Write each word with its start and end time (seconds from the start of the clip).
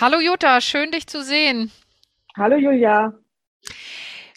Hallo 0.00 0.18
Jutta, 0.18 0.62
schön 0.62 0.92
dich 0.92 1.06
zu 1.06 1.22
sehen. 1.22 1.70
Hallo 2.34 2.56
Julia. 2.56 3.12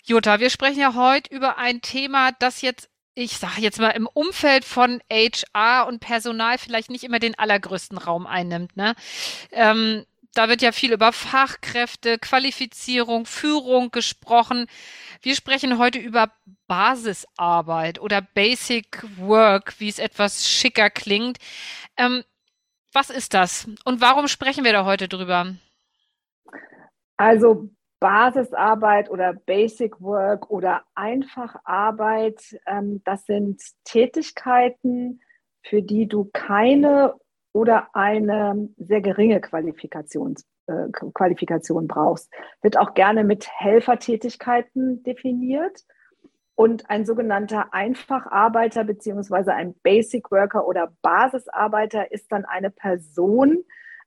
Jutta, 0.03 0.41
wir 0.41 0.49
sprechen 0.49 0.81
ja 0.81 0.93
heute 0.93 1.33
über 1.33 1.57
ein 1.57 1.79
Thema, 1.79 2.33
das 2.33 2.61
jetzt, 2.61 2.89
ich 3.15 3.37
sage 3.37 3.61
jetzt 3.61 3.79
mal, 3.79 3.91
im 3.91 4.05
Umfeld 4.07 4.65
von 4.65 5.01
HR 5.09 5.87
und 5.87 5.99
Personal 6.01 6.57
vielleicht 6.57 6.89
nicht 6.89 7.05
immer 7.05 7.19
den 7.19 7.39
allergrößten 7.39 7.97
Raum 7.97 8.27
einnimmt. 8.27 8.75
Ne? 8.75 8.93
Ähm, 9.51 10.03
da 10.33 10.49
wird 10.49 10.61
ja 10.61 10.73
viel 10.73 10.91
über 10.91 11.13
Fachkräfte, 11.13 12.19
Qualifizierung, 12.19 13.25
Führung 13.25 13.89
gesprochen. 13.89 14.65
Wir 15.21 15.33
sprechen 15.33 15.77
heute 15.77 15.97
über 15.97 16.29
Basisarbeit 16.67 18.01
oder 18.01 18.21
Basic 18.21 19.01
Work, 19.15 19.75
wie 19.79 19.87
es 19.87 19.99
etwas 19.99 20.45
schicker 20.45 20.89
klingt. 20.89 21.37
Ähm, 21.95 22.25
was 22.93 23.09
ist 23.09 23.33
das 23.33 23.67
und 23.85 24.01
warum 24.01 24.27
sprechen 24.27 24.63
wir 24.63 24.73
da 24.73 24.85
heute 24.85 25.07
drüber? 25.07 25.55
Also 27.17 27.69
Basisarbeit 27.99 29.09
oder 29.09 29.33
Basic 29.33 30.01
Work 30.01 30.49
oder 30.49 30.83
Einfacharbeit, 30.93 32.59
ähm, 32.67 33.01
das 33.05 33.25
sind 33.25 33.61
Tätigkeiten, 33.85 35.21
für 35.61 35.81
die 35.81 36.07
du 36.07 36.29
keine 36.33 37.15
oder 37.53 37.87
eine 37.93 38.67
sehr 38.77 38.99
geringe 38.99 39.39
Qualifikation, 39.39 40.35
äh, 40.67 40.89
Qualifikation 40.91 41.87
brauchst. 41.87 42.29
Wird 42.61 42.77
auch 42.77 42.93
gerne 42.93 43.23
mit 43.23 43.47
Helfertätigkeiten 43.49 45.01
definiert. 45.03 45.83
Und 46.55 46.89
ein 46.89 47.05
sogenannter 47.05 47.73
Einfacharbeiter 47.73 48.83
beziehungsweise 48.83 49.53
ein 49.53 49.73
Basic 49.81 50.31
Worker 50.31 50.67
oder 50.67 50.93
Basisarbeiter 51.01 52.11
ist 52.11 52.31
dann 52.31 52.45
eine 52.45 52.69
Person, 52.69 53.63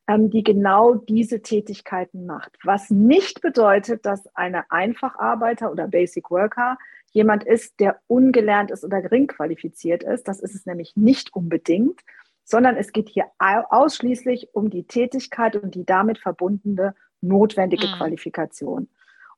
ähm, 0.06 0.30
die 0.30 0.44
genau 0.44 0.94
diese 0.94 1.42
Tätigkeiten 1.42 2.26
macht. 2.26 2.56
Was 2.62 2.90
nicht 2.90 3.40
bedeutet, 3.40 4.06
dass 4.06 4.28
eine 4.36 4.70
Einfacharbeiter 4.70 5.72
oder 5.72 5.88
Basic 5.88 6.30
Worker 6.30 6.78
jemand 7.10 7.44
ist, 7.44 7.80
der 7.80 8.00
ungelernt 8.06 8.70
ist 8.70 8.84
oder 8.84 9.02
gering 9.02 9.26
qualifiziert 9.26 10.04
ist. 10.04 10.28
Das 10.28 10.40
ist 10.40 10.54
es 10.54 10.66
nämlich 10.66 10.94
nicht 10.96 11.34
unbedingt, 11.34 12.00
sondern 12.44 12.76
es 12.76 12.92
geht 12.92 13.08
hier 13.08 13.24
ausschließlich 13.40 14.50
um 14.52 14.70
die 14.70 14.84
Tätigkeit 14.84 15.56
und 15.56 15.74
die 15.74 15.84
damit 15.84 16.18
verbundene 16.18 16.94
notwendige 17.20 17.88
mhm. 17.88 17.92
Qualifikation. 17.92 18.88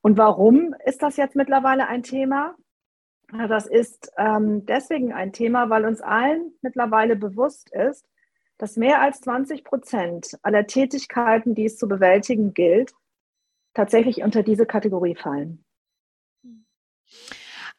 Und 0.03 0.19
warum 0.19 0.75
ist 0.85 1.03
das 1.03 1.17
jetzt 1.17 1.37
mittlerweile 1.37 1.87
ein 1.87 2.03
Thema? 2.03 2.55
Das 3.31 3.67
ist 3.67 4.11
ähm, 4.17 4.65
deswegen 4.65 5.13
ein 5.13 5.33
Thema, 5.33 5.69
weil 5.69 5.85
uns 5.85 6.01
allen 6.01 6.53
mittlerweile 6.63 7.15
bewusst 7.15 7.71
ist, 7.71 8.07
dass 8.57 8.77
mehr 8.77 9.01
als 9.03 9.21
20 9.21 9.65
Prozent 9.65 10.39
aller 10.43 10.67
Tätigkeiten, 10.67 11.55
die 11.55 11.67
es 11.67 11.77
zu 11.77 11.89
bewältigen 11.89 12.55
gilt, 12.55 12.93
tatsächlich 13.75 14.23
unter 14.23 14.43
diese 14.43 14.67
Kategorie 14.67 15.15
fallen. 15.15 15.65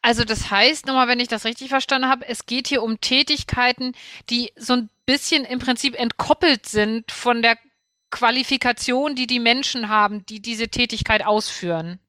Also 0.02 0.24
das 0.24 0.50
heißt, 0.50 0.86
nochmal, 0.86 1.08
wenn 1.08 1.20
ich 1.20 1.28
das 1.28 1.44
richtig 1.44 1.68
verstanden 1.68 2.08
habe, 2.08 2.26
es 2.26 2.46
geht 2.46 2.68
hier 2.68 2.82
um 2.82 3.00
Tätigkeiten, 3.00 3.92
die 4.30 4.52
so 4.56 4.72
ein 4.74 4.88
bisschen 5.04 5.44
im 5.44 5.58
Prinzip 5.58 5.94
entkoppelt 5.94 6.66
sind 6.66 7.10
von 7.12 7.42
der 7.42 7.58
Qualifikation, 8.10 9.14
die 9.14 9.26
die 9.26 9.40
Menschen 9.40 9.88
haben, 9.88 10.24
die 10.26 10.40
diese 10.40 10.68
Tätigkeit 10.68 11.24
ausführen. 11.26 12.00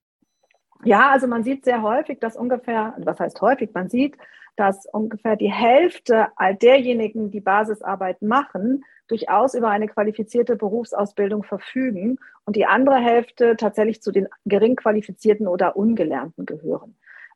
Ja, 0.83 1.09
also 1.11 1.27
man 1.27 1.43
sieht 1.43 1.65
sehr 1.65 1.81
häufig, 1.81 2.19
dass 2.19 2.35
ungefähr, 2.35 2.95
was 2.97 3.19
heißt 3.19 3.41
häufig, 3.41 3.69
man 3.73 3.89
sieht, 3.89 4.17
dass 4.55 4.85
ungefähr 4.85 5.35
die 5.35 5.51
Hälfte 5.51 6.27
all 6.35 6.55
derjenigen, 6.55 7.31
die 7.31 7.39
Basisarbeit 7.39 8.21
machen, 8.21 8.83
durchaus 9.07 9.53
über 9.53 9.69
eine 9.69 9.87
qualifizierte 9.87 10.55
Berufsausbildung 10.55 11.43
verfügen 11.43 12.17
und 12.45 12.55
die 12.55 12.65
andere 12.65 12.97
Hälfte 12.97 13.55
tatsächlich 13.57 14.01
zu 14.01 14.11
den 14.11 14.27
gering 14.45 14.75
qualifizierten 14.75 15.47
oder 15.47 15.75
ungelernten 15.75 16.45
gehören. 16.45 16.95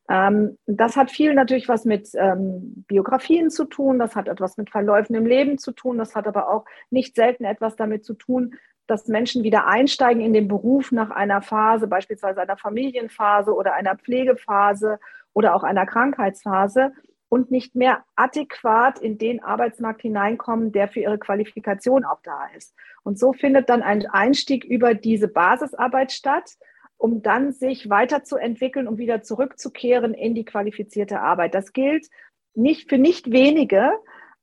Ähm, 0.10 0.58
das 0.66 0.96
hat 0.96 1.12
viel 1.12 1.34
natürlich 1.34 1.68
was 1.68 1.84
mit 1.84 2.10
ähm, 2.14 2.86
Biografien 2.88 3.50
zu 3.50 3.66
tun, 3.66 4.00
das 4.00 4.16
hat 4.16 4.28
etwas 4.28 4.58
mit 4.58 4.70
Verläufen 4.70 5.16
im 5.16 5.26
Leben 5.26 5.58
zu 5.58 5.72
tun, 5.72 5.98
das 5.98 6.16
hat 6.16 6.28
aber 6.28 6.50
auch 6.50 6.66
nicht 6.92 7.16
selten 7.16 7.44
etwas 7.44 7.76
damit 7.76 8.06
zu 8.06 8.14
tun, 8.14 8.56
dass 8.88 9.08
Menschen 9.08 9.44
wieder 9.44 9.68
einsteigen 9.68 10.22
in 10.22 10.34
den 10.34 10.48
Beruf 10.48 10.92
nach 10.92 11.10
einer 11.10 11.42
Phase, 11.42 11.88
beispielsweise 11.88 12.42
einer 12.42 12.58
Familienphase 12.58 13.54
oder 13.54 13.74
einer 13.74 13.96
Pflegephase 13.96 15.00
oder 15.34 15.56
auch 15.56 15.64
einer 15.64 15.86
Krankheitsphase 15.86 16.92
und 17.30 17.52
nicht 17.52 17.76
mehr 17.76 18.04
adäquat 18.16 19.00
in 19.00 19.18
den 19.18 19.44
Arbeitsmarkt 19.44 20.02
hineinkommen, 20.02 20.72
der 20.72 20.88
für 20.88 21.02
ihre 21.02 21.18
Qualifikation 21.18 22.06
auch 22.06 22.22
da 22.24 22.48
ist. 22.56 22.76
Und 23.04 23.20
so 23.20 23.34
findet 23.34 23.70
dann 23.70 23.82
ein 23.82 24.06
Einstieg 24.06 24.64
über 24.64 24.94
diese 24.94 25.28
Basisarbeit 25.28 26.12
statt, 26.12 26.52
um 26.98 27.22
dann 27.22 27.52
sich 27.52 27.90
weiterzuentwickeln 27.90 28.88
und 28.88 28.98
wieder 28.98 29.22
zurückzukehren 29.22 30.14
in 30.14 30.34
die 30.34 30.46
qualifizierte 30.46 31.20
Arbeit. 31.20 31.54
Das 31.54 31.74
gilt 31.74 32.08
nicht 32.54 32.90
für 32.90 32.98
nicht 32.98 33.32
wenige, 33.32 33.92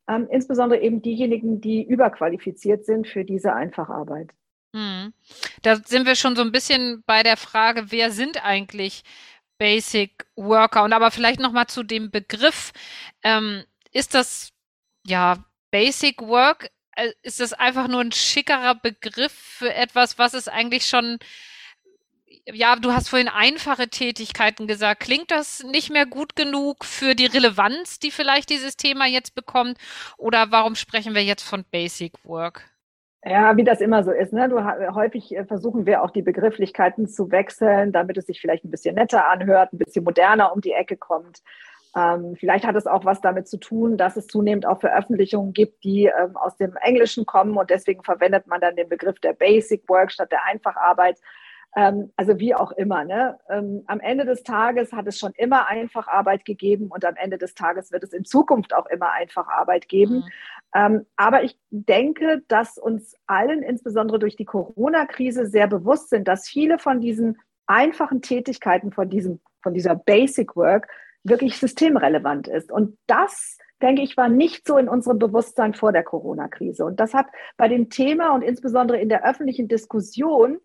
ähm, 0.09 0.29
insbesondere 0.31 0.81
eben 0.81 1.03
diejenigen, 1.03 1.61
die 1.61 1.83
überqualifiziert 1.83 2.85
sind 2.85 3.07
für 3.07 3.25
diese 3.25 3.55
Einfacharbeit. 3.55 4.31
Hm. 4.75 5.13
Da 5.63 5.77
sind 5.77 6.07
wir 6.07 6.17
schon 6.17 6.35
so 6.35 6.43
ein 6.43 6.53
bisschen 6.53 7.03
bei 7.07 7.23
der 7.23 7.37
Frage, 7.37 7.91
wer 7.91 8.11
sind 8.11 8.45
eigentlich 8.45 9.05
Basic 9.59 10.27
Worker? 10.35 10.83
Und 10.83 10.93
aber 10.93 11.11
vielleicht 11.11 11.41
nochmal 11.41 11.67
zu 11.67 11.83
dem 11.83 12.11
Begriff. 12.11 12.73
Ähm, 13.23 13.65
ist 13.93 14.15
das, 14.15 14.53
ja, 15.07 15.45
Basic 15.71 16.21
Work? 16.23 16.71
Äh, 16.97 17.13
ist 17.23 17.41
das 17.41 17.53
einfach 17.53 17.87
nur 17.89 18.01
ein 18.01 18.13
schickerer 18.13 18.75
Begriff 18.75 19.33
für 19.33 19.73
etwas, 19.73 20.19
was 20.19 20.35
es 20.35 20.49
eigentlich 20.49 20.87
schon 20.87 21.19
ja, 22.47 22.77
du 22.77 22.93
hast 22.93 23.09
vorhin 23.09 23.29
einfache 23.29 23.89
Tätigkeiten 23.89 24.67
gesagt. 24.67 25.01
Klingt 25.01 25.31
das 25.31 25.63
nicht 25.63 25.91
mehr 25.91 26.07
gut 26.07 26.35
genug 26.35 26.85
für 26.85 27.15
die 27.15 27.27
Relevanz, 27.27 27.99
die 27.99 28.11
vielleicht 28.11 28.51
dieses 28.51 28.77
Thema 28.77 29.07
jetzt 29.07 29.35
bekommt? 29.35 29.79
Oder 30.19 30.47
warum 30.51 30.75
sprechen 30.75 31.15
wir 31.15 31.23
jetzt 31.23 31.43
von 31.43 31.65
Basic 31.71 32.13
Work? 32.25 32.65
Ja, 33.25 33.57
wie 33.57 33.63
das 33.63 33.81
immer 33.81 34.03
so 34.03 34.11
ist. 34.11 34.33
Ne? 34.33 34.49
Du, 34.49 34.59
häufig 34.95 35.37
äh, 35.37 35.45
versuchen 35.45 35.87
wir 35.87 36.03
auch 36.03 36.11
die 36.11 36.23
Begrifflichkeiten 36.23 37.07
zu 37.09 37.31
wechseln, 37.31 37.93
damit 37.93 38.19
es 38.19 38.27
sich 38.27 38.41
vielleicht 38.41 38.65
ein 38.65 38.71
bisschen 38.73 38.97
netter 38.97 39.29
anhört, 39.29 39.73
ein 39.73 39.79
bisschen 39.79 40.03
moderner 40.03 40.53
um 40.53 40.61
die 40.61 40.73
Ecke 40.73 40.97
kommt. 40.97 41.41
Ähm, 41.95 42.35
vielleicht 42.37 42.67
hat 42.67 42.75
es 42.75 42.89
auch 42.89 43.05
was 43.05 43.21
damit 43.21 43.47
zu 43.47 43.59
tun, 43.59 43.97
dass 43.97 44.17
es 44.17 44.27
zunehmend 44.27 44.67
auch 44.67 44.81
Veröffentlichungen 44.81 45.53
gibt, 45.53 45.85
die 45.85 46.07
ähm, 46.07 46.37
aus 46.37 46.57
dem 46.57 46.75
Englischen 46.77 47.25
kommen 47.27 47.57
und 47.57 47.71
deswegen 47.71 48.03
verwendet 48.03 48.49
man 48.49 48.61
dann 48.61 48.75
den 48.75 48.89
Begriff 48.89 49.21
der 49.21 49.35
Basic 49.35 49.89
Work 49.89 50.11
statt 50.11 50.33
der 50.33 50.45
Einfacharbeit. 50.45 51.19
Ähm, 51.75 52.13
also 52.17 52.39
wie 52.39 52.55
auch 52.55 52.73
immer. 52.73 53.05
Ne? 53.05 53.39
Ähm, 53.49 53.83
am 53.87 54.01
Ende 54.01 54.25
des 54.27 54.43
Tages 54.43 54.93
hat 54.93 55.07
es 55.07 55.19
schon 55.19 55.33
immer 55.37 55.69
einfach 55.69 56.07
Arbeit 56.07 56.45
gegeben 56.45 56.89
und 56.89 57.05
am 57.05 57.17
Ende 57.17 57.39
des 57.39 57.55
Tages 57.55 57.93
wird 57.93 58.03
es 58.03 58.13
in 58.13 58.25
Zukunft 58.25 58.75
auch 58.75 58.87
immer 58.87 59.11
einfach 59.13 59.49
Arbeit 59.49 59.89
geben. 59.89 60.17
Mhm. 60.17 60.25
Ähm, 60.75 61.07
aber 61.17 61.45
ich 61.45 61.59
denke, 61.71 62.43
dass 62.49 62.77
uns 62.77 63.17
allen, 63.27 63.63
insbesondere 63.63 64.19
durch 64.19 64.37
die 64.37 64.45
Corona-Krise, 64.45 65.47
sehr 65.47 65.67
bewusst 65.67 66.11
sind, 66.11 66.29
dass 66.29 66.47
viele 66.49 66.79
von 66.79 67.01
diesen 67.01 67.39
einfachen 67.67 68.21
Tätigkeiten, 68.21 68.93
von, 68.93 69.09
diesem, 69.09 69.41
von 69.63 69.73
dieser 69.73 69.95
Basic 69.95 70.55
Work, 70.57 70.89
wirklich 71.25 71.59
systemrelevant 71.59 72.49
ist. 72.49 72.71
Und 72.73 72.99
das 73.07 73.59
denke 73.81 74.03
ich, 74.03 74.17
war 74.17 74.29
nicht 74.29 74.67
so 74.67 74.77
in 74.77 74.89
unserem 74.89 75.19
Bewusstsein 75.19 75.75
vor 75.75 75.93
der 75.93 76.05
Corona-Krise. 76.05 76.85
Und 76.85 77.01
das 77.01 77.15
hat 77.15 77.27
bei 77.57 77.69
dem 77.69 77.91
Thema 77.91 78.35
und 78.35 78.43
insbesondere 78.43 79.01
in 79.01 79.09
der 79.09 79.25
öffentlichen 79.25 79.69
Diskussion 79.69 80.59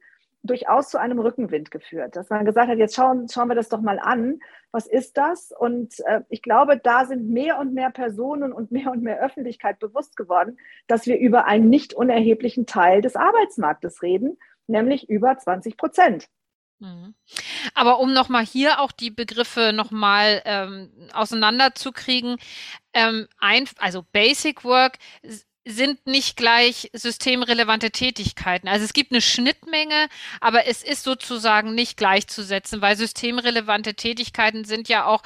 durchaus 0.47 0.89
zu 0.89 0.99
einem 0.99 1.19
Rückenwind 1.19 1.71
geführt, 1.71 2.15
dass 2.15 2.29
man 2.29 2.45
gesagt 2.45 2.69
hat, 2.69 2.77
jetzt 2.77 2.95
schauen, 2.95 3.27
schauen 3.29 3.47
wir 3.47 3.55
das 3.55 3.69
doch 3.69 3.81
mal 3.81 3.99
an, 3.99 4.39
was 4.71 4.87
ist 4.87 5.17
das? 5.17 5.51
Und 5.57 5.99
äh, 6.05 6.21
ich 6.29 6.41
glaube, 6.41 6.77
da 6.77 7.05
sind 7.05 7.29
mehr 7.29 7.59
und 7.59 7.73
mehr 7.73 7.91
Personen 7.91 8.53
und 8.53 8.71
mehr 8.71 8.91
und 8.91 9.03
mehr 9.03 9.19
Öffentlichkeit 9.19 9.79
bewusst 9.79 10.17
geworden, 10.17 10.57
dass 10.87 11.05
wir 11.05 11.19
über 11.19 11.45
einen 11.45 11.69
nicht 11.69 11.93
unerheblichen 11.93 12.65
Teil 12.65 13.01
des 13.01 13.15
Arbeitsmarktes 13.15 14.01
reden, 14.01 14.37
nämlich 14.67 15.09
über 15.09 15.37
20 15.37 15.77
Prozent. 15.77 16.27
Mhm. 16.79 17.15
Aber 17.73 17.99
um 17.99 18.13
nochmal 18.13 18.45
hier 18.45 18.79
auch 18.79 18.91
die 18.91 19.09
Begriffe 19.09 19.73
nochmal 19.73 20.41
ähm, 20.45 20.91
auseinanderzukriegen, 21.13 22.37
ähm, 22.93 23.27
ein, 23.39 23.67
also 23.79 24.05
Basic 24.11 24.63
Work 24.63 24.97
sind 25.67 26.07
nicht 26.07 26.37
gleich 26.37 26.89
systemrelevante 26.93 27.91
Tätigkeiten. 27.91 28.69
Also 28.69 28.85
es 28.85 28.93
gibt 28.93 29.11
eine 29.11 29.21
Schnittmenge, 29.21 30.07
aber 30.39 30.65
es 30.65 30.81
ist 30.81 31.03
sozusagen 31.03 31.75
nicht 31.75 31.97
gleichzusetzen, 31.97 32.81
weil 32.81 32.95
systemrelevante 32.95 33.93
Tätigkeiten 33.93 34.63
sind 34.63 34.87
ja 34.87 35.05
auch 35.05 35.23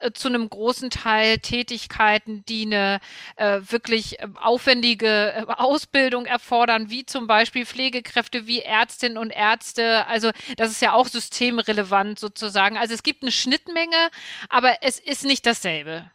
äh, 0.00 0.10
zu 0.10 0.28
einem 0.28 0.50
großen 0.50 0.90
Teil 0.90 1.38
Tätigkeiten, 1.38 2.44
die 2.46 2.66
eine 2.66 2.98
äh, 3.36 3.60
wirklich 3.68 4.18
äh, 4.18 4.26
aufwendige 4.34 5.32
äh, 5.32 5.44
Ausbildung 5.46 6.26
erfordern, 6.26 6.90
wie 6.90 7.06
zum 7.06 7.28
Beispiel 7.28 7.64
Pflegekräfte, 7.64 8.46
wie 8.48 8.62
Ärztinnen 8.62 9.18
und 9.18 9.30
Ärzte. 9.30 10.06
Also 10.08 10.32
das 10.56 10.72
ist 10.72 10.82
ja 10.82 10.94
auch 10.94 11.06
systemrelevant 11.06 12.18
sozusagen. 12.18 12.76
Also 12.76 12.92
es 12.92 13.04
gibt 13.04 13.22
eine 13.22 13.32
Schnittmenge, 13.32 14.10
aber 14.48 14.82
es 14.82 14.98
ist 14.98 15.24
nicht 15.24 15.46
dasselbe. 15.46 16.10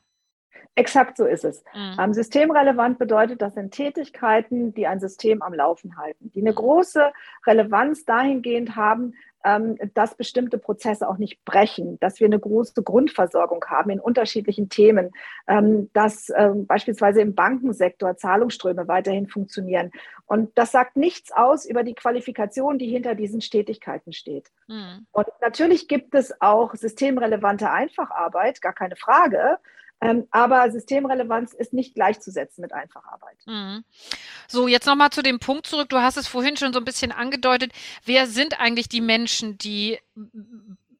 Exakt 0.75 1.17
so 1.17 1.25
ist 1.25 1.43
es. 1.43 1.63
Mhm. 1.73 2.13
Systemrelevant 2.13 2.97
bedeutet, 2.97 3.41
das 3.41 3.55
sind 3.55 3.73
Tätigkeiten, 3.73 4.73
die 4.73 4.87
ein 4.87 5.01
System 5.01 5.41
am 5.41 5.53
Laufen 5.53 5.97
halten, 5.97 6.31
die 6.31 6.39
eine 6.39 6.53
große 6.53 7.11
Relevanz 7.45 8.05
dahingehend 8.05 8.75
haben, 8.77 9.13
ähm, 9.43 9.77
dass 9.93 10.15
bestimmte 10.15 10.57
Prozesse 10.57 11.09
auch 11.09 11.17
nicht 11.17 11.43
brechen, 11.43 11.99
dass 11.99 12.19
wir 12.19 12.27
eine 12.27 12.39
große 12.39 12.83
Grundversorgung 12.83 13.65
haben 13.67 13.89
in 13.89 13.99
unterschiedlichen 13.99 14.69
Themen, 14.69 15.11
ähm, 15.47 15.89
dass 15.93 16.31
ähm, 16.35 16.67
beispielsweise 16.67 17.21
im 17.21 17.35
Bankensektor 17.35 18.15
Zahlungsströme 18.15 18.87
weiterhin 18.87 19.27
funktionieren. 19.27 19.91
Und 20.25 20.57
das 20.57 20.71
sagt 20.71 20.95
nichts 20.95 21.31
aus 21.31 21.65
über 21.65 21.83
die 21.83 21.95
Qualifikation, 21.95 22.77
die 22.77 22.87
hinter 22.87 23.15
diesen 23.15 23.41
Stetigkeiten 23.41 24.13
steht. 24.13 24.51
Mhm. 24.67 25.05
Und 25.11 25.27
natürlich 25.41 25.87
gibt 25.87 26.15
es 26.15 26.39
auch 26.39 26.75
systemrelevante 26.75 27.69
Einfacharbeit, 27.69 28.61
gar 28.61 28.73
keine 28.73 28.95
Frage. 28.95 29.57
Ähm, 30.01 30.27
aber 30.31 30.71
Systemrelevanz 30.71 31.53
ist 31.53 31.73
nicht 31.73 31.93
gleichzusetzen 31.93 32.61
mit 32.61 32.73
Einfacharbeit. 32.73 33.37
Mhm. 33.45 33.83
So, 34.47 34.67
jetzt 34.67 34.87
nochmal 34.87 35.11
zu 35.11 35.21
dem 35.21 35.39
Punkt 35.39 35.67
zurück. 35.67 35.89
Du 35.89 35.99
hast 35.99 36.17
es 36.17 36.27
vorhin 36.27 36.57
schon 36.57 36.73
so 36.73 36.79
ein 36.79 36.85
bisschen 36.85 37.11
angedeutet. 37.11 37.71
Wer 38.03 38.25
sind 38.25 38.59
eigentlich 38.59 38.89
die 38.89 39.01
Menschen, 39.01 39.59
die 39.59 39.99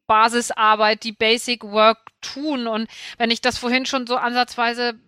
Basisarbeit, 0.06 1.04
die 1.04 1.14
Basic 1.14 1.64
Work 1.64 1.98
tun? 2.22 2.68
Und 2.68 2.88
wenn 3.18 3.32
ich 3.32 3.42
das 3.42 3.58
vorhin 3.58 3.88
schon 3.88 4.06
so 4.06 4.18
ansatzweise 4.18 5.00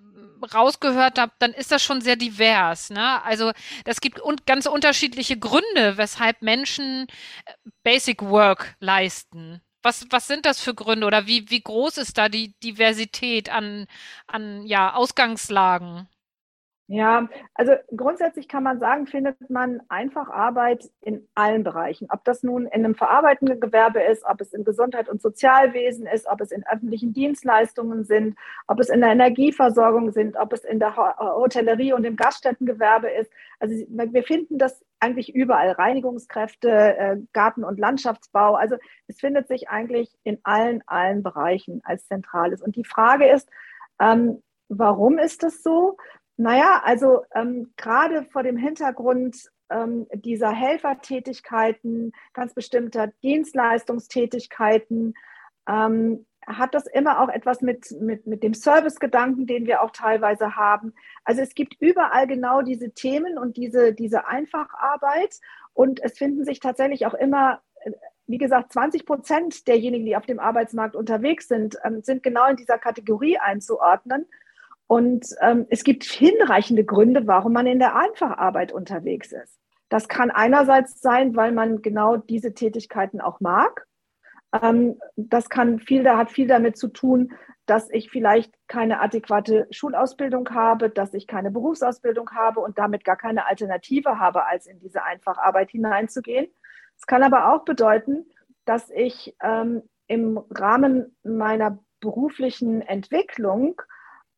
rausgehört 0.53 1.19
habe, 1.19 1.31
dann 1.39 1.53
ist 1.53 1.71
das 1.71 1.83
schon 1.83 2.01
sehr 2.01 2.15
divers. 2.15 2.89
Ne? 2.89 3.23
Also 3.23 3.51
es 3.85 4.01
gibt 4.01 4.21
un 4.21 4.37
ganz 4.45 4.65
unterschiedliche 4.65 5.37
Gründe, 5.37 5.97
weshalb 5.97 6.41
Menschen 6.41 7.07
äh, 7.45 7.53
Basic 7.83 8.21
Work 8.23 8.75
leisten. 8.79 9.61
Was, 9.83 10.07
was 10.09 10.27
sind 10.27 10.45
das 10.45 10.61
für 10.61 10.73
Gründe 10.73 11.05
oder 11.05 11.27
wie, 11.27 11.49
wie 11.49 11.61
groß 11.61 11.97
ist 11.97 12.17
da 12.17 12.29
die 12.29 12.53
Diversität 12.63 13.49
an, 13.49 13.87
an 14.27 14.65
ja, 14.65 14.93
Ausgangslagen? 14.95 16.07
Ja, 16.93 17.27
also 17.55 17.73
grundsätzlich 17.97 18.47
kann 18.47 18.61
man 18.61 18.77
sagen, 18.79 19.07
findet 19.07 19.49
man 19.49 19.81
einfach 19.89 20.29
Arbeit 20.29 20.91
in 21.01 21.27
allen 21.33 21.63
Bereichen. 21.63 22.05
Ob 22.11 22.23
das 22.23 22.43
nun 22.43 22.67
in 22.67 22.85
einem 22.85 22.93
verarbeitenden 22.93 23.59
Gewerbe 23.59 23.99
ist, 24.03 24.23
ob 24.25 24.39
es 24.41 24.53
im 24.53 24.63
Gesundheit- 24.63 25.09
und 25.09 25.19
Sozialwesen 25.19 26.05
ist, 26.05 26.27
ob 26.27 26.39
es 26.39 26.51
in 26.51 26.63
öffentlichen 26.67 27.11
Dienstleistungen 27.11 28.03
sind, 28.03 28.37
ob 28.67 28.79
es 28.79 28.89
in 28.89 29.01
der 29.01 29.09
Energieversorgung 29.09 30.11
sind, 30.11 30.37
ob 30.37 30.53
es 30.53 30.63
in 30.63 30.77
der 30.77 30.95
Hotellerie 30.95 31.93
und 31.93 32.03
im 32.03 32.15
Gaststättengewerbe 32.15 33.09
ist. 33.09 33.31
Also 33.59 33.73
wir 33.89 34.23
finden 34.23 34.59
das 34.59 34.85
eigentlich 34.99 35.33
überall. 35.33 35.71
Reinigungskräfte, 35.71 36.69
äh, 36.69 37.17
Garten- 37.33 37.63
und 37.63 37.79
Landschaftsbau. 37.79 38.53
Also 38.53 38.75
es 39.07 39.19
findet 39.19 39.47
sich 39.47 39.67
eigentlich 39.67 40.15
in 40.23 40.37
allen, 40.43 40.83
allen 40.85 41.23
Bereichen 41.23 41.81
als 41.85 42.05
Zentrales. 42.05 42.61
Und 42.61 42.75
die 42.75 42.85
Frage 42.85 43.27
ist, 43.27 43.49
ähm, 43.99 44.43
warum 44.69 45.17
ist 45.17 45.41
das 45.41 45.63
so? 45.63 45.97
Naja, 46.37 46.81
also 46.83 47.23
ähm, 47.35 47.73
gerade 47.77 48.23
vor 48.25 48.43
dem 48.43 48.57
Hintergrund 48.57 49.51
ähm, 49.69 50.07
dieser 50.13 50.51
Helfertätigkeiten, 50.51 52.11
ganz 52.33 52.53
bestimmter 52.53 53.07
Dienstleistungstätigkeiten, 53.21 55.13
ähm, 55.67 56.25
hat 56.45 56.73
das 56.73 56.87
immer 56.87 57.21
auch 57.21 57.29
etwas 57.29 57.61
mit, 57.61 57.89
mit, 58.01 58.27
mit 58.27 58.43
dem 58.43 58.53
Servicegedanken, 58.53 59.47
den 59.47 59.65
wir 59.65 59.81
auch 59.81 59.91
teilweise 59.91 60.55
haben. 60.55 60.93
Also 61.23 61.41
es 61.41 61.55
gibt 61.55 61.75
überall 61.79 62.27
genau 62.27 62.61
diese 62.61 62.91
Themen 62.91 63.37
und 63.37 63.55
diese, 63.55 63.93
diese 63.93 64.27
Einfacharbeit. 64.27 65.39
Und 65.73 66.03
es 66.03 66.17
finden 66.17 66.43
sich 66.43 66.59
tatsächlich 66.59 67.05
auch 67.05 67.13
immer, 67.13 67.61
wie 68.27 68.37
gesagt, 68.37 68.73
20 68.73 69.05
Prozent 69.05 69.67
derjenigen, 69.67 70.05
die 70.05 70.15
auf 70.15 70.25
dem 70.25 70.39
Arbeitsmarkt 70.39 70.95
unterwegs 70.95 71.47
sind, 71.47 71.77
ähm, 71.83 72.01
sind 72.01 72.23
genau 72.23 72.47
in 72.49 72.57
dieser 72.57 72.77
Kategorie 72.77 73.37
einzuordnen. 73.37 74.25
Und 74.87 75.25
ähm, 75.41 75.65
es 75.69 75.83
gibt 75.83 76.03
hinreichende 76.03 76.83
Gründe, 76.83 77.25
warum 77.25 77.53
man 77.53 77.67
in 77.67 77.79
der 77.79 77.95
Einfacharbeit 77.95 78.71
unterwegs 78.71 79.31
ist. 79.31 79.57
Das 79.89 80.07
kann 80.07 80.31
einerseits 80.31 81.01
sein, 81.01 81.35
weil 81.35 81.51
man 81.51 81.81
genau 81.81 82.17
diese 82.17 82.53
Tätigkeiten 82.53 83.21
auch 83.21 83.39
mag. 83.39 83.87
Ähm, 84.61 84.99
das 85.15 85.49
kann 85.49 85.79
viel, 85.79 86.03
da 86.03 86.17
hat 86.17 86.31
viel 86.31 86.47
damit 86.47 86.77
zu 86.77 86.87
tun, 86.89 87.33
dass 87.65 87.89
ich 87.91 88.09
vielleicht 88.09 88.53
keine 88.67 88.99
adäquate 88.99 89.67
Schulausbildung 89.71 90.49
habe, 90.49 90.89
dass 90.89 91.13
ich 91.13 91.27
keine 91.27 91.49
Berufsausbildung 91.49 92.31
habe 92.31 92.59
und 92.59 92.77
damit 92.77 93.05
gar 93.05 93.15
keine 93.15 93.47
Alternative 93.47 94.19
habe, 94.19 94.45
als 94.45 94.65
in 94.67 94.79
diese 94.79 95.03
Einfacharbeit 95.03 95.71
hineinzugehen. 95.71 96.47
Es 96.97 97.05
kann 97.07 97.23
aber 97.23 97.53
auch 97.53 97.63
bedeuten, 97.63 98.25
dass 98.65 98.89
ich 98.89 99.35
ähm, 99.41 99.83
im 100.07 100.37
Rahmen 100.49 101.15
meiner 101.23 101.79
beruflichen 101.99 102.81
Entwicklung 102.81 103.81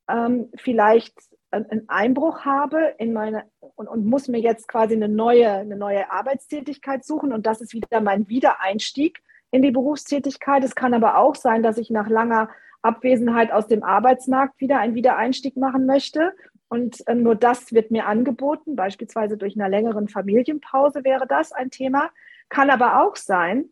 ähm, 0.10 0.50
vielleicht 0.56 1.16
einen 1.52 1.88
Einbruch 1.88 2.42
habe 2.42 2.96
in 2.98 3.13
meine 3.13 3.46
und, 3.60 3.88
und, 3.88 4.06
muss 4.06 4.28
mir 4.28 4.40
jetzt 4.40 4.68
quasi 4.68 4.96
eine 4.96 5.07
neue, 5.07 5.50
eine 5.50 5.78
neue 5.78 6.12
Arbeitstätigkeit 6.12 7.06
suchen 7.06 7.31
und 7.31 7.46
das 7.46 7.62
ist 7.62 7.74
wieder 7.74 8.02
mein 8.02 8.28
Wiedereinstieg 8.28 9.22
in 9.52 9.62
die 9.62 9.72
Berufstätigkeit. 9.72 10.63
Es 10.63 10.75
kann 10.75 10.94
aber 10.94 11.18
auch 11.18 11.36
sein, 11.36 11.63
dass 11.63 11.78
ich 11.78 11.90
nach 11.90 12.10
langer 12.10 12.50
Abwesenheit 12.81 13.52
aus 13.52 13.68
dem 13.68 13.84
Arbeitsmarkt 13.84 14.60
wieder 14.60 14.80
einen 14.80 14.96
Wiedereinstieg 14.96 15.57
machen 15.57 15.86
möchte. 15.86 16.34
Und 16.68 17.08
äh, 17.08 17.16
nur 17.16 17.36
das 17.36 17.72
wird 17.72 17.92
mir 17.92 18.06
angeboten, 18.06 18.75
beispielsweise 18.75 19.38
durch 19.38 19.56
eine 19.56 19.69
längeren 19.69 20.08
Familienpause 20.08 21.04
wäre 21.04 21.25
das 21.28 21.51
ein 21.51 21.72
Thema. 21.72 22.10
Kann 22.50 22.69
aber 22.69 23.01
auch 23.04 23.16
sein, 23.16 23.69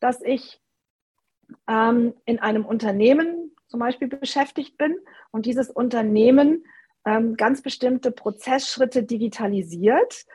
dass 0.00 0.20
ich 0.22 0.60
ähm, 1.68 2.14
in 2.24 2.40
einem 2.40 2.64
Unternehmen 2.64 3.54
zum 3.72 3.80
Beispiel 3.80 4.06
beschäftigt 4.06 4.76
bin 4.76 4.94
und 5.30 5.46
dieses 5.46 5.70
Unternehmen 5.70 6.64
ähm, 7.06 7.36
ganz 7.36 7.62
bestimmte 7.62 8.12
Prozessschritte 8.12 9.02
digitalisiert 9.02 10.26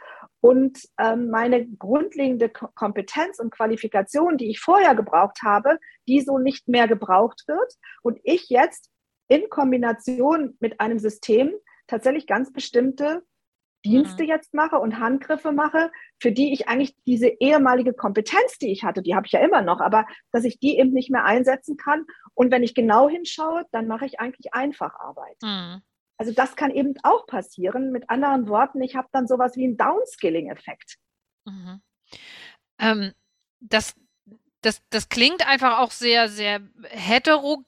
und 0.42 0.80
ähm, 1.00 1.30
meine 1.30 1.68
grundlegende 1.68 2.50
Kompetenz 2.50 3.38
und 3.40 3.52
Qualifikation, 3.52 4.38
die 4.38 4.50
ich 4.50 4.60
vorher 4.60 4.96
gebraucht 4.96 5.44
habe, 5.44 5.78
die 6.08 6.22
so 6.22 6.40
nicht 6.40 6.68
mehr 6.68 6.88
gebraucht 6.88 7.44
wird 7.48 7.74
und 8.02 8.20
ich 8.24 8.50
jetzt 8.50 8.90
in 9.28 9.50
Kombination 9.50 10.58
mit 10.60 10.82
einem 10.82 10.98
System 10.98 11.54
tatsächlich 11.86 12.26
ganz 12.26 12.52
bestimmte 12.52 13.22
Dienste 13.90 14.24
jetzt 14.24 14.54
mache 14.54 14.78
und 14.78 15.00
Handgriffe 15.00 15.52
mache, 15.52 15.92
für 16.20 16.32
die 16.32 16.54
ich 16.54 16.68
eigentlich 16.68 16.96
diese 17.06 17.28
ehemalige 17.28 17.94
Kompetenz, 17.94 18.58
die 18.60 18.72
ich 18.72 18.84
hatte, 18.84 19.02
die 19.02 19.16
habe 19.16 19.26
ich 19.26 19.34
ja 19.34 19.40
immer 19.40 19.62
noch, 19.62 19.80
aber 19.80 20.06
dass 20.32 20.44
ich 20.44 20.60
die 20.60 20.78
eben 20.78 20.92
nicht 20.92 21.10
mehr 21.10 21.26
einsetzen 21.26 21.78
kann. 21.78 22.06
Und 22.34 22.52
wenn 22.52 22.64
ich 22.64 22.76
genau 22.76 23.10
hinschaue, 23.10 23.66
dann 23.72 23.88
mache 23.88 24.06
ich 24.06 24.20
eigentlich 24.20 24.54
Einfacharbeit. 24.54 25.38
Mhm. 25.42 25.82
Also 26.18 26.32
das 26.34 26.56
kann 26.56 26.72
eben 26.72 26.96
auch 27.04 27.28
passieren. 27.28 27.92
Mit 27.92 28.10
anderen 28.10 28.48
Worten, 28.48 28.82
ich 28.82 28.96
habe 28.96 29.08
dann 29.12 29.28
sowas 29.28 29.56
wie 29.56 29.66
einen 29.66 29.78
Downskilling-Effekt. 29.78 30.98
Mhm. 31.46 31.82
Ähm, 32.80 33.14
das, 33.60 33.96
das, 34.62 34.82
das 34.90 35.10
klingt 35.10 35.48
einfach 35.48 35.80
auch 35.80 35.92
sehr, 35.92 36.28
sehr 36.28 36.62
heterogen. 36.90 37.66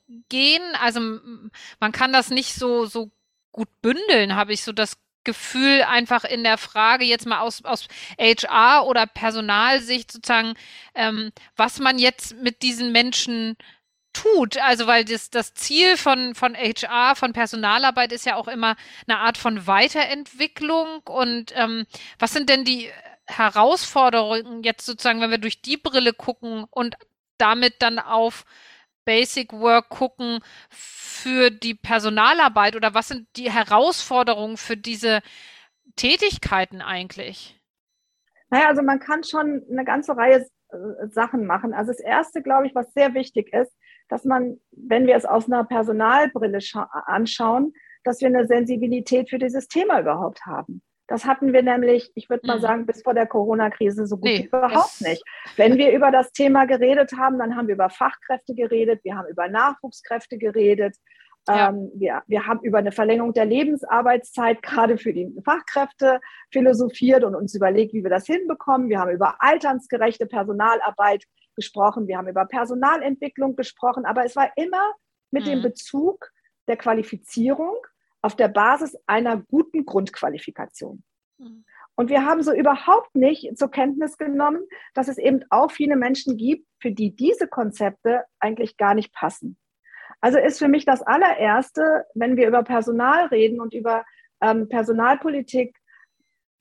Also 0.82 1.00
man 1.80 1.92
kann 1.92 2.12
das 2.12 2.30
nicht 2.32 2.56
so, 2.56 2.86
so 2.86 3.12
gut 3.52 3.70
bündeln, 3.82 4.36
habe 4.36 4.54
ich 4.54 4.64
so 4.64 4.72
das 4.72 4.98
Gefühl 5.24 5.84
einfach 5.84 6.24
in 6.24 6.44
der 6.44 6.58
Frage 6.58 7.06
jetzt 7.06 7.26
mal 7.26 7.40
aus, 7.40 7.64
aus 7.66 7.88
HR 8.20 8.86
oder 8.88 9.06
Personalsicht 9.06 10.12
sozusagen, 10.12 10.54
ähm, 10.96 11.32
was 11.56 11.80
man 11.80 12.00
jetzt 12.00 12.36
mit 12.38 12.62
diesen 12.62 12.92
Menschen 12.92 13.58
tut. 14.14 14.58
Also 14.58 14.88
weil 14.88 15.06
das, 15.06 15.30
das 15.30 15.54
Ziel 15.54 15.98
von, 15.98 16.36
von 16.36 16.56
HR, 16.56 17.16
von 17.16 17.34
Personalarbeit 17.34 18.12
ist 18.12 18.26
ja 18.26 18.36
auch 18.36 18.48
immer 18.48 18.76
eine 19.08 19.20
Art 19.20 19.38
von 19.38 19.68
Weiterentwicklung. 19.68 21.02
Und 21.06 21.54
ähm, 21.56 21.86
was 22.18 22.34
sind 22.34 22.50
denn 22.50 22.66
die 22.66 22.90
Herausforderungen 23.28 24.64
jetzt 24.64 24.86
sozusagen, 24.86 25.22
wenn 25.22 25.32
wir 25.32 25.38
durch 25.38 25.62
die 25.62 25.78
Brille 25.78 26.14
gucken 26.14 26.66
und 26.72 26.96
damit 27.38 27.82
dann 27.82 28.00
auf 28.00 28.46
Basic 29.10 29.54
Work 29.54 29.90
gucken 29.90 30.40
für 30.70 31.50
die 31.50 31.74
Personalarbeit 31.74 32.76
oder 32.76 32.94
was 32.94 33.08
sind 33.08 33.26
die 33.38 33.50
Herausforderungen 33.50 34.56
für 34.56 34.78
diese 34.78 35.22
Tätigkeiten 35.96 36.84
eigentlich? 36.84 37.60
Naja, 38.52 38.68
also 38.68 38.84
man 38.84 39.00
kann 39.00 39.24
schon 39.24 39.66
eine 39.68 39.84
ganze 39.84 40.16
Reihe 40.16 40.46
äh, 40.70 40.78
Sachen 41.08 41.48
machen. 41.48 41.74
Also 41.74 41.92
das 41.92 42.00
Erste, 42.00 42.44
glaube 42.44 42.68
ich, 42.68 42.76
was 42.76 42.94
sehr 42.94 43.16
wichtig 43.16 43.52
ist, 43.52 43.76
dass 44.10 44.26
man, 44.26 44.60
wenn 44.74 45.08
wir 45.08 45.16
es 45.16 45.26
aus 45.26 45.48
einer 45.48 45.64
Personalbrille 45.64 46.60
anschauen, 47.08 47.74
dass 48.04 48.22
wir 48.22 48.28
eine 48.28 48.46
Sensibilität 48.46 49.32
für 49.32 49.40
dieses 49.40 49.68
Thema 49.68 50.02
überhaupt 50.02 50.46
haben. 50.46 50.84
Das 51.10 51.26
hatten 51.26 51.54
wir 51.54 51.64
nämlich, 51.64 52.12
ich 52.14 52.30
würde 52.30 52.46
mal 52.46 52.58
mhm. 52.58 52.62
sagen, 52.62 52.86
bis 52.86 53.02
vor 53.02 53.16
der 53.16 53.26
Corona-Krise 53.26 54.06
so 54.06 54.18
gut 54.18 54.26
nee, 54.26 54.46
überhaupt 54.46 55.02
nicht. 55.02 55.24
Wenn 55.56 55.78
wir 55.78 55.92
über 55.92 56.12
das 56.12 56.32
Thema 56.32 56.66
geredet 56.66 57.14
haben, 57.18 57.40
dann 57.40 57.56
haben 57.56 57.68
wir 57.68 57.74
über 57.76 57.90
Fachkräfte 57.90 58.54
geredet, 58.54 59.04
wir 59.04 59.18
haben 59.18 59.28
über 59.28 59.48
Nachwuchskräfte 59.48 60.38
geredet, 60.38 60.96
ja. 61.48 61.70
Ähm, 61.70 61.92
wir, 61.96 62.22
wir 62.28 62.46
haben 62.46 62.60
über 62.62 62.78
eine 62.78 62.92
Verlängerung 62.92 63.34
der 63.34 63.46
Lebensarbeitszeit 63.46 64.62
gerade 64.62 64.98
für 64.98 65.14
die 65.14 65.34
Fachkräfte 65.44 66.20
philosophiert 66.52 67.24
und 67.24 67.34
uns 67.34 67.56
überlegt, 67.56 67.94
wie 67.94 68.04
wir 68.04 68.10
das 68.10 68.28
hinbekommen. 68.28 68.90
Wir 68.90 69.00
haben 69.00 69.12
über 69.12 69.36
alternsgerechte 69.40 70.28
Personalarbeit 70.28 71.24
gesprochen, 71.56 72.08
wir 72.08 72.18
haben 72.18 72.28
über 72.28 72.46
Personalentwicklung 72.46 73.56
gesprochen, 73.56 74.06
aber 74.06 74.26
es 74.26 74.36
war 74.36 74.52
immer 74.58 74.94
mit 75.32 75.46
mhm. 75.46 75.50
dem 75.50 75.62
Bezug 75.64 76.30
der 76.68 76.78
Qualifizierung 76.78 77.76
auf 78.22 78.36
der 78.36 78.48
Basis 78.48 78.98
einer 79.08 79.38
guten 79.38 79.86
Grundqualifikation. 79.86 81.04
Mhm. 81.38 81.66
Und 81.96 82.10
wir 82.10 82.26
haben 82.26 82.42
so 82.44 82.54
überhaupt 82.54 83.14
nicht 83.14 83.58
zur 83.58 83.70
Kenntnis 83.72 84.18
genommen, 84.18 84.62
dass 84.94 85.10
es 85.10 85.18
eben 85.18 85.44
auch 85.50 85.70
viele 85.72 85.98
Menschen 85.98 86.38
gibt, 86.38 86.66
für 86.80 86.92
die 86.92 87.14
diese 87.14 87.48
Konzepte 87.48 88.24
eigentlich 88.40 88.78
gar 88.78 88.94
nicht 88.94 89.14
passen. 89.14 89.58
Also 90.22 90.38
ist 90.38 90.60
für 90.60 90.70
mich 90.70 90.86
das 90.86 91.02
allererste, 91.02 92.06
wenn 92.14 92.38
wir 92.38 92.48
über 92.48 92.64
Personal 92.64 93.26
reden 93.28 93.60
und 93.60 93.74
über 93.74 94.06
ähm, 94.42 94.70
Personalpolitik, 94.70 95.76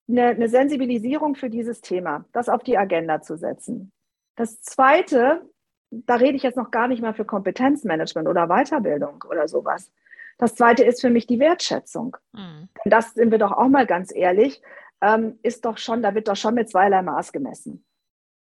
eine, 0.09 0.29
eine 0.29 0.49
Sensibilisierung 0.49 1.35
für 1.35 1.50
dieses 1.50 1.81
Thema, 1.81 2.25
das 2.33 2.49
auf 2.49 2.62
die 2.62 2.79
Agenda 2.79 3.21
zu 3.21 3.37
setzen. 3.37 3.93
Das 4.37 4.61
zweite, 4.62 5.49
da 5.91 6.17
rede 6.17 6.37
ich 6.37 6.43
jetzt 6.43 6.57
noch 6.57 6.71
gar 6.71 6.88
nicht 6.88 7.03
mal 7.03 7.15
für 7.15 7.25
Kompetenzmanagement 7.25 8.29
oder 8.29 8.47
Weiterbildung 8.49 9.25
oder 9.29 9.49
sowas. 9.49 9.93
Das 10.38 10.54
zweite 10.54 10.85
ist 10.85 11.00
für 11.00 11.11
mich 11.11 11.26
die 11.26 11.40
Wertschätzung. 11.40 12.16
Mhm. 12.33 12.68
Das 12.85 13.14
sind 13.14 13.30
wir 13.30 13.38
doch 13.38 13.52
auch 13.52 13.68
mal 13.68 13.87
ganz 13.87 14.14
ehrlich 14.14 14.62
ähm, 15.00 15.38
ist 15.42 15.64
doch 15.64 15.78
schon, 15.78 16.02
da 16.02 16.14
wird 16.14 16.28
doch 16.28 16.37
schon 16.37 16.54
mit 16.54 16.71
zweierlei 16.71 17.02
Maß 17.02 17.33
gemessen. 17.33 17.85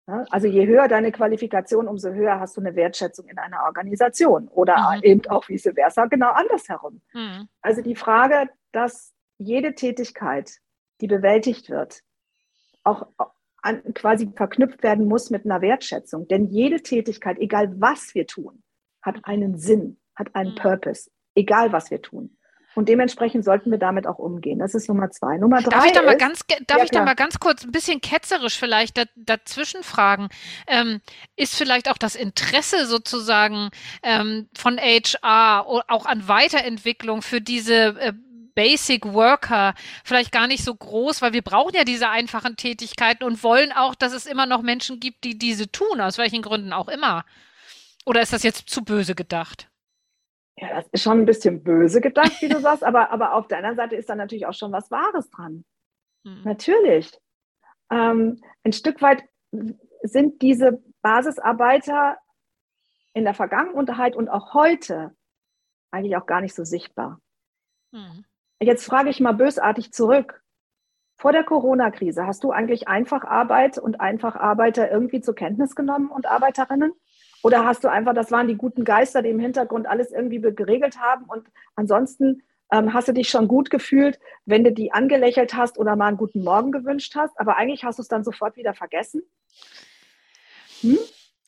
Ja? 0.08 0.26
Also 0.30 0.48
je 0.48 0.66
höher 0.66 0.88
deine 0.88 1.12
Qualifikation, 1.12 1.88
umso 1.88 2.10
höher 2.10 2.40
hast 2.40 2.58
du 2.58 2.62
eine 2.62 2.76
Wertschätzung 2.76 3.28
in 3.28 3.38
einer 3.38 3.64
Organisation 3.66 4.48
oder 4.48 4.96
mhm. 4.96 5.04
eben 5.04 5.28
auch 5.28 5.48
vice 5.48 5.72
versa, 5.76 6.06
genau 6.06 6.32
andersherum. 6.32 7.02
Mhm. 7.14 7.48
Also 7.62 7.82
die 7.82 7.96
Frage, 7.96 8.50
dass 8.72 9.14
jede 9.38 9.76
Tätigkeit, 9.76 10.52
die 11.02 11.08
bewältigt 11.08 11.70
wird, 11.70 12.02
auch 12.84 13.08
an, 13.62 13.82
quasi 13.94 14.32
verknüpft 14.36 14.82
werden 14.82 15.08
muss 15.08 15.30
mit 15.30 15.46
einer 15.46 15.62
Wertschätzung. 15.62 16.28
Denn 16.28 16.46
jede 16.46 16.82
Tätigkeit, 16.82 17.38
egal 17.38 17.80
was 17.80 18.16
wir 18.16 18.26
tun, 18.26 18.64
hat 19.02 19.20
einen 19.24 19.58
Sinn, 19.58 20.00
hat 20.16 20.34
einen 20.36 20.52
mhm. 20.52 20.56
Purpose, 20.56 21.12
egal 21.38 21.72
was 21.72 21.92
wir 21.92 22.02
tun. 22.02 22.38
Und 22.76 22.90
dementsprechend 22.90 23.44
sollten 23.44 23.72
wir 23.72 23.80
damit 23.80 24.06
auch 24.06 24.20
umgehen. 24.20 24.60
Das 24.60 24.76
ist 24.76 24.88
Nummer 24.88 25.10
zwei. 25.10 25.38
Nummer 25.38 25.64
drei. 25.64 25.72
Darf 25.72 25.86
ich 25.88 25.94
da 25.94 26.04
mal, 26.04 26.16
ganz, 26.16 26.42
darf 26.68 26.78
ja, 26.78 26.84
ich 26.84 26.92
da 26.92 27.04
mal 27.04 27.16
ganz 27.16 27.40
kurz 27.40 27.64
ein 27.64 27.72
bisschen 27.72 28.02
ketzerisch 28.02 28.56
vielleicht 28.56 29.04
dazwischen 29.16 29.82
fragen? 29.82 30.30
Ähm, 30.68 31.02
ist 31.36 31.56
vielleicht 31.56 31.90
auch 31.90 31.98
das 31.98 32.14
Interesse 32.14 32.86
sozusagen 32.86 33.70
ähm, 34.04 34.48
von 34.56 34.78
HR 34.78 35.66
auch 35.66 36.06
an 36.06 36.28
Weiterentwicklung 36.28 37.24
für 37.24 37.42
diese 37.42 38.00
äh, 38.00 38.14
Basic 38.54 39.06
Worker 39.12 39.74
vielleicht 40.04 40.32
gar 40.32 40.46
nicht 40.46 40.64
so 40.64 40.76
groß, 40.76 41.24
weil 41.24 41.34
wir 41.34 41.42
brauchen 41.42 41.74
ja 41.74 41.84
diese 41.84 42.10
einfachen 42.10 42.58
Tätigkeiten 42.58 43.24
und 43.24 43.42
wollen 43.42 43.72
auch, 43.72 43.96
dass 43.96 44.14
es 44.14 44.28
immer 44.28 44.46
noch 44.46 44.62
Menschen 44.62 45.00
gibt, 45.00 45.24
die 45.24 45.40
diese 45.40 45.72
tun, 45.72 46.00
aus 46.00 46.20
welchen 46.20 46.44
Gründen 46.44 46.74
auch 46.74 46.90
immer. 46.90 47.26
Oder 48.06 48.22
ist 48.22 48.34
das 48.34 48.44
jetzt 48.44 48.70
zu 48.70 48.84
böse 48.84 49.16
gedacht? 49.16 49.68
Ja, 50.60 50.70
das 50.70 50.88
ist 50.92 51.04
schon 51.04 51.20
ein 51.20 51.26
bisschen 51.26 51.64
böse 51.64 52.02
gedacht, 52.02 52.42
wie 52.42 52.50
du 52.50 52.60
sagst, 52.62 52.84
aber, 52.84 53.12
aber 53.12 53.34
auf 53.34 53.48
der 53.48 53.60
anderen 53.60 53.76
Seite 53.76 53.96
ist 53.96 54.10
da 54.10 54.16
natürlich 54.16 54.46
auch 54.46 54.54
schon 54.54 54.72
was 54.72 54.90
Wahres 54.92 55.30
dran. 55.30 55.66
Mhm. 56.24 56.42
Natürlich. 56.44 57.12
Ähm, 57.92 58.42
ein 58.64 58.74
Stück 58.74 59.02
weit 59.02 59.24
sind 60.02 60.42
diese 60.42 60.82
Basisarbeiter 61.02 62.18
in 63.14 63.24
der 63.24 63.34
Vergangenheit 63.34 64.16
und 64.16 64.30
auch 64.30 64.54
heute 64.54 65.16
eigentlich 65.92 66.18
auch 66.18 66.26
gar 66.26 66.42
nicht 66.42 66.56
so 66.56 66.64
sichtbar. 66.64 67.22
Mhm. 67.92 68.26
Jetzt 68.60 68.86
frage 68.86 69.10
ich 69.10 69.20
mal 69.20 69.34
bösartig 69.34 69.94
zurück. 69.94 70.44
Vor 71.16 71.32
der 71.32 71.44
Corona-Krise 71.44 72.28
hast 72.28 72.44
du 72.44 72.52
eigentlich 72.52 72.88
Einfacharbeit 72.88 73.78
und 73.80 74.00
Einfacharbeiter 74.00 74.92
irgendwie 74.92 75.22
zur 75.22 75.36
Kenntnis 75.36 75.76
genommen 75.76 76.10
und 76.10 76.28
Arbeiterinnen? 76.28 76.94
Oder 77.44 77.66
hast 77.66 77.84
du 77.84 77.90
einfach, 77.90 78.14
das 78.14 78.32
waren 78.32 78.48
die 78.48 78.56
guten 78.56 78.84
Geister, 78.84 79.22
die 79.22 79.30
im 79.30 79.40
Hintergrund 79.40 79.88
alles 79.88 80.12
irgendwie 80.12 80.42
geregelt 80.42 81.00
haben 81.00 81.26
und 81.26 81.48
ansonsten 81.76 82.44
ähm, 82.72 82.94
hast 82.94 83.08
du 83.08 83.14
dich 83.14 83.30
schon 83.30 83.48
gut 83.48 83.70
gefühlt, 83.70 84.20
wenn 84.46 84.64
du 84.64 84.72
die 84.72 84.92
angelächelt 84.92 85.54
hast 85.54 85.78
oder 85.78 85.96
mal 85.96 86.08
einen 86.08 86.18
guten 86.18 86.44
Morgen 86.44 86.72
gewünscht 86.72 87.16
hast, 87.16 87.40
aber 87.40 87.58
eigentlich 87.58 87.84
hast 87.84 88.00
du 88.00 88.02
es 88.02 88.08
dann 88.08 88.24
sofort 88.24 88.58
wieder 88.58 88.74
vergessen? 88.74 89.24
Hm? 90.82 90.98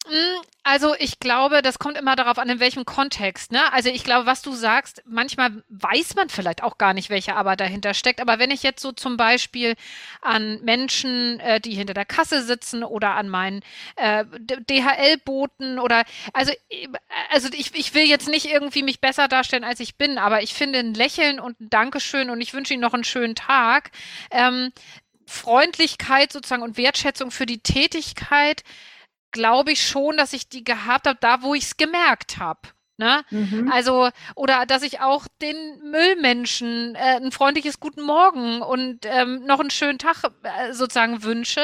Hm, 0.09 0.41
also 0.63 0.95
ich 0.97 1.19
glaube, 1.19 1.61
das 1.61 1.77
kommt 1.77 1.97
immer 1.97 2.15
darauf 2.15 2.39
an, 2.39 2.49
in 2.49 2.59
welchem 2.59 2.83
Kontext. 2.83 3.51
Ne? 3.51 3.71
Also 3.73 3.89
ich 3.89 4.03
glaube, 4.03 4.25
was 4.25 4.41
du 4.41 4.53
sagst, 4.53 5.03
manchmal 5.05 5.63
weiß 5.69 6.15
man 6.15 6.29
vielleicht 6.29 6.63
auch 6.63 6.79
gar 6.79 6.95
nicht, 6.95 7.11
welche 7.11 7.35
Arbeit 7.35 7.59
dahinter 7.59 7.93
steckt. 7.93 8.19
Aber 8.19 8.39
wenn 8.39 8.49
ich 8.49 8.63
jetzt 8.63 8.81
so 8.81 8.91
zum 8.91 9.17
Beispiel 9.17 9.75
an 10.21 10.61
Menschen, 10.63 11.39
äh, 11.41 11.61
die 11.61 11.73
hinter 11.75 11.93
der 11.93 12.05
Kasse 12.05 12.43
sitzen 12.43 12.83
oder 12.83 13.11
an 13.11 13.29
meinen 13.29 13.61
äh, 13.97 14.25
DHL-Boten 14.39 15.77
oder 15.77 16.03
also, 16.33 16.51
äh, 16.69 16.87
also 17.29 17.49
ich, 17.53 17.75
ich 17.75 17.93
will 17.93 18.05
jetzt 18.05 18.27
nicht 18.27 18.45
irgendwie 18.45 18.81
mich 18.83 19.01
besser 19.01 19.27
darstellen, 19.27 19.63
als 19.63 19.79
ich 19.79 19.95
bin, 19.95 20.17
aber 20.17 20.41
ich 20.41 20.55
finde 20.55 20.79
ein 20.79 20.95
Lächeln 20.95 21.39
und 21.39 21.59
ein 21.61 21.69
Dankeschön 21.69 22.31
und 22.31 22.41
ich 22.41 22.53
wünsche 22.55 22.73
Ihnen 22.73 22.81
noch 22.81 22.95
einen 22.95 23.03
schönen 23.03 23.35
Tag. 23.35 23.91
Ähm, 24.31 24.71
Freundlichkeit 25.27 26.33
sozusagen 26.33 26.63
und 26.63 26.77
Wertschätzung 26.77 27.29
für 27.29 27.45
die 27.45 27.59
Tätigkeit 27.59 28.63
glaube 29.31 29.71
ich 29.71 29.87
schon, 29.87 30.17
dass 30.17 30.33
ich 30.33 30.49
die 30.49 30.63
gehabt 30.63 31.07
habe, 31.07 31.17
da 31.21 31.41
wo 31.41 31.53
ich 31.53 31.63
es 31.63 31.77
gemerkt 31.77 32.37
habe. 32.37 32.59
Ne? 32.99 33.23
Mhm. 33.29 33.71
Also, 33.71 34.09
oder 34.35 34.65
dass 34.65 34.83
ich 34.83 34.99
auch 34.99 35.25
den 35.41 35.79
Müllmenschen 35.89 36.95
äh, 36.95 37.15
ein 37.15 37.31
freundliches 37.31 37.79
Guten 37.79 38.01
Morgen 38.03 38.61
und 38.61 39.05
ähm, 39.05 39.45
noch 39.45 39.61
einen 39.61 39.69
schönen 39.69 39.99
Tag 39.99 40.17
äh, 40.43 40.73
sozusagen 40.73 41.23
wünsche 41.23 41.61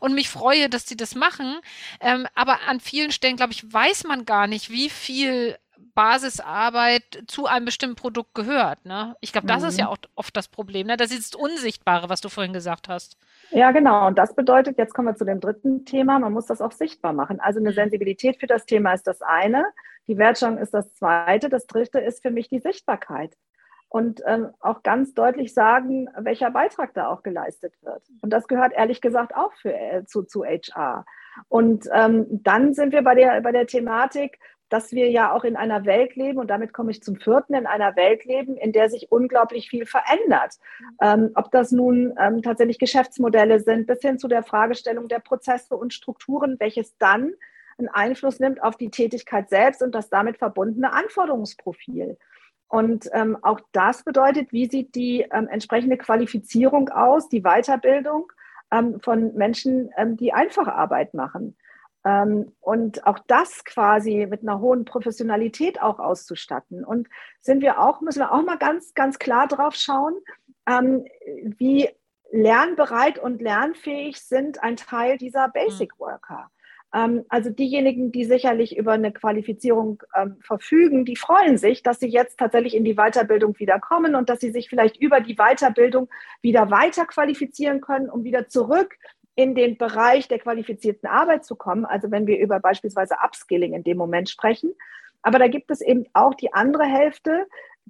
und 0.00 0.12
mich 0.12 0.28
freue, 0.28 0.68
dass 0.68 0.88
sie 0.88 0.96
das 0.96 1.14
machen. 1.14 1.60
Ähm, 2.00 2.26
aber 2.34 2.62
an 2.66 2.80
vielen 2.80 3.12
Stellen, 3.12 3.36
glaube 3.36 3.52
ich, 3.52 3.72
weiß 3.72 4.02
man 4.04 4.24
gar 4.24 4.48
nicht, 4.48 4.70
wie 4.70 4.90
viel 4.90 5.56
Basisarbeit 5.94 7.24
zu 7.28 7.46
einem 7.46 7.64
bestimmten 7.64 7.94
Produkt 7.96 8.34
gehört. 8.34 8.84
Ne? 8.84 9.16
Ich 9.20 9.30
glaube, 9.30 9.46
das 9.46 9.62
mhm. 9.62 9.68
ist 9.68 9.78
ja 9.78 9.86
auch 9.88 9.98
oft 10.16 10.36
das 10.36 10.48
Problem. 10.48 10.88
Ne? 10.88 10.96
Das 10.96 11.12
ist 11.12 11.32
das 11.32 11.40
Unsichtbare, 11.40 12.08
was 12.08 12.20
du 12.20 12.28
vorhin 12.28 12.52
gesagt 12.52 12.88
hast. 12.88 13.16
Ja, 13.52 13.70
genau. 13.70 14.06
Und 14.06 14.18
das 14.18 14.34
bedeutet, 14.34 14.78
jetzt 14.78 14.94
kommen 14.94 15.08
wir 15.08 15.14
zu 15.14 15.24
dem 15.24 15.40
dritten 15.40 15.84
Thema, 15.84 16.18
man 16.18 16.32
muss 16.32 16.46
das 16.46 16.60
auch 16.60 16.72
sichtbar 16.72 17.12
machen. 17.12 17.38
Also 17.38 17.60
eine 17.60 17.70
mhm. 17.70 17.74
Sensibilität 17.74 18.40
für 18.40 18.46
das 18.46 18.64
Thema 18.64 18.94
ist 18.94 19.06
das 19.06 19.20
eine, 19.22 19.64
die 20.08 20.18
Wertschöpfung 20.18 20.58
ist 20.58 20.74
das 20.74 20.92
zweite, 20.94 21.48
das 21.48 21.66
dritte 21.66 22.00
ist 22.00 22.22
für 22.22 22.30
mich 22.30 22.48
die 22.48 22.58
Sichtbarkeit. 22.58 23.36
Und 23.88 24.22
ähm, 24.26 24.48
auch 24.60 24.82
ganz 24.82 25.12
deutlich 25.12 25.52
sagen, 25.52 26.08
welcher 26.16 26.50
Beitrag 26.50 26.94
da 26.94 27.08
auch 27.08 27.22
geleistet 27.22 27.74
wird. 27.82 28.02
Und 28.22 28.32
das 28.32 28.48
gehört 28.48 28.72
ehrlich 28.72 29.02
gesagt 29.02 29.36
auch 29.36 29.52
für, 29.52 29.74
äh, 29.74 30.06
zu, 30.06 30.22
zu 30.22 30.44
HR. 30.44 31.04
Und 31.48 31.86
ähm, 31.92 32.26
dann 32.30 32.72
sind 32.72 32.92
wir 32.92 33.02
bei 33.02 33.14
der, 33.14 33.38
bei 33.42 33.52
der 33.52 33.66
Thematik, 33.66 34.38
dass 34.72 34.92
wir 34.92 35.10
ja 35.10 35.32
auch 35.32 35.44
in 35.44 35.56
einer 35.56 35.84
Welt 35.84 36.16
leben, 36.16 36.38
und 36.38 36.48
damit 36.48 36.72
komme 36.72 36.92
ich 36.92 37.02
zum 37.02 37.16
vierten, 37.16 37.52
in 37.54 37.66
einer 37.66 37.94
Welt 37.94 38.24
leben, 38.24 38.56
in 38.56 38.72
der 38.72 38.88
sich 38.88 39.12
unglaublich 39.12 39.68
viel 39.68 39.84
verändert. 39.84 40.54
Ähm, 41.02 41.30
ob 41.34 41.50
das 41.50 41.72
nun 41.72 42.14
ähm, 42.18 42.40
tatsächlich 42.40 42.78
Geschäftsmodelle 42.78 43.60
sind, 43.60 43.86
bis 43.86 44.00
hin 44.00 44.18
zu 44.18 44.28
der 44.28 44.42
Fragestellung 44.42 45.08
der 45.08 45.18
Prozesse 45.18 45.76
und 45.76 45.92
Strukturen, 45.92 46.56
welches 46.58 46.96
dann 46.96 47.34
einen 47.76 47.88
Einfluss 47.88 48.40
nimmt 48.40 48.62
auf 48.62 48.76
die 48.76 48.90
Tätigkeit 48.90 49.50
selbst 49.50 49.82
und 49.82 49.94
das 49.94 50.08
damit 50.08 50.38
verbundene 50.38 50.92
Anforderungsprofil. 50.92 52.16
Und 52.68 53.10
ähm, 53.12 53.36
auch 53.42 53.60
das 53.72 54.02
bedeutet, 54.04 54.52
wie 54.52 54.70
sieht 54.70 54.94
die 54.94 55.26
ähm, 55.30 55.48
entsprechende 55.48 55.98
Qualifizierung 55.98 56.88
aus, 56.88 57.28
die 57.28 57.42
Weiterbildung 57.42 58.32
ähm, 58.70 59.00
von 59.00 59.34
Menschen, 59.34 59.90
ähm, 59.98 60.16
die 60.16 60.32
einfache 60.32 60.72
Arbeit 60.72 61.12
machen. 61.12 61.56
Ähm, 62.04 62.52
und 62.60 63.06
auch 63.06 63.18
das 63.26 63.64
quasi 63.64 64.26
mit 64.28 64.42
einer 64.42 64.60
hohen 64.60 64.84
Professionalität 64.84 65.80
auch 65.80 65.98
auszustatten. 65.98 66.84
Und 66.84 67.08
sind 67.40 67.62
wir 67.62 67.80
auch, 67.80 68.00
müssen 68.00 68.20
wir 68.20 68.32
auch 68.32 68.42
mal 68.42 68.58
ganz, 68.58 68.94
ganz 68.94 69.18
klar 69.18 69.46
drauf 69.46 69.74
schauen, 69.74 70.14
ähm, 70.66 71.04
wie 71.58 71.88
lernbereit 72.32 73.18
und 73.18 73.42
lernfähig 73.42 74.20
sind 74.20 74.62
ein 74.62 74.76
Teil 74.76 75.18
dieser 75.18 75.48
Basic 75.48 75.98
Worker. 75.98 76.50
Ähm, 76.94 77.24
also 77.28 77.50
diejenigen, 77.50 78.12
die 78.12 78.24
sicherlich 78.24 78.76
über 78.76 78.92
eine 78.92 79.12
Qualifizierung 79.12 80.02
ähm, 80.14 80.36
verfügen, 80.40 81.04
die 81.04 81.16
freuen 81.16 81.56
sich, 81.56 81.82
dass 81.82 82.00
sie 82.00 82.08
jetzt 82.08 82.38
tatsächlich 82.38 82.74
in 82.74 82.84
die 82.84 82.94
Weiterbildung 82.94 83.58
wieder 83.58 83.80
kommen 83.80 84.14
und 84.14 84.28
dass 84.28 84.40
sie 84.40 84.50
sich 84.50 84.68
vielleicht 84.68 84.96
über 84.96 85.20
die 85.20 85.36
Weiterbildung 85.36 86.08
wieder 86.40 86.70
weiter 86.70 87.06
qualifizieren 87.06 87.80
können, 87.80 88.10
um 88.10 88.24
wieder 88.24 88.48
zurück 88.48 88.96
in 89.34 89.54
den 89.54 89.78
Bereich 89.78 90.28
der 90.28 90.38
qualifizierten 90.38 91.08
Arbeit 91.08 91.44
zu 91.44 91.56
kommen, 91.56 91.84
also 91.84 92.10
wenn 92.10 92.26
wir 92.26 92.38
über 92.38 92.60
beispielsweise 92.60 93.16
Upskilling 93.24 93.72
in 93.72 93.84
dem 93.84 93.96
Moment 93.96 94.28
sprechen. 94.28 94.74
Aber 95.22 95.38
da 95.38 95.48
gibt 95.48 95.70
es 95.70 95.80
eben 95.80 96.04
auch 96.12 96.34
die 96.34 96.52
andere 96.52 96.84
Hälfte, 96.84 97.46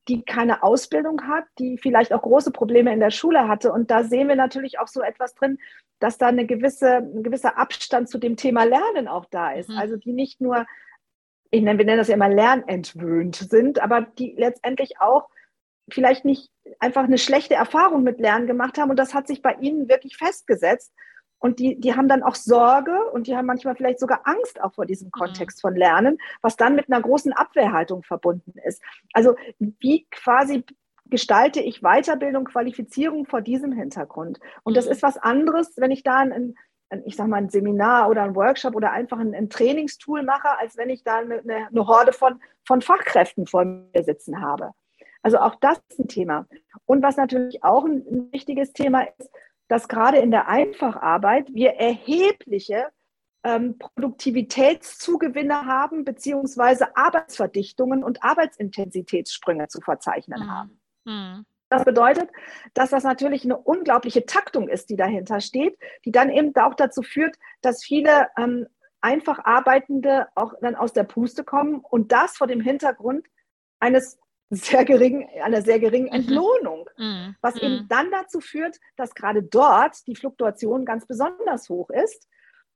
die 0.08 0.22
keine 0.22 0.62
Ausbildung 0.62 1.26
hat, 1.28 1.44
die 1.58 1.78
vielleicht 1.78 2.12
auch 2.12 2.22
große 2.22 2.50
Probleme 2.50 2.92
in 2.92 3.00
der 3.00 3.10
Schule 3.10 3.48
hatte. 3.48 3.72
Und 3.72 3.90
da 3.90 4.04
sehen 4.04 4.28
wir 4.28 4.36
natürlich 4.36 4.78
auch 4.78 4.88
so 4.88 5.02
etwas 5.02 5.34
drin, 5.34 5.58
dass 5.98 6.18
da 6.18 6.26
eine 6.26 6.46
gewisse, 6.46 6.96
ein 6.96 7.22
gewisser 7.22 7.58
Abstand 7.58 8.08
zu 8.08 8.18
dem 8.18 8.36
Thema 8.36 8.64
Lernen 8.64 9.06
auch 9.06 9.26
da 9.26 9.52
ist. 9.52 9.68
Mhm. 9.68 9.78
Also 9.78 9.96
die 9.96 10.12
nicht 10.12 10.40
nur, 10.40 10.66
ich 11.50 11.62
nenne, 11.62 11.78
wir 11.78 11.86
nennen 11.86 11.98
das 11.98 12.08
ja 12.08 12.14
immer 12.14 12.28
lernentwöhnt 12.28 13.36
sind, 13.36 13.80
aber 13.80 14.02
die 14.02 14.34
letztendlich 14.36 15.00
auch 15.00 15.28
vielleicht 15.88 16.24
nicht 16.24 16.50
einfach 16.80 17.04
eine 17.04 17.18
schlechte 17.18 17.54
Erfahrung 17.54 18.02
mit 18.02 18.18
Lernen 18.18 18.46
gemacht 18.46 18.78
haben. 18.78 18.90
Und 18.90 18.98
das 18.98 19.14
hat 19.14 19.26
sich 19.26 19.42
bei 19.42 19.54
ihnen 19.54 19.88
wirklich 19.88 20.16
festgesetzt. 20.16 20.92
Und 21.42 21.58
die, 21.58 21.74
die 21.80 21.96
haben 21.96 22.06
dann 22.06 22.22
auch 22.22 22.36
Sorge 22.36 23.10
und 23.10 23.26
die 23.26 23.36
haben 23.36 23.46
manchmal 23.46 23.74
vielleicht 23.74 23.98
sogar 23.98 24.20
Angst 24.24 24.62
auch 24.62 24.74
vor 24.74 24.86
diesem 24.86 25.08
mhm. 25.08 25.10
Kontext 25.10 25.60
von 25.60 25.74
Lernen, 25.74 26.18
was 26.40 26.56
dann 26.56 26.76
mit 26.76 26.88
einer 26.88 27.02
großen 27.02 27.32
Abwehrhaltung 27.32 28.04
verbunden 28.04 28.54
ist. 28.64 28.80
Also 29.12 29.34
wie 29.58 30.06
quasi 30.12 30.64
gestalte 31.06 31.60
ich 31.60 31.80
Weiterbildung, 31.80 32.44
Qualifizierung 32.44 33.26
vor 33.26 33.40
diesem 33.40 33.72
Hintergrund? 33.72 34.38
Und 34.62 34.76
das 34.76 34.86
mhm. 34.86 34.92
ist 34.92 35.02
was 35.02 35.16
anderes, 35.18 35.72
wenn 35.78 35.90
ich 35.90 36.04
da 36.04 36.18
ein, 36.18 36.54
ein, 36.90 37.02
ich 37.06 37.16
sag 37.16 37.26
mal, 37.26 37.38
ein 37.38 37.50
Seminar 37.50 38.08
oder 38.08 38.22
ein 38.22 38.36
Workshop 38.36 38.76
oder 38.76 38.92
einfach 38.92 39.18
ein, 39.18 39.34
ein 39.34 39.50
Trainingstool 39.50 40.22
mache, 40.22 40.56
als 40.60 40.76
wenn 40.76 40.90
ich 40.90 41.02
da 41.02 41.18
eine, 41.18 41.40
eine 41.40 41.86
Horde 41.88 42.12
von, 42.12 42.40
von 42.64 42.82
Fachkräften 42.82 43.48
vor 43.48 43.64
mir 43.64 44.04
sitzen 44.04 44.40
habe. 44.40 44.70
Also 45.22 45.38
auch 45.38 45.56
das 45.56 45.80
ist 45.88 45.98
ein 45.98 46.06
Thema. 46.06 46.46
Und 46.86 47.02
was 47.02 47.16
natürlich 47.16 47.64
auch 47.64 47.84
ein, 47.84 48.04
ein 48.08 48.32
wichtiges 48.32 48.72
Thema 48.72 49.08
ist, 49.18 49.28
dass 49.72 49.88
gerade 49.88 50.18
in 50.18 50.30
der 50.30 50.48
Einfacharbeit 50.48 51.54
wir 51.54 51.70
erhebliche 51.70 52.88
ähm, 53.42 53.78
Produktivitätszugewinne 53.78 55.64
haben, 55.64 56.04
beziehungsweise 56.04 56.94
Arbeitsverdichtungen 56.94 58.04
und 58.04 58.22
Arbeitsintensitätssprünge 58.22 59.68
zu 59.68 59.80
verzeichnen 59.80 60.42
mhm. 60.42 60.50
haben. 60.50 60.80
Mhm. 61.06 61.46
Das 61.70 61.86
bedeutet, 61.86 62.28
dass 62.74 62.90
das 62.90 63.02
natürlich 63.02 63.46
eine 63.46 63.56
unglaubliche 63.56 64.26
Taktung 64.26 64.68
ist, 64.68 64.90
die 64.90 64.96
dahinter 64.96 65.40
steht, 65.40 65.78
die 66.04 66.12
dann 66.12 66.28
eben 66.28 66.54
auch 66.56 66.74
dazu 66.74 67.00
führt, 67.00 67.36
dass 67.62 67.82
viele 67.82 68.28
ähm, 68.36 68.66
einfach 69.00 69.42
Arbeitende 69.42 70.26
auch 70.34 70.52
dann 70.60 70.74
aus 70.74 70.92
der 70.92 71.04
Puste 71.04 71.44
kommen 71.44 71.80
und 71.80 72.12
das 72.12 72.36
vor 72.36 72.46
dem 72.46 72.60
Hintergrund 72.60 73.26
eines 73.80 74.18
sehr 74.52 74.84
geringen, 74.84 75.26
einer 75.42 75.62
sehr 75.62 75.80
geringen 75.80 76.08
mhm. 76.08 76.12
Entlohnung, 76.14 76.88
mhm. 76.96 77.36
was 77.40 77.54
mhm. 77.56 77.60
eben 77.62 77.88
dann 77.88 78.10
dazu 78.10 78.40
führt, 78.40 78.78
dass 78.96 79.14
gerade 79.14 79.42
dort 79.42 80.06
die 80.06 80.14
Fluktuation 80.14 80.84
ganz 80.84 81.06
besonders 81.06 81.68
hoch 81.68 81.90
ist. 81.90 82.28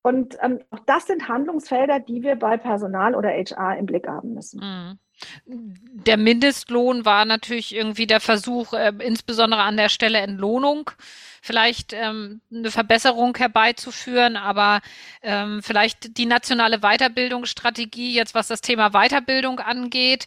Und 0.03 0.39
ähm, 0.41 0.61
auch 0.71 0.81
das 0.87 1.07
sind 1.07 1.29
Handlungsfelder, 1.29 2.01
die 2.01 2.23
wir 2.23 2.37
bei 2.37 2.57
Personal 2.57 3.15
oder 3.15 3.31
HR 3.31 3.77
im 3.77 3.87
Blick 3.87 4.07
haben 4.07 4.35
müssen. 4.35 4.61
Mhm. 4.61 4.99
Der 5.47 6.17
Mindestlohn 6.17 7.05
war 7.05 7.25
natürlich 7.25 7.75
irgendwie 7.75 8.07
der 8.07 8.21
Versuch, 8.21 8.73
äh, 8.73 8.93
insbesondere 8.99 9.63
an 9.63 9.77
der 9.77 9.89
Stelle 9.89 10.19
Entlohnung, 10.19 10.91
vielleicht 11.43 11.93
ähm, 11.93 12.41
eine 12.53 12.71
Verbesserung 12.71 13.37
herbeizuführen, 13.37 14.37
aber 14.37 14.81
ähm, 15.23 15.63
vielleicht 15.63 16.19
die 16.19 16.27
nationale 16.27 16.81
Weiterbildungsstrategie, 16.81 18.15
jetzt 18.15 18.35
was 18.35 18.49
das 18.49 18.61
Thema 18.61 18.91
Weiterbildung 18.91 19.61
angeht. 19.61 20.27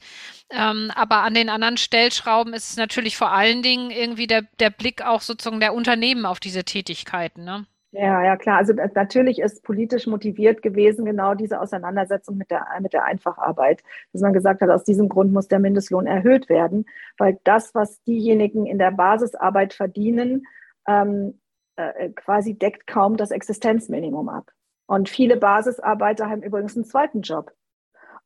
Ähm, 0.50 0.92
aber 0.96 1.18
an 1.18 1.36
den 1.36 1.50
anderen 1.50 1.78
Stellschrauben 1.78 2.54
ist 2.54 2.72
es 2.72 2.78
natürlich 2.78 3.18
vor 3.18 3.32
allen 3.32 3.62
Dingen 3.62 3.92
irgendwie 3.92 4.28
der, 4.28 4.44
der 4.60 4.72
Blick 4.72 5.04
auch 5.04 5.22
sozusagen 5.22 5.60
der 5.60 5.74
Unternehmen 5.74 6.26
auf 6.26 6.40
diese 6.40 6.64
Tätigkeiten. 6.64 7.44
Ne? 7.44 7.68
Ja, 7.92 8.24
ja, 8.24 8.38
klar. 8.38 8.58
Also 8.58 8.74
äh, 8.74 8.90
natürlich 8.94 9.40
ist 9.40 9.64
politisch 9.64 10.06
motiviert 10.06 10.62
gewesen, 10.62 11.06
genau 11.06 11.34
diese 11.34 11.60
Auseinandersetzung 11.60 12.38
mit 12.38 12.52
der, 12.52 12.68
mit 12.82 12.94
der 12.94 13.06
Einfacharbeit, 13.06 13.84
dass 14.14 14.22
man 14.22 14.34
gesagt 14.34 14.62
hat, 14.62 14.70
aus 14.70 14.84
diesem 14.84 15.10
Grund 15.10 15.34
muss 15.34 15.48
der 15.48 15.60
Mindestlohn 15.60 16.06
erhöht 16.06 16.50
werden, 16.50 16.86
weil 17.18 17.40
das, 17.44 17.74
was 17.74 18.02
diejenigen 18.04 18.68
in 18.68 18.78
der 18.78 18.92
Basisarbeit 18.92 19.74
verdienen, 19.74 20.46
ähm, 20.88 21.40
äh, 21.78 22.10
quasi 22.10 22.54
deckt 22.54 22.86
kaum 22.86 23.18
das 23.18 23.32
Existenzminimum 23.32 24.30
ab. 24.30 24.52
Und 24.86 25.10
viele 25.10 25.38
Basisarbeiter 25.38 26.30
haben 26.30 26.44
übrigens 26.44 26.76
einen 26.76 26.86
zweiten 26.86 27.22
Job. 27.22 27.54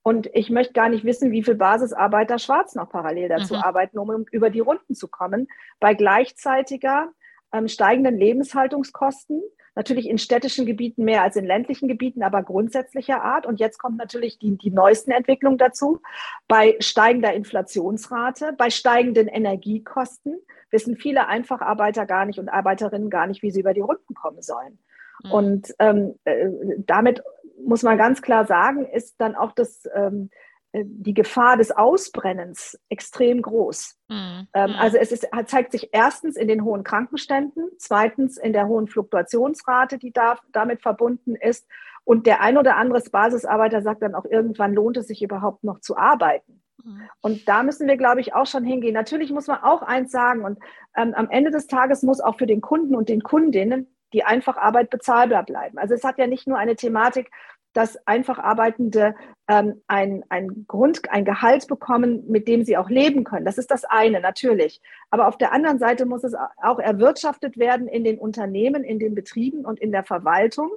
Und 0.01 0.29
ich 0.33 0.49
möchte 0.49 0.73
gar 0.73 0.89
nicht 0.89 1.05
wissen, 1.05 1.31
wie 1.31 1.43
viele 1.43 1.55
Basisarbeiter 1.55 2.37
schwarz 2.37 2.75
noch 2.75 2.89
parallel 2.89 3.29
dazu 3.29 3.53
mhm. 3.53 3.61
arbeiten, 3.61 3.97
um 3.97 4.25
über 4.31 4.49
die 4.49 4.59
Runden 4.59 4.95
zu 4.95 5.07
kommen, 5.07 5.47
bei 5.79 5.93
gleichzeitiger 5.93 7.13
ähm, 7.53 7.67
steigenden 7.67 8.17
Lebenshaltungskosten, 8.17 9.41
natürlich 9.75 10.07
in 10.07 10.17
städtischen 10.17 10.65
Gebieten 10.65 11.03
mehr 11.03 11.23
als 11.23 11.35
in 11.35 11.45
ländlichen 11.45 11.87
Gebieten, 11.87 12.23
aber 12.23 12.43
grundsätzlicher 12.43 13.23
Art. 13.23 13.45
Und 13.45 13.59
jetzt 13.59 13.77
kommt 13.79 13.97
natürlich 13.97 14.39
die, 14.39 14.57
die 14.57 14.71
neuesten 14.71 15.11
Entwicklungen 15.11 15.57
dazu. 15.57 16.01
Bei 16.47 16.75
steigender 16.79 17.33
Inflationsrate, 17.33 18.53
bei 18.57 18.69
steigenden 18.69 19.27
Energiekosten 19.27 20.35
wissen 20.69 20.97
viele 20.97 21.27
Einfacharbeiter 21.27 22.05
gar 22.05 22.25
nicht 22.25 22.39
und 22.39 22.49
Arbeiterinnen 22.49 23.09
gar 23.09 23.27
nicht, 23.27 23.41
wie 23.41 23.51
sie 23.51 23.61
über 23.61 23.73
die 23.73 23.81
Runden 23.81 24.13
kommen 24.13 24.41
sollen. 24.41 24.79
Mhm. 25.23 25.31
Und 25.31 25.75
ähm, 25.79 26.15
äh, 26.25 26.49
damit 26.79 27.23
muss 27.65 27.83
man 27.83 27.97
ganz 27.97 28.21
klar 28.21 28.45
sagen, 28.45 28.85
ist 28.85 29.15
dann 29.19 29.35
auch 29.35 29.53
das 29.53 29.87
ähm, 29.95 30.29
äh, 30.31 30.42
die 30.73 31.13
Gefahr 31.13 31.57
des 31.57 31.71
Ausbrennens 31.71 32.79
extrem 32.89 33.41
groß. 33.41 33.95
Mhm. 34.09 34.47
Ähm, 34.53 34.71
mhm. 34.71 34.75
also 34.77 34.97
es 34.97 35.11
ist, 35.11 35.27
zeigt 35.45 35.71
sich 35.71 35.89
erstens 35.91 36.35
in 36.35 36.47
den 36.47 36.63
hohen 36.63 36.83
Krankenständen, 36.83 37.69
zweitens 37.77 38.37
in 38.37 38.53
der 38.53 38.67
hohen 38.67 38.87
Fluktuationsrate, 38.87 39.99
die 39.99 40.11
da, 40.11 40.39
damit 40.51 40.81
verbunden 40.81 41.35
ist. 41.35 41.67
Und 42.05 42.25
der 42.25 42.41
ein 42.41 42.57
oder 42.57 42.75
andere 42.75 43.01
Basisarbeiter 43.01 43.81
sagt 43.81 44.01
dann 44.01 44.15
auch, 44.15 44.25
irgendwann 44.25 44.73
lohnt 44.73 44.97
es 44.97 45.07
sich 45.07 45.21
überhaupt 45.21 45.63
noch 45.63 45.79
zu 45.79 45.95
arbeiten. 45.95 46.61
Mhm. 46.83 47.01
Und 47.21 47.47
da 47.47 47.61
müssen 47.61 47.87
wir, 47.87 47.97
glaube 47.97 48.21
ich, 48.21 48.33
auch 48.33 48.47
schon 48.47 48.65
hingehen. 48.65 48.93
Natürlich 48.93 49.31
muss 49.31 49.47
man 49.47 49.61
auch 49.61 49.83
eins 49.83 50.11
sagen, 50.11 50.43
und 50.43 50.59
ähm, 50.97 51.13
am 51.13 51.29
Ende 51.29 51.51
des 51.51 51.67
Tages 51.67 52.01
muss 52.01 52.19
auch 52.19 52.37
für 52.37 52.47
den 52.47 52.61
Kunden 52.61 52.95
und 52.95 53.09
den 53.09 53.21
Kundinnen 53.21 53.95
die 54.13 54.23
Einfacharbeit 54.23 54.89
bezahlbar 54.89 55.43
bleiben. 55.43 55.77
Also 55.77 55.93
es 55.93 56.03
hat 56.03 56.17
ja 56.17 56.27
nicht 56.27 56.47
nur 56.47 56.57
eine 56.57 56.75
Thematik, 56.75 57.31
dass 57.73 57.97
einfach 58.07 58.39
Arbeitende 58.39 59.15
ähm, 59.47 59.81
ein, 59.87 60.23
ein 60.29 60.65
Grund, 60.67 61.09
ein 61.09 61.25
Gehalt 61.25 61.67
bekommen, 61.67 62.23
mit 62.29 62.47
dem 62.47 62.63
sie 62.63 62.77
auch 62.77 62.89
leben 62.89 63.23
können. 63.23 63.45
Das 63.45 63.57
ist 63.57 63.71
das 63.71 63.83
eine, 63.83 64.21
natürlich. 64.21 64.81
Aber 65.09 65.27
auf 65.27 65.37
der 65.37 65.51
anderen 65.51 65.79
Seite 65.79 66.05
muss 66.05 66.23
es 66.23 66.33
auch 66.61 66.79
erwirtschaftet 66.79 67.57
werden 67.57 67.87
in 67.87 68.03
den 68.03 68.19
Unternehmen, 68.19 68.83
in 68.83 68.99
den 68.99 69.15
Betrieben 69.15 69.65
und 69.65 69.79
in 69.79 69.91
der 69.91 70.03
Verwaltung. 70.03 70.71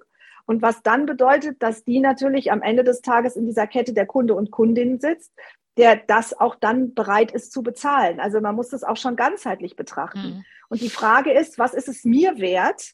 Und 0.47 0.63
was 0.63 0.83
dann 0.83 1.07
bedeutet, 1.07 1.63
dass 1.63 1.85
die 1.85 2.01
natürlich 2.01 2.51
am 2.51 2.63
Ende 2.63 2.85
des 2.85 3.03
Tages 3.03 3.37
in 3.37 3.47
dieser 3.47 3.67
Kette 3.67 3.93
der 3.93 4.07
Kunde 4.07 4.35
und 4.35 4.51
Kundin 4.51 5.01
sitzt, 5.01 5.33
der 5.77 5.97
das 5.97 6.39
auch 6.39 6.55
dann 6.55 6.95
bereit 6.95 7.33
ist 7.33 7.53
zu 7.53 7.63
bezahlen. 7.63 8.21
Also 8.21 8.41
man 8.41 8.55
muss 8.55 8.71
das 8.71 8.85
auch 8.85 8.97
schon 8.97 9.17
ganzheitlich 9.17 9.77
betrachten. 9.77 10.37
Mhm. 10.37 10.45
Und 10.69 10.81
die 10.81 10.91
Frage 10.91 11.33
ist, 11.33 11.59
was 11.59 11.75
ist 11.75 11.89
es 11.89 12.05
mir 12.05 12.39
wert, 12.39 12.93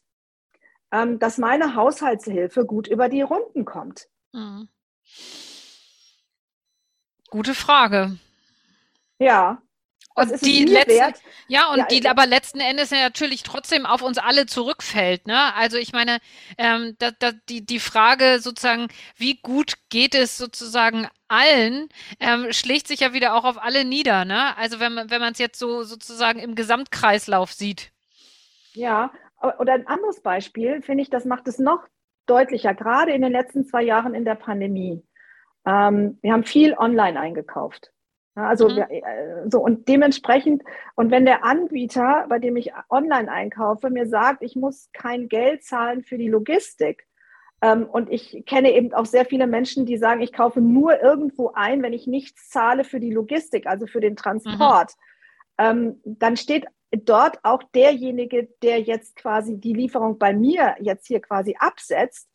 ähm, 0.93 1.17
dass 1.17 1.39
meine 1.39 1.75
Haushaltshilfe 1.75 2.65
gut 2.65 2.87
über 2.87 3.09
die 3.09 3.23
Runden 3.23 3.65
kommt? 3.65 4.07
Mhm. 4.31 4.69
Gute 7.29 7.55
Frage. 7.55 8.17
Ja. 9.17 9.61
Und 10.15 10.45
die 10.45 10.65
letzten, 10.65 11.15
ja, 11.47 11.71
und 11.71 11.79
ja, 11.79 11.85
die 11.85 12.07
aber 12.07 12.27
letzten 12.27 12.59
Endes 12.59 12.91
natürlich 12.91 13.41
trotzdem 13.41 13.87
auf 13.87 14.03
uns 14.03 14.19
alle 14.19 14.45
zurückfällt. 14.45 15.25
Ne? 15.25 15.55
Also 15.55 15.77
ich 15.77 15.91
meine, 15.91 16.19
ähm, 16.59 16.95
da, 16.99 17.09
da, 17.09 17.31
die, 17.49 17.65
die 17.65 17.79
Frage 17.79 18.39
sozusagen, 18.39 18.89
wie 19.15 19.39
gut 19.41 19.73
geht 19.89 20.13
es 20.13 20.37
sozusagen 20.37 21.07
allen, 21.27 21.89
ähm, 22.19 22.53
schlägt 22.53 22.87
sich 22.87 22.99
ja 22.99 23.13
wieder 23.13 23.33
auch 23.33 23.43
auf 23.43 23.57
alle 23.57 23.85
nieder. 23.85 24.23
Ne? 24.23 24.55
Also 24.55 24.79
wenn 24.79 24.93
man 24.93 25.09
wenn 25.09 25.19
man 25.19 25.33
es 25.33 25.39
jetzt 25.39 25.57
so 25.57 25.81
sozusagen 25.81 26.37
im 26.37 26.53
Gesamtkreislauf 26.53 27.51
sieht. 27.51 27.91
Ja, 28.75 29.11
oder 29.43 29.73
ein 29.73 29.87
anderes 29.87 30.21
Beispiel, 30.21 30.81
finde 30.81 31.03
ich, 31.03 31.09
das 31.09 31.25
macht 31.25 31.47
es 31.47 31.59
noch 31.59 31.85
deutlicher, 32.25 32.73
gerade 32.73 33.11
in 33.11 33.21
den 33.21 33.31
letzten 33.31 33.65
zwei 33.65 33.83
Jahren 33.83 34.15
in 34.15 34.25
der 34.25 34.35
Pandemie. 34.35 35.03
Ähm, 35.65 36.17
wir 36.21 36.33
haben 36.33 36.43
viel 36.43 36.73
online 36.73 37.19
eingekauft. 37.19 37.91
Ja, 38.35 38.47
also 38.47 38.67
mhm. 38.67 38.75
wir, 38.77 38.89
äh, 38.89 39.49
so 39.49 39.59
und 39.59 39.87
dementsprechend 39.87 40.63
und 40.95 41.11
wenn 41.11 41.25
der 41.25 41.43
Anbieter, 41.43 42.25
bei 42.29 42.39
dem 42.39 42.55
ich 42.55 42.71
online 42.89 43.31
einkaufe, 43.31 43.89
mir 43.89 44.07
sagt, 44.07 44.41
ich 44.41 44.55
muss 44.55 44.89
kein 44.91 45.27
Geld 45.27 45.63
zahlen 45.63 46.03
für 46.03 46.17
die 46.17 46.29
Logistik 46.29 47.05
ähm, 47.61 47.85
und 47.85 48.11
ich 48.11 48.43
kenne 48.47 48.71
eben 48.71 48.91
auch 48.93 49.05
sehr 49.05 49.25
viele 49.25 49.45
Menschen, 49.45 49.85
die 49.85 49.97
sagen, 49.97 50.21
ich 50.21 50.33
kaufe 50.33 50.61
nur 50.61 50.99
irgendwo 51.01 51.51
ein, 51.53 51.83
wenn 51.83 51.93
ich 51.93 52.07
nichts 52.07 52.49
zahle 52.49 52.83
für 52.83 52.99
die 52.99 53.11
Logistik, 53.11 53.67
also 53.67 53.85
für 53.85 54.01
den 54.01 54.15
Transport, 54.15 54.93
mhm. 55.59 56.01
dann 56.03 56.35
steht 56.35 56.65
dort 56.97 57.43
auch 57.43 57.63
derjenige, 57.73 58.49
der 58.61 58.81
jetzt 58.81 59.15
quasi 59.15 59.57
die 59.57 59.73
Lieferung 59.73 60.17
bei 60.17 60.33
mir 60.33 60.75
jetzt 60.79 61.07
hier 61.07 61.21
quasi 61.21 61.55
absetzt, 61.57 62.29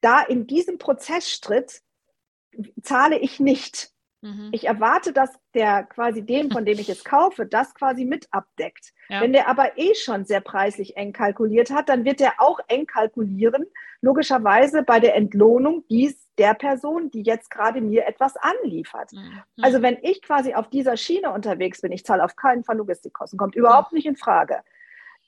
da 0.00 0.22
in 0.22 0.46
diesem 0.46 0.78
Prozessschritt 0.78 1.80
zahle 2.82 3.18
ich 3.18 3.40
nicht. 3.40 3.93
Mhm. 4.24 4.48
Ich 4.52 4.66
erwarte, 4.66 5.12
dass 5.12 5.38
der 5.52 5.82
quasi 5.82 6.22
dem, 6.22 6.50
von 6.50 6.64
dem 6.64 6.78
ich 6.78 6.88
es 6.88 7.04
kaufe, 7.04 7.44
das 7.44 7.74
quasi 7.74 8.06
mit 8.06 8.26
abdeckt. 8.30 8.94
Ja. 9.10 9.20
Wenn 9.20 9.34
der 9.34 9.48
aber 9.48 9.76
eh 9.76 9.94
schon 9.94 10.24
sehr 10.24 10.40
preislich 10.40 10.96
eng 10.96 11.12
kalkuliert 11.12 11.70
hat, 11.70 11.90
dann 11.90 12.06
wird 12.06 12.22
er 12.22 12.32
auch 12.38 12.58
eng 12.68 12.86
kalkulieren, 12.86 13.66
logischerweise 14.00 14.82
bei 14.82 14.98
der 14.98 15.14
Entlohnung 15.14 15.84
dies 15.90 16.26
der 16.38 16.54
Person, 16.54 17.10
die 17.10 17.20
jetzt 17.20 17.50
gerade 17.50 17.82
mir 17.82 18.06
etwas 18.06 18.34
anliefert. 18.36 19.12
Mhm. 19.12 19.42
Also 19.60 19.82
wenn 19.82 19.98
ich 20.00 20.22
quasi 20.22 20.54
auf 20.54 20.70
dieser 20.70 20.96
Schiene 20.96 21.30
unterwegs 21.30 21.82
bin, 21.82 21.92
ich 21.92 22.06
zahle 22.06 22.24
auf 22.24 22.34
keinen 22.34 22.64
Fall 22.64 22.78
Logistikkosten, 22.78 23.38
kommt 23.38 23.56
überhaupt 23.56 23.92
nicht 23.92 24.06
in 24.06 24.16
Frage, 24.16 24.62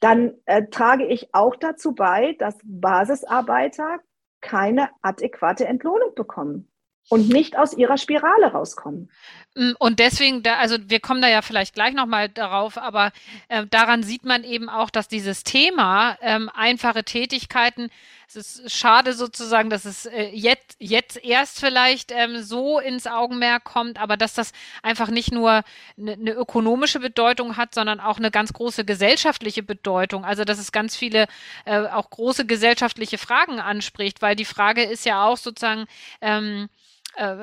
dann 0.00 0.34
äh, 0.46 0.64
trage 0.68 1.04
ich 1.04 1.34
auch 1.34 1.54
dazu 1.54 1.94
bei, 1.94 2.34
dass 2.38 2.56
Basisarbeiter 2.64 3.98
keine 4.40 4.88
adäquate 5.02 5.66
Entlohnung 5.66 6.14
bekommen 6.14 6.70
und 7.08 7.28
nicht 7.28 7.56
aus 7.56 7.72
ihrer 7.76 7.98
Spirale 7.98 8.46
rauskommen. 8.52 9.10
Mm, 9.54 9.72
und 9.78 9.98
deswegen, 9.98 10.42
da, 10.42 10.56
also 10.56 10.76
wir 10.86 11.00
kommen 11.00 11.22
da 11.22 11.28
ja 11.28 11.42
vielleicht 11.42 11.74
gleich 11.74 11.94
nochmal 11.94 12.28
darauf, 12.28 12.78
aber 12.78 13.12
äh, 13.48 13.66
daran 13.66 14.02
sieht 14.02 14.24
man 14.24 14.44
eben 14.44 14.68
auch, 14.68 14.90
dass 14.90 15.08
dieses 15.08 15.44
Thema 15.44 16.18
ähm, 16.20 16.50
einfache 16.54 17.04
Tätigkeiten 17.04 17.90
es 18.28 18.58
ist 18.58 18.76
schade 18.76 19.12
sozusagen, 19.12 19.70
dass 19.70 19.84
es 19.84 20.06
äh, 20.06 20.30
jetzt, 20.32 20.76
jetzt 20.80 21.22
erst 21.24 21.60
vielleicht 21.60 22.10
ähm, 22.10 22.42
so 22.42 22.80
ins 22.80 23.06
Augenmerk 23.06 23.62
kommt, 23.64 24.00
aber 24.00 24.16
dass 24.16 24.34
das 24.34 24.52
einfach 24.82 25.08
nicht 25.08 25.30
nur 25.30 25.62
eine, 25.96 26.12
eine 26.12 26.32
ökonomische 26.32 26.98
Bedeutung 26.98 27.56
hat, 27.56 27.74
sondern 27.74 28.00
auch 28.00 28.18
eine 28.18 28.32
ganz 28.32 28.52
große 28.52 28.84
gesellschaftliche 28.84 29.62
Bedeutung. 29.62 30.24
Also 30.24 30.44
dass 30.44 30.58
es 30.58 30.72
ganz 30.72 30.96
viele 30.96 31.26
äh, 31.66 31.78
auch 31.86 32.10
große 32.10 32.46
gesellschaftliche 32.46 33.18
Fragen 33.18 33.60
anspricht, 33.60 34.22
weil 34.22 34.34
die 34.34 34.44
Frage 34.44 34.82
ist 34.82 35.06
ja 35.06 35.24
auch 35.24 35.36
sozusagen, 35.36 35.86
ähm, 36.20 36.68
äh, 37.16 37.34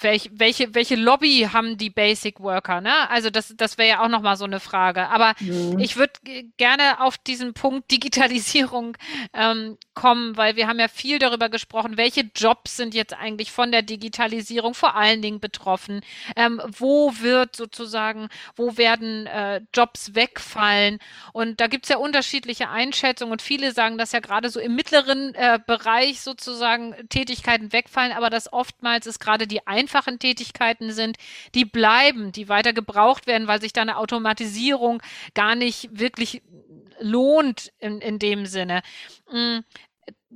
welch, 0.00 0.30
welche, 0.32 0.74
welche 0.74 0.96
Lobby 0.96 1.48
haben 1.52 1.76
die 1.76 1.90
Basic 1.90 2.40
Worker? 2.40 2.80
Ne? 2.80 3.10
Also 3.10 3.30
das, 3.30 3.54
das 3.56 3.76
wäre 3.76 3.88
ja 3.88 4.04
auch 4.04 4.08
nochmal 4.08 4.36
so 4.36 4.44
eine 4.44 4.60
Frage. 4.60 5.08
Aber 5.08 5.34
mhm. 5.40 5.78
ich 5.78 5.96
würde 5.96 6.12
gerne 6.56 7.00
auf 7.00 7.18
diesen 7.18 7.52
Punkt 7.52 7.90
Digitalisierung 7.90 8.96
ähm, 9.34 9.78
kommen, 9.94 10.36
weil 10.36 10.56
wir 10.56 10.68
haben 10.68 10.78
ja 10.78 10.88
viel 10.88 11.18
darüber 11.18 11.48
gesprochen, 11.48 11.96
welche 11.96 12.30
Jobs 12.34 12.76
sind 12.76 12.94
jetzt 12.94 13.14
eigentlich 13.14 13.50
von 13.50 13.72
der 13.72 13.82
Digitalisierung 13.82 14.74
vor 14.74 14.94
allen 14.94 15.22
Dingen 15.22 15.40
betroffen? 15.40 16.02
Ähm, 16.36 16.62
wo 16.64 17.12
wird 17.18 17.56
sozusagen, 17.56 18.28
wo 18.54 18.76
werden 18.76 19.26
äh, 19.26 19.60
Jobs 19.74 20.14
wegfallen? 20.14 20.98
Und 21.32 21.60
da 21.60 21.66
gibt 21.66 21.86
es 21.86 21.88
ja 21.88 21.96
unterschiedliche 21.96 22.68
Einschätzungen 22.68 23.32
und 23.32 23.42
viele 23.42 23.72
sagen, 23.72 23.98
dass 23.98 24.12
ja 24.12 24.20
gerade 24.20 24.50
so 24.50 24.60
im 24.60 24.76
mittleren 24.76 25.34
äh, 25.34 25.58
Bereich 25.66 26.20
sozusagen 26.20 26.94
Tätigkeiten 27.08 27.72
wegfallen, 27.72 28.12
aber 28.12 28.30
dass 28.30 28.52
oftmals 28.52 28.99
als 29.00 29.06
es 29.06 29.18
gerade 29.18 29.46
die 29.46 29.66
einfachen 29.66 30.18
Tätigkeiten 30.18 30.92
sind, 30.92 31.16
die 31.54 31.64
bleiben, 31.64 32.32
die 32.32 32.50
weiter 32.50 32.74
gebraucht 32.74 33.26
werden, 33.26 33.48
weil 33.48 33.60
sich 33.60 33.72
da 33.72 33.80
eine 33.80 33.96
Automatisierung 33.96 35.02
gar 35.34 35.54
nicht 35.54 35.88
wirklich 35.98 36.42
lohnt 36.98 37.72
in, 37.78 38.02
in 38.02 38.18
dem 38.18 38.44
Sinne. 38.44 38.82
Mm, 39.32 39.60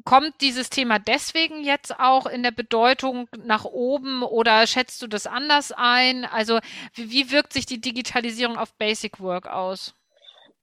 kommt 0.06 0.40
dieses 0.40 0.70
Thema 0.70 0.98
deswegen 0.98 1.62
jetzt 1.62 2.00
auch 2.00 2.24
in 2.24 2.42
der 2.42 2.52
Bedeutung 2.52 3.28
nach 3.36 3.66
oben 3.66 4.22
oder 4.22 4.66
schätzt 4.66 5.02
du 5.02 5.08
das 5.08 5.26
anders 5.26 5.70
ein? 5.70 6.24
Also 6.24 6.58
wie, 6.94 7.10
wie 7.10 7.30
wirkt 7.30 7.52
sich 7.52 7.66
die 7.66 7.82
Digitalisierung 7.82 8.56
auf 8.56 8.72
Basic 8.78 9.20
Work 9.20 9.46
aus? 9.46 9.94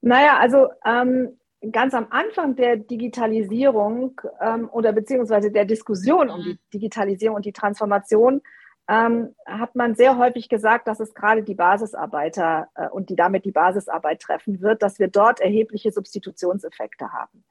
Naja, 0.00 0.38
also 0.38 0.70
ähm, 0.84 1.38
ganz 1.70 1.94
am 1.94 2.06
Anfang 2.10 2.56
der 2.56 2.76
Digitalisierung 2.76 4.20
ähm, 4.40 4.68
oder 4.72 4.92
beziehungsweise 4.92 5.52
der 5.52 5.64
Diskussion 5.64 6.30
um 6.30 6.42
die 6.42 6.52
mhm. 6.52 6.58
Digitalisierung 6.74 7.36
und 7.36 7.44
die 7.44 7.52
Transformation 7.52 8.42
ähm, 8.88 9.34
hat 9.46 9.76
man 9.76 9.94
sehr 9.94 10.18
häufig 10.18 10.48
gesagt, 10.48 10.88
dass 10.88 10.98
es 10.98 11.14
gerade 11.14 11.44
die 11.44 11.54
Basisarbeiter 11.54 12.68
äh, 12.74 12.88
und 12.88 13.10
die 13.10 13.16
damit 13.16 13.44
die 13.44 13.52
Basisarbeit 13.52 14.20
treffen 14.20 14.60
wird, 14.60 14.82
dass 14.82 14.98
wir 14.98 15.08
dort 15.08 15.40
erhebliche 15.40 15.92
Substitutionseffekte 15.92 17.12
haben. 17.12 17.44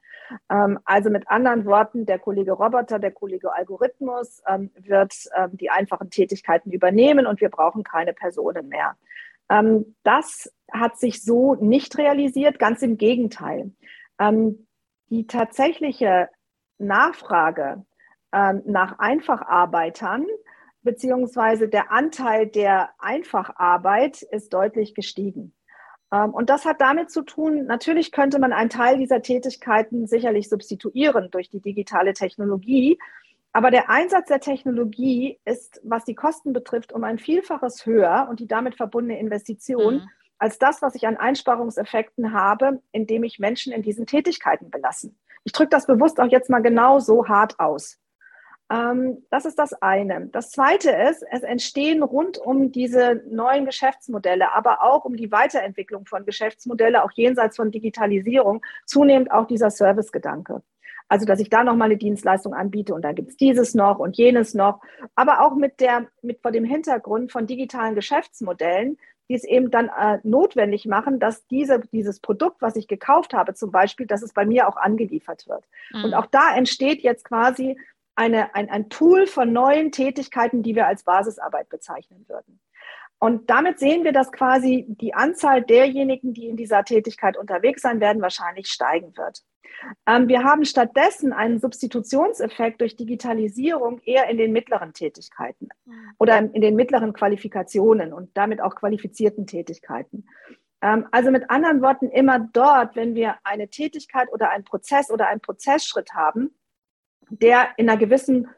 Ähm, 0.50 0.78
also 0.84 1.08
mit 1.08 1.28
anderen 1.28 1.64
Worten, 1.64 2.04
der 2.04 2.18
Kollege 2.18 2.52
Roboter, 2.52 2.98
der 2.98 3.12
Kollege 3.12 3.54
Algorithmus 3.54 4.42
ähm, 4.46 4.70
wird 4.76 5.14
ähm, 5.34 5.56
die 5.56 5.70
einfachen 5.70 6.10
Tätigkeiten 6.10 6.70
übernehmen 6.70 7.26
und 7.26 7.40
wir 7.40 7.48
brauchen 7.48 7.82
keine 7.82 8.12
Personen 8.12 8.68
mehr. 8.68 8.96
Ähm, 9.48 9.96
das 10.02 10.52
hat 10.70 10.98
sich 10.98 11.22
so 11.22 11.54
nicht 11.54 11.96
realisiert, 11.98 12.58
ganz 12.58 12.82
im 12.82 12.98
Gegenteil. 12.98 13.72
Ähm, 14.22 14.66
die 15.10 15.26
tatsächliche 15.26 16.28
Nachfrage 16.78 17.84
ähm, 18.32 18.62
nach 18.64 18.98
Einfacharbeitern 18.98 20.26
beziehungsweise 20.82 21.68
der 21.68 21.92
Anteil 21.92 22.46
der 22.46 22.90
Einfacharbeit 22.98 24.22
ist 24.22 24.52
deutlich 24.52 24.94
gestiegen. 24.94 25.54
Ähm, 26.12 26.30
und 26.30 26.50
das 26.50 26.64
hat 26.64 26.80
damit 26.80 27.10
zu 27.10 27.22
tun, 27.22 27.66
natürlich 27.66 28.10
könnte 28.10 28.38
man 28.38 28.52
einen 28.52 28.70
Teil 28.70 28.98
dieser 28.98 29.22
Tätigkeiten 29.22 30.06
sicherlich 30.06 30.48
substituieren 30.48 31.30
durch 31.30 31.50
die 31.50 31.60
digitale 31.60 32.14
Technologie. 32.14 32.98
Aber 33.52 33.70
der 33.70 33.90
Einsatz 33.90 34.28
der 34.28 34.40
Technologie 34.40 35.38
ist, 35.44 35.80
was 35.84 36.04
die 36.04 36.14
Kosten 36.14 36.52
betrifft, 36.52 36.92
um 36.92 37.04
ein 37.04 37.18
Vielfaches 37.18 37.84
höher 37.84 38.26
und 38.30 38.40
die 38.40 38.48
damit 38.48 38.76
verbundene 38.76 39.20
Investition 39.20 39.96
mhm 39.96 40.08
als 40.42 40.58
das, 40.58 40.82
was 40.82 40.96
ich 40.96 41.06
an 41.06 41.16
Einsparungseffekten 41.16 42.32
habe, 42.32 42.82
indem 42.90 43.22
ich 43.22 43.38
Menschen 43.38 43.72
in 43.72 43.82
diesen 43.82 44.06
Tätigkeiten 44.06 44.70
belassen. 44.70 45.16
Ich 45.44 45.52
drücke 45.52 45.70
das 45.70 45.86
bewusst 45.86 46.18
auch 46.18 46.26
jetzt 46.26 46.50
mal 46.50 46.58
genau 46.58 46.98
so 46.98 47.28
hart 47.28 47.60
aus. 47.60 48.00
Ähm, 48.68 49.24
das 49.30 49.44
ist 49.44 49.56
das 49.56 49.72
eine. 49.74 50.26
Das 50.32 50.50
zweite 50.50 50.90
ist, 50.90 51.24
es 51.30 51.44
entstehen 51.44 52.02
rund 52.02 52.38
um 52.38 52.72
diese 52.72 53.22
neuen 53.30 53.66
Geschäftsmodelle, 53.66 54.52
aber 54.52 54.82
auch 54.82 55.04
um 55.04 55.14
die 55.14 55.30
Weiterentwicklung 55.30 56.06
von 56.06 56.26
Geschäftsmodellen, 56.26 56.96
auch 56.96 57.12
jenseits 57.12 57.54
von 57.54 57.70
Digitalisierung, 57.70 58.64
zunehmend 58.84 59.30
auch 59.30 59.46
dieser 59.46 59.70
Servicegedanke. 59.70 60.60
Also, 61.08 61.24
dass 61.24 61.40
ich 61.40 61.50
da 61.50 61.62
nochmal 61.62 61.86
eine 61.86 61.98
Dienstleistung 61.98 62.54
anbiete 62.54 62.94
und 62.94 63.02
da 63.02 63.12
gibt 63.12 63.28
es 63.28 63.36
dieses 63.36 63.74
noch 63.74 64.00
und 64.00 64.16
jenes 64.16 64.54
noch, 64.54 64.80
aber 65.14 65.42
auch 65.42 65.54
mit 65.54 65.78
der, 65.78 66.08
mit 66.22 66.40
vor 66.40 66.50
dem 66.50 66.64
Hintergrund 66.64 67.30
von 67.30 67.46
digitalen 67.46 67.94
Geschäftsmodellen, 67.94 68.96
die 69.32 69.36
es 69.36 69.44
eben 69.44 69.70
dann 69.70 69.88
äh, 69.88 70.18
notwendig 70.24 70.84
machen, 70.84 71.18
dass 71.18 71.46
diese, 71.46 71.80
dieses 71.90 72.20
Produkt, 72.20 72.60
was 72.60 72.76
ich 72.76 72.86
gekauft 72.86 73.32
habe, 73.32 73.54
zum 73.54 73.70
Beispiel, 73.70 74.06
dass 74.06 74.20
es 74.20 74.34
bei 74.34 74.44
mir 74.44 74.68
auch 74.68 74.76
angeliefert 74.76 75.48
wird. 75.48 75.64
Mhm. 75.90 76.04
Und 76.04 76.14
auch 76.14 76.26
da 76.26 76.54
entsteht 76.54 77.00
jetzt 77.00 77.24
quasi 77.24 77.78
eine, 78.14 78.54
ein, 78.54 78.68
ein 78.68 78.90
Pool 78.90 79.26
von 79.26 79.50
neuen 79.50 79.90
Tätigkeiten, 79.90 80.62
die 80.62 80.74
wir 80.74 80.86
als 80.86 81.04
Basisarbeit 81.04 81.70
bezeichnen 81.70 82.26
würden. 82.28 82.60
Und 83.22 83.50
damit 83.50 83.78
sehen 83.78 84.02
wir, 84.02 84.10
dass 84.10 84.32
quasi 84.32 84.84
die 84.88 85.14
Anzahl 85.14 85.62
derjenigen, 85.62 86.34
die 86.34 86.48
in 86.48 86.56
dieser 86.56 86.82
Tätigkeit 86.82 87.36
unterwegs 87.36 87.80
sein 87.80 88.00
werden, 88.00 88.20
wahrscheinlich 88.20 88.66
steigen 88.66 89.16
wird. 89.16 89.44
Ähm, 90.08 90.26
wir 90.26 90.42
haben 90.42 90.64
stattdessen 90.64 91.32
einen 91.32 91.60
Substitutionseffekt 91.60 92.80
durch 92.80 92.96
Digitalisierung 92.96 94.00
eher 94.04 94.28
in 94.28 94.38
den 94.38 94.50
mittleren 94.50 94.92
Tätigkeiten 94.92 95.68
mhm. 95.84 96.10
oder 96.18 96.36
in 96.38 96.60
den 96.60 96.74
mittleren 96.74 97.12
Qualifikationen 97.12 98.12
und 98.12 98.36
damit 98.36 98.60
auch 98.60 98.74
qualifizierten 98.74 99.46
Tätigkeiten. 99.46 100.26
Ähm, 100.80 101.06
also 101.12 101.30
mit 101.30 101.48
anderen 101.48 101.80
Worten, 101.80 102.10
immer 102.10 102.40
dort, 102.40 102.96
wenn 102.96 103.14
wir 103.14 103.36
eine 103.44 103.68
Tätigkeit 103.68 104.32
oder 104.32 104.50
einen 104.50 104.64
Prozess 104.64 105.12
oder 105.12 105.28
einen 105.28 105.40
Prozessschritt 105.40 106.12
haben, 106.12 106.58
der 107.30 107.68
in 107.76 107.88
einer 107.88 108.00
gewissen 108.00 108.48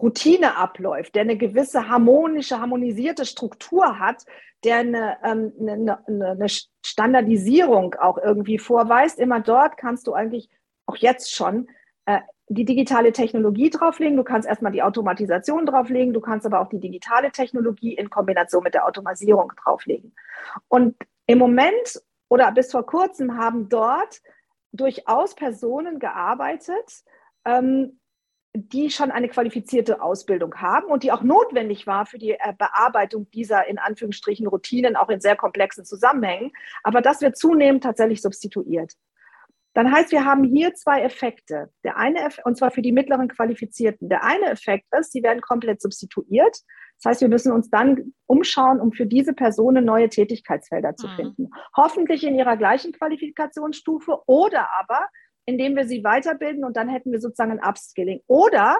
Routine 0.00 0.56
abläuft, 0.56 1.14
der 1.14 1.22
eine 1.22 1.36
gewisse 1.36 1.88
harmonische, 1.88 2.60
harmonisierte 2.60 3.24
Struktur 3.24 3.98
hat, 3.98 4.24
der 4.64 4.78
eine, 4.78 5.18
ähm, 5.24 5.52
eine, 5.60 6.06
eine, 6.06 6.46
Standardisierung 6.84 7.94
auch 7.94 8.18
irgendwie 8.18 8.58
vorweist. 8.58 9.18
Immer 9.18 9.40
dort 9.40 9.76
kannst 9.76 10.06
du 10.06 10.12
eigentlich 10.12 10.48
auch 10.86 10.96
jetzt 10.96 11.34
schon 11.34 11.68
äh, 12.06 12.20
die 12.48 12.64
digitale 12.64 13.12
Technologie 13.12 13.70
drauflegen. 13.70 14.16
Du 14.16 14.24
kannst 14.24 14.48
erstmal 14.48 14.72
die 14.72 14.82
Automatisation 14.82 15.66
drauflegen, 15.66 16.12
du 16.12 16.20
kannst 16.20 16.46
aber 16.46 16.60
auch 16.60 16.68
die 16.68 16.80
digitale 16.80 17.30
Technologie 17.30 17.94
in 17.94 18.10
Kombination 18.10 18.64
mit 18.64 18.74
der 18.74 18.86
Automatisierung 18.86 19.52
drauflegen. 19.62 20.14
Und 20.68 20.96
im 21.26 21.38
Moment 21.38 22.02
oder 22.28 22.50
bis 22.52 22.72
vor 22.72 22.84
kurzem 22.84 23.36
haben 23.36 23.68
dort 23.68 24.20
durchaus 24.72 25.34
Personen 25.34 25.98
gearbeitet, 25.98 27.04
ähm, 27.44 27.99
die 28.54 28.90
schon 28.90 29.10
eine 29.10 29.28
qualifizierte 29.28 30.02
Ausbildung 30.02 30.56
haben 30.56 30.86
und 30.86 31.02
die 31.02 31.12
auch 31.12 31.22
notwendig 31.22 31.86
war 31.86 32.04
für 32.04 32.18
die 32.18 32.32
äh, 32.32 32.52
Bearbeitung 32.58 33.30
dieser 33.30 33.66
in 33.68 33.78
Anführungsstrichen 33.78 34.46
Routinen, 34.48 34.96
auch 34.96 35.08
in 35.08 35.20
sehr 35.20 35.36
komplexen 35.36 35.84
Zusammenhängen. 35.84 36.50
Aber 36.82 37.00
das 37.00 37.20
wird 37.20 37.36
zunehmend 37.36 37.84
tatsächlich 37.84 38.22
substituiert. 38.22 38.94
Dann 39.74 39.92
heißt, 39.92 40.10
wir 40.10 40.24
haben 40.24 40.42
hier 40.42 40.74
zwei 40.74 41.02
Effekte. 41.02 41.70
Der 41.84 41.96
eine, 41.96 42.28
und 42.44 42.58
zwar 42.58 42.72
für 42.72 42.82
die 42.82 42.90
mittleren 42.90 43.28
Qualifizierten. 43.28 44.08
Der 44.08 44.24
eine 44.24 44.46
Effekt 44.46 44.86
ist, 44.98 45.12
sie 45.12 45.22
werden 45.22 45.40
komplett 45.40 45.80
substituiert. 45.80 46.58
Das 47.02 47.12
heißt, 47.12 47.20
wir 47.20 47.28
müssen 47.28 47.52
uns 47.52 47.70
dann 47.70 48.12
umschauen, 48.26 48.80
um 48.80 48.92
für 48.92 49.06
diese 49.06 49.32
Personen 49.32 49.84
neue 49.84 50.08
Tätigkeitsfelder 50.08 50.96
zu 50.96 51.06
mhm. 51.06 51.16
finden. 51.16 51.50
Hoffentlich 51.76 52.24
in 52.24 52.34
ihrer 52.34 52.56
gleichen 52.56 52.92
Qualifikationsstufe 52.92 54.18
oder 54.26 54.68
aber, 54.78 55.06
indem 55.50 55.76
wir 55.76 55.86
sie 55.86 56.04
weiterbilden 56.04 56.64
und 56.64 56.76
dann 56.76 56.88
hätten 56.88 57.10
wir 57.12 57.20
sozusagen 57.20 57.50
ein 57.50 57.64
Upskilling. 57.64 58.20
Oder 58.26 58.78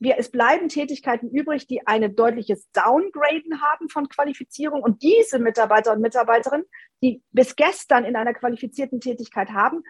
wir, 0.00 0.16
es 0.18 0.30
bleiben 0.30 0.68
Tätigkeiten 0.68 1.28
übrig, 1.28 1.66
die 1.66 1.86
eine 1.86 2.08
deutliches 2.08 2.70
Downgraden 2.72 3.60
haben 3.60 3.88
von 3.88 4.08
Qualifizierung 4.08 4.82
und 4.82 5.02
diese 5.02 5.38
Mitarbeiter 5.38 5.92
und 5.92 6.00
Mitarbeiterinnen, 6.00 6.66
die 7.02 7.22
bis 7.32 7.56
gestern 7.56 8.04
in 8.04 8.16
einer 8.16 8.32
qualifizierten 8.32 9.00
Tätigkeit 9.00 9.50
haben, 9.50 9.82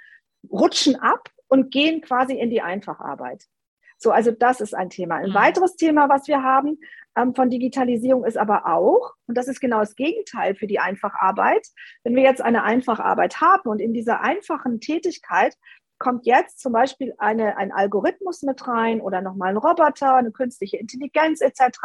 rutschen 0.50 0.96
ab 0.96 1.28
und 1.46 1.70
gehen 1.70 2.00
quasi 2.00 2.38
in 2.38 2.50
die 2.50 2.62
Einfacharbeit. 2.62 3.44
So, 3.98 4.10
also 4.10 4.30
das 4.30 4.60
ist 4.60 4.74
ein 4.74 4.90
Thema. 4.90 5.16
Ein 5.16 5.30
mhm. 5.30 5.34
weiteres 5.34 5.76
Thema, 5.76 6.08
was 6.08 6.28
wir 6.28 6.42
haben 6.42 6.78
ähm, 7.16 7.34
von 7.34 7.50
Digitalisierung, 7.50 8.24
ist 8.24 8.38
aber 8.38 8.66
auch, 8.66 9.12
und 9.26 9.36
das 9.36 9.48
ist 9.48 9.60
genau 9.60 9.80
das 9.80 9.96
Gegenteil 9.96 10.54
für 10.54 10.66
die 10.66 10.78
Einfacharbeit, 10.78 11.66
wenn 12.04 12.14
wir 12.14 12.22
jetzt 12.22 12.40
eine 12.40 12.62
Einfacharbeit 12.62 13.40
haben 13.40 13.68
und 13.68 13.80
in 13.80 13.92
dieser 13.92 14.20
einfachen 14.20 14.80
Tätigkeit 14.80 15.54
kommt 15.98 16.26
jetzt 16.26 16.60
zum 16.60 16.72
Beispiel 16.72 17.14
eine, 17.18 17.56
ein 17.56 17.72
Algorithmus 17.72 18.42
mit 18.42 18.66
rein 18.66 19.00
oder 19.00 19.20
nochmal 19.20 19.50
ein 19.50 19.56
Roboter, 19.56 20.14
eine 20.14 20.32
künstliche 20.32 20.76
Intelligenz 20.76 21.40
etc. 21.40 21.78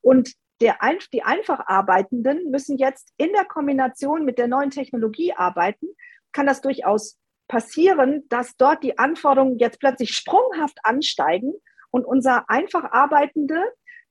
Und 0.00 0.32
der, 0.60 0.78
die 1.12 1.22
Einfacharbeitenden 1.22 2.50
müssen 2.50 2.78
jetzt 2.78 3.12
in 3.16 3.32
der 3.32 3.44
Kombination 3.44 4.24
mit 4.24 4.38
der 4.38 4.48
neuen 4.48 4.70
Technologie 4.70 5.32
arbeiten, 5.34 5.88
kann 6.32 6.46
das 6.46 6.60
durchaus 6.60 7.18
passieren, 7.48 8.24
dass 8.28 8.56
dort 8.56 8.82
die 8.82 8.98
Anforderungen 8.98 9.58
jetzt 9.58 9.80
plötzlich 9.80 10.12
sprunghaft 10.14 10.78
ansteigen 10.82 11.54
und 11.90 12.04
unser 12.04 12.48
einfach 12.50 12.90
Arbeitende 12.90 13.62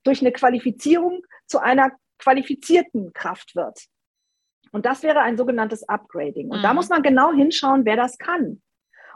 durch 0.04 0.22
eine 0.22 0.32
Qualifizierung 0.32 1.24
zu 1.48 1.60
einer 1.60 1.92
qualifizierten 2.20 3.12
Kraft 3.14 3.56
wird. 3.56 3.80
Und 4.72 4.86
das 4.86 5.04
wäre 5.04 5.22
ein 5.22 5.38
sogenanntes 5.38 5.88
Upgrading. 5.88 6.50
Und 6.50 6.60
mhm. 6.60 6.64
da 6.64 6.74
muss 6.74 6.90
man 6.90 7.02
genau 7.02 7.32
hinschauen, 7.32 7.86
wer 7.86 7.96
das 7.96 8.18
kann. 8.18 8.62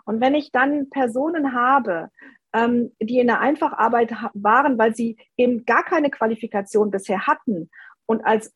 Und 0.10 0.22
wenn 0.22 0.34
ich 0.34 0.52
dann 0.52 0.90
Personen 0.90 1.54
habe, 1.54 2.10
ähm, 2.52 2.92
die 3.00 3.20
in 3.20 3.28
der 3.28 3.42
Einfacharbeit 3.42 4.12
waren, 4.34 4.80
weil 4.80 4.96
sie 4.96 5.18
eben 5.38 5.66
gar 5.66 5.84
keine 5.84 6.10
Qualifikation 6.10 6.90
bisher 6.90 7.28
hatten 7.28 7.70
und 8.08 8.26
als 8.26 8.52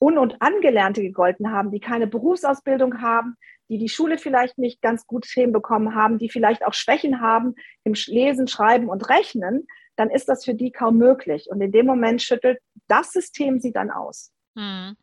Un- 0.00 0.16
und 0.16 0.40
Angelernte 0.40 1.02
gegolten 1.02 1.50
haben, 1.50 1.70
die 1.70 1.80
keine 1.80 2.06
Berufsausbildung 2.06 3.02
haben, 3.02 3.36
die 3.68 3.76
die 3.76 3.90
Schule 3.90 4.16
vielleicht 4.16 4.56
nicht 4.56 4.80
ganz 4.80 5.06
gut 5.06 5.26
hinbekommen 5.26 5.94
haben, 5.94 6.16
die 6.16 6.30
vielleicht 6.30 6.64
auch 6.64 6.72
Schwächen 6.72 7.20
haben 7.20 7.54
im 7.84 7.92
Lesen, 8.06 8.48
Schreiben 8.48 8.88
und 8.88 9.10
Rechnen, 9.10 9.66
dann 9.96 10.08
ist 10.08 10.30
das 10.30 10.46
für 10.46 10.54
die 10.54 10.72
kaum 10.72 10.96
möglich. 10.96 11.50
Und 11.50 11.60
in 11.60 11.70
dem 11.70 11.84
Moment 11.84 12.22
schüttelt 12.22 12.60
das 12.88 13.12
System 13.12 13.60
sie 13.60 13.74
dann 13.74 13.90
aus. 13.90 14.32
Hm. 14.56 14.96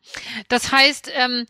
Das 0.48 0.72
heißt, 0.72 1.12
ähm, 1.14 1.46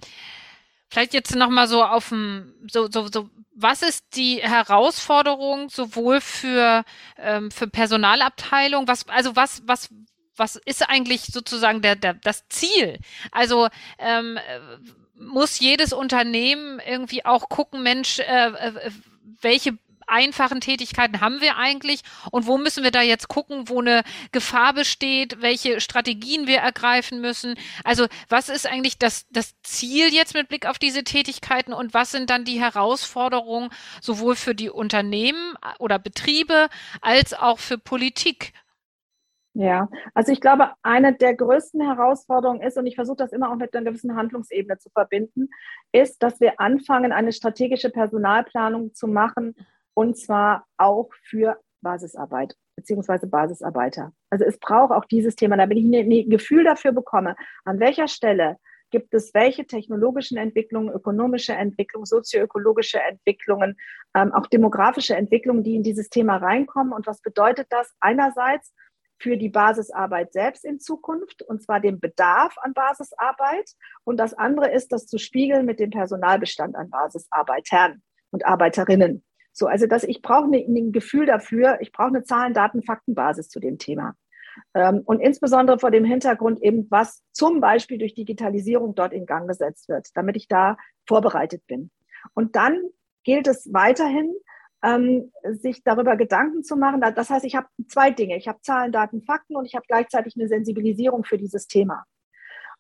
vielleicht 0.92 1.14
jetzt 1.14 1.34
nochmal 1.34 1.68
so 1.68 1.82
auf 1.82 2.10
dem, 2.10 2.52
so, 2.70 2.86
so, 2.90 3.08
so, 3.10 3.30
was 3.54 3.80
ist 3.80 4.14
die 4.14 4.42
Herausforderung 4.42 5.70
sowohl 5.70 6.20
für, 6.20 6.84
ähm, 7.16 7.50
für 7.50 7.66
Personalabteilung, 7.66 8.86
was, 8.88 9.08
also 9.08 9.34
was, 9.34 9.62
was, 9.64 9.88
was 10.36 10.56
ist 10.56 10.86
eigentlich 10.86 11.22
sozusagen 11.22 11.80
der, 11.80 11.96
der, 11.96 12.12
das 12.12 12.46
Ziel? 12.50 12.98
Also 13.30 13.68
ähm, 13.98 14.38
muss 15.14 15.60
jedes 15.60 15.94
Unternehmen 15.94 16.78
irgendwie 16.78 17.24
auch 17.24 17.48
gucken, 17.48 17.82
Mensch, 17.82 18.18
äh, 18.18 18.48
äh, 18.48 18.90
welche 19.40 19.78
einfachen 20.12 20.60
Tätigkeiten 20.60 21.20
haben 21.20 21.40
wir 21.40 21.56
eigentlich 21.56 22.02
und 22.30 22.46
wo 22.46 22.58
müssen 22.58 22.84
wir 22.84 22.90
da 22.90 23.02
jetzt 23.02 23.28
gucken, 23.28 23.68
wo 23.68 23.80
eine 23.80 24.02
Gefahr 24.30 24.74
besteht, 24.74 25.40
welche 25.40 25.80
Strategien 25.80 26.46
wir 26.46 26.58
ergreifen 26.58 27.20
müssen. 27.20 27.54
Also 27.84 28.06
was 28.28 28.48
ist 28.48 28.70
eigentlich 28.70 28.98
das, 28.98 29.26
das 29.30 29.54
Ziel 29.62 30.12
jetzt 30.12 30.34
mit 30.34 30.48
Blick 30.48 30.66
auf 30.66 30.78
diese 30.78 31.04
Tätigkeiten 31.04 31.72
und 31.72 31.94
was 31.94 32.10
sind 32.10 32.30
dann 32.30 32.44
die 32.44 32.60
Herausforderungen 32.60 33.70
sowohl 34.00 34.36
für 34.36 34.54
die 34.54 34.70
Unternehmen 34.70 35.54
oder 35.78 35.98
Betriebe 35.98 36.68
als 37.00 37.34
auch 37.34 37.58
für 37.58 37.78
Politik? 37.78 38.52
Ja, 39.54 39.88
also 40.14 40.32
ich 40.32 40.40
glaube, 40.40 40.70
eine 40.82 41.12
der 41.12 41.34
größten 41.34 41.82
Herausforderungen 41.82 42.62
ist, 42.62 42.78
und 42.78 42.86
ich 42.86 42.94
versuche 42.94 43.18
das 43.18 43.32
immer 43.32 43.50
auch 43.50 43.56
mit 43.56 43.74
einer 43.74 43.84
gewissen 43.84 44.16
Handlungsebene 44.16 44.78
zu 44.78 44.88
verbinden, 44.88 45.50
ist, 45.92 46.22
dass 46.22 46.40
wir 46.40 46.58
anfangen, 46.58 47.12
eine 47.12 47.32
strategische 47.32 47.90
Personalplanung 47.90 48.94
zu 48.94 49.06
machen, 49.06 49.54
und 49.94 50.16
zwar 50.16 50.66
auch 50.76 51.10
für 51.22 51.58
Basisarbeit 51.82 52.56
beziehungsweise 52.76 53.26
Basisarbeiter. 53.26 54.12
Also 54.30 54.44
es 54.44 54.58
braucht 54.58 54.92
auch 54.92 55.04
dieses 55.04 55.36
Thema, 55.36 55.56
damit 55.56 55.78
ich 55.78 55.84
ein 55.84 56.30
Gefühl 56.30 56.64
dafür 56.64 56.92
bekomme, 56.92 57.36
an 57.64 57.80
welcher 57.80 58.08
Stelle 58.08 58.56
gibt 58.90 59.14
es 59.14 59.32
welche 59.34 59.66
technologischen 59.66 60.36
Entwicklungen, 60.36 60.92
ökonomische 60.92 61.54
Entwicklungen, 61.54 62.06
sozioökologische 62.06 63.00
Entwicklungen, 63.00 63.76
ähm, 64.14 64.32
auch 64.32 64.46
demografische 64.46 65.16
Entwicklungen, 65.16 65.64
die 65.64 65.76
in 65.76 65.82
dieses 65.82 66.10
Thema 66.10 66.36
reinkommen. 66.36 66.92
Und 66.92 67.06
was 67.06 67.22
bedeutet 67.22 67.66
das? 67.70 67.90
Einerseits 68.00 68.72
für 69.18 69.36
die 69.36 69.48
Basisarbeit 69.48 70.32
selbst 70.32 70.64
in 70.64 70.78
Zukunft, 70.78 71.42
und 71.42 71.62
zwar 71.62 71.80
den 71.80 72.00
Bedarf 72.00 72.54
an 72.60 72.74
Basisarbeit. 72.74 73.70
Und 74.04 74.18
das 74.18 74.34
andere 74.34 74.70
ist, 74.70 74.92
das 74.92 75.06
zu 75.06 75.18
spiegeln 75.18 75.64
mit 75.64 75.80
dem 75.80 75.90
Personalbestand 75.90 76.76
an 76.76 76.90
Basisarbeitern 76.90 78.02
und 78.30 78.44
Arbeiterinnen. 78.44 79.24
So, 79.52 79.66
also 79.66 79.86
dass 79.86 80.04
ich 80.04 80.22
brauche 80.22 80.48
ne, 80.48 80.64
ein 80.66 80.92
Gefühl 80.92 81.26
dafür, 81.26 81.78
ich 81.80 81.92
brauche 81.92 82.08
eine 82.08 82.24
Zahlen, 82.24 82.54
Daten, 82.54 82.82
Faktenbasis 82.82 83.48
zu 83.48 83.60
dem 83.60 83.78
Thema. 83.78 84.14
Ähm, 84.74 85.02
und 85.04 85.20
insbesondere 85.20 85.78
vor 85.78 85.90
dem 85.90 86.04
Hintergrund 86.04 86.62
eben, 86.62 86.86
was 86.90 87.22
zum 87.32 87.60
Beispiel 87.60 87.98
durch 87.98 88.14
Digitalisierung 88.14 88.94
dort 88.94 89.12
in 89.12 89.26
Gang 89.26 89.48
gesetzt 89.48 89.88
wird, 89.88 90.08
damit 90.14 90.36
ich 90.36 90.48
da 90.48 90.76
vorbereitet 91.06 91.66
bin. 91.66 91.90
Und 92.34 92.56
dann 92.56 92.80
gilt 93.24 93.46
es 93.46 93.72
weiterhin, 93.72 94.32
ähm, 94.82 95.32
sich 95.44 95.84
darüber 95.84 96.16
Gedanken 96.16 96.64
zu 96.64 96.76
machen. 96.76 97.00
Das 97.14 97.30
heißt, 97.30 97.44
ich 97.44 97.54
habe 97.54 97.68
zwei 97.88 98.10
Dinge. 98.10 98.36
Ich 98.36 98.48
habe 98.48 98.60
Zahlen, 98.62 98.92
Daten, 98.92 99.22
Fakten 99.22 99.56
und 99.56 99.64
ich 99.64 99.74
habe 99.74 99.84
gleichzeitig 99.86 100.34
eine 100.36 100.48
Sensibilisierung 100.48 101.24
für 101.24 101.38
dieses 101.38 101.66
Thema. 101.66 102.04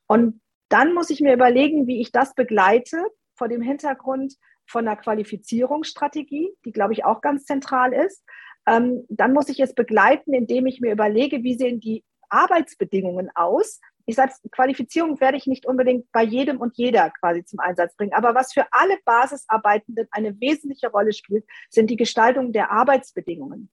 Und 0.06 0.40
dann 0.68 0.94
muss 0.94 1.10
ich 1.10 1.20
mir 1.20 1.34
überlegen, 1.34 1.86
wie 1.86 2.00
ich 2.00 2.10
das 2.12 2.34
begleite 2.34 3.04
vor 3.34 3.48
dem 3.48 3.62
Hintergrund, 3.62 4.34
von 4.66 4.84
der 4.84 4.96
Qualifizierungsstrategie, 4.96 6.54
die, 6.64 6.72
glaube 6.72 6.92
ich, 6.92 7.04
auch 7.04 7.20
ganz 7.20 7.44
zentral 7.44 7.92
ist. 7.92 8.24
Ähm, 8.66 9.04
dann 9.08 9.32
muss 9.32 9.48
ich 9.48 9.60
es 9.60 9.74
begleiten, 9.74 10.34
indem 10.34 10.66
ich 10.66 10.80
mir 10.80 10.92
überlege, 10.92 11.42
wie 11.42 11.54
sehen 11.54 11.80
die 11.80 12.04
Arbeitsbedingungen 12.28 13.30
aus. 13.34 13.80
Ich 14.06 14.16
sage, 14.16 14.32
Qualifizierung 14.50 15.20
werde 15.20 15.36
ich 15.36 15.46
nicht 15.46 15.66
unbedingt 15.66 16.10
bei 16.12 16.22
jedem 16.22 16.60
und 16.60 16.76
jeder 16.76 17.10
quasi 17.10 17.44
zum 17.44 17.60
Einsatz 17.60 17.94
bringen. 17.94 18.14
Aber 18.14 18.34
was 18.34 18.52
für 18.52 18.66
alle 18.72 18.96
Basisarbeitenden 19.04 20.08
eine 20.10 20.40
wesentliche 20.40 20.88
Rolle 20.88 21.12
spielt, 21.12 21.44
sind 21.70 21.90
die 21.90 21.96
Gestaltung 21.96 22.52
der 22.52 22.70
Arbeitsbedingungen. 22.70 23.70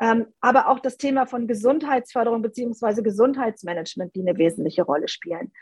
Ähm, 0.00 0.26
aber 0.40 0.68
auch 0.68 0.80
das 0.80 0.96
Thema 0.96 1.26
von 1.26 1.46
Gesundheitsförderung 1.46 2.40
beziehungsweise 2.40 3.02
Gesundheitsmanagement, 3.02 4.14
die 4.14 4.20
eine 4.20 4.38
wesentliche 4.38 4.82
Rolle 4.82 5.08
spielen. 5.08 5.52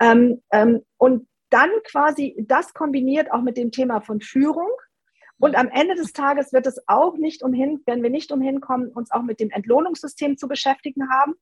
Ähm, 0.00 0.42
ähm, 0.52 0.82
und 0.96 1.28
dann 1.50 1.70
quasi 1.84 2.34
das 2.46 2.74
kombiniert 2.74 3.32
auch 3.32 3.42
mit 3.42 3.56
dem 3.56 3.70
Thema 3.70 4.00
von 4.00 4.20
Führung. 4.20 4.70
Und 5.38 5.56
am 5.56 5.68
Ende 5.68 5.94
des 5.94 6.12
Tages 6.12 6.52
wird 6.52 6.66
es 6.66 6.82
auch 6.88 7.16
nicht 7.16 7.42
umhin, 7.42 7.80
wenn 7.86 8.02
wir 8.02 8.10
nicht 8.10 8.32
umhin 8.32 8.60
kommen, 8.60 8.88
uns 8.88 9.10
auch 9.12 9.22
mit 9.22 9.40
dem 9.40 9.50
Entlohnungssystem 9.50 10.36
zu 10.36 10.48
beschäftigen 10.48 11.08
haben. 11.10 11.34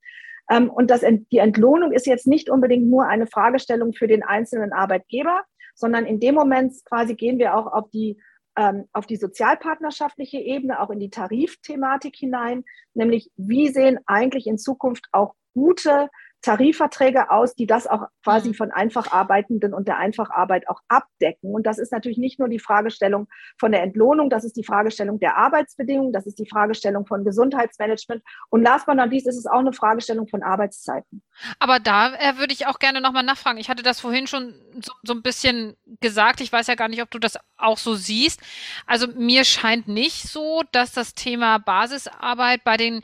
Ähm, 0.51 0.71
und 0.71 0.91
das, 0.91 1.03
die 1.33 1.39
Entlohnung 1.39 1.93
ist 1.93 2.07
jetzt 2.07 2.27
nicht 2.27 2.51
unbedingt 2.51 2.87
nur 2.87 3.07
eine 3.07 3.27
Fragestellung 3.27 3.95
für 3.95 4.07
den 4.07 4.23
einzelnen 4.23 4.73
Arbeitgeber, 4.73 5.43
sondern 5.75 6.07
in 6.07 6.21
dem 6.21 6.35
Moment 6.35 6.75
quasi 6.85 7.15
gehen 7.15 7.39
wir 7.39 7.57
auch 7.57 7.73
auf 7.73 7.91
die 7.91 8.21
ähm, 8.57 8.89
auf 8.93 9.07
die 9.07 9.17
sozialpartnerschaftliche 9.17 10.39
Ebene, 10.39 10.81
auch 10.81 10.91
in 10.91 10.99
die 10.99 11.11
Tarifthematik 11.11 12.17
hinein, 12.17 12.65
nämlich 12.95 13.31
wie 13.37 13.69
sehen 13.69 13.99
eigentlich 14.07 14.47
in 14.47 14.57
Zukunft 14.57 15.07
auch 15.13 15.35
gute 15.53 16.09
Tarifverträge 16.47 17.31
aus, 17.31 17.57
die 17.57 17.67
das 17.67 17.89
auch 17.89 18.07
quasi 18.23 18.51
mhm. 18.51 18.55
von 18.55 18.71
Einfacharbeitenden 18.71 19.75
und 19.75 19.89
der 19.89 19.99
Einfacharbeit 19.99 20.69
auch 20.69 20.81
abdecken. 20.87 21.53
Und 21.53 21.67
das 21.67 21.79
ist 21.79 21.91
natürlich 21.91 22.19
nicht 22.19 22.39
nur 22.39 22.49
die 22.49 22.61
Fragestellung 22.61 23.27
von 23.59 23.73
der 23.73 23.83
Entlohnung, 23.83 24.31
das 24.31 24.45
ist 24.45 24.57
die 24.57 24.63
Fragestellung 24.63 25.19
der 25.19 25.37
Arbeitsbedingungen, 25.37 26.13
das 26.13 26.25
ist 26.25 26.39
die 26.39 26.49
Fragestellung 26.49 27.05
von 27.05 27.25
Gesundheitsmanagement 27.25 28.23
und 28.51 28.63
last 28.63 28.87
but 28.87 28.95
not 28.95 29.11
least 29.11 29.27
ist 29.27 29.37
es 29.37 29.47
auch 29.47 29.59
eine 29.59 29.73
Fragestellung 29.73 30.29
von 30.29 30.45
Arbeitszeiten. 30.45 31.21
Aber 31.59 31.81
da 31.81 32.15
äh, 32.15 32.39
würde 32.39 32.53
ich 32.53 32.69
auch 32.69 32.79
gerne 32.79 33.01
nochmal 33.01 33.25
nachfragen. 33.25 33.59
Ich 33.59 33.69
hatte 33.69 33.83
das 33.83 33.99
vorhin 33.99 34.29
schon 34.29 34.55
so, 34.81 34.93
so 35.03 35.15
ein 35.15 35.23
bisschen 35.23 35.77
gesagt. 36.01 36.41
Ich 36.41 36.53
weiß 36.53 36.69
ja 36.69 36.77
gar 36.77 36.89
nicht, 36.89 37.03
ob 37.03 37.11
du 37.11 37.19
das 37.19 37.39
auch 37.57 37.79
so 37.79 37.97
siehst. 37.97 38.41
Also 38.87 39.09
mir 39.09 39.45
scheint 39.45 39.89
nicht 39.89 40.29
so, 40.29 40.63
dass 40.71 40.93
das 40.93 41.15
Thema 41.15 41.59
Basisarbeit 41.59 42.63
bei 42.63 42.77
den 42.77 43.03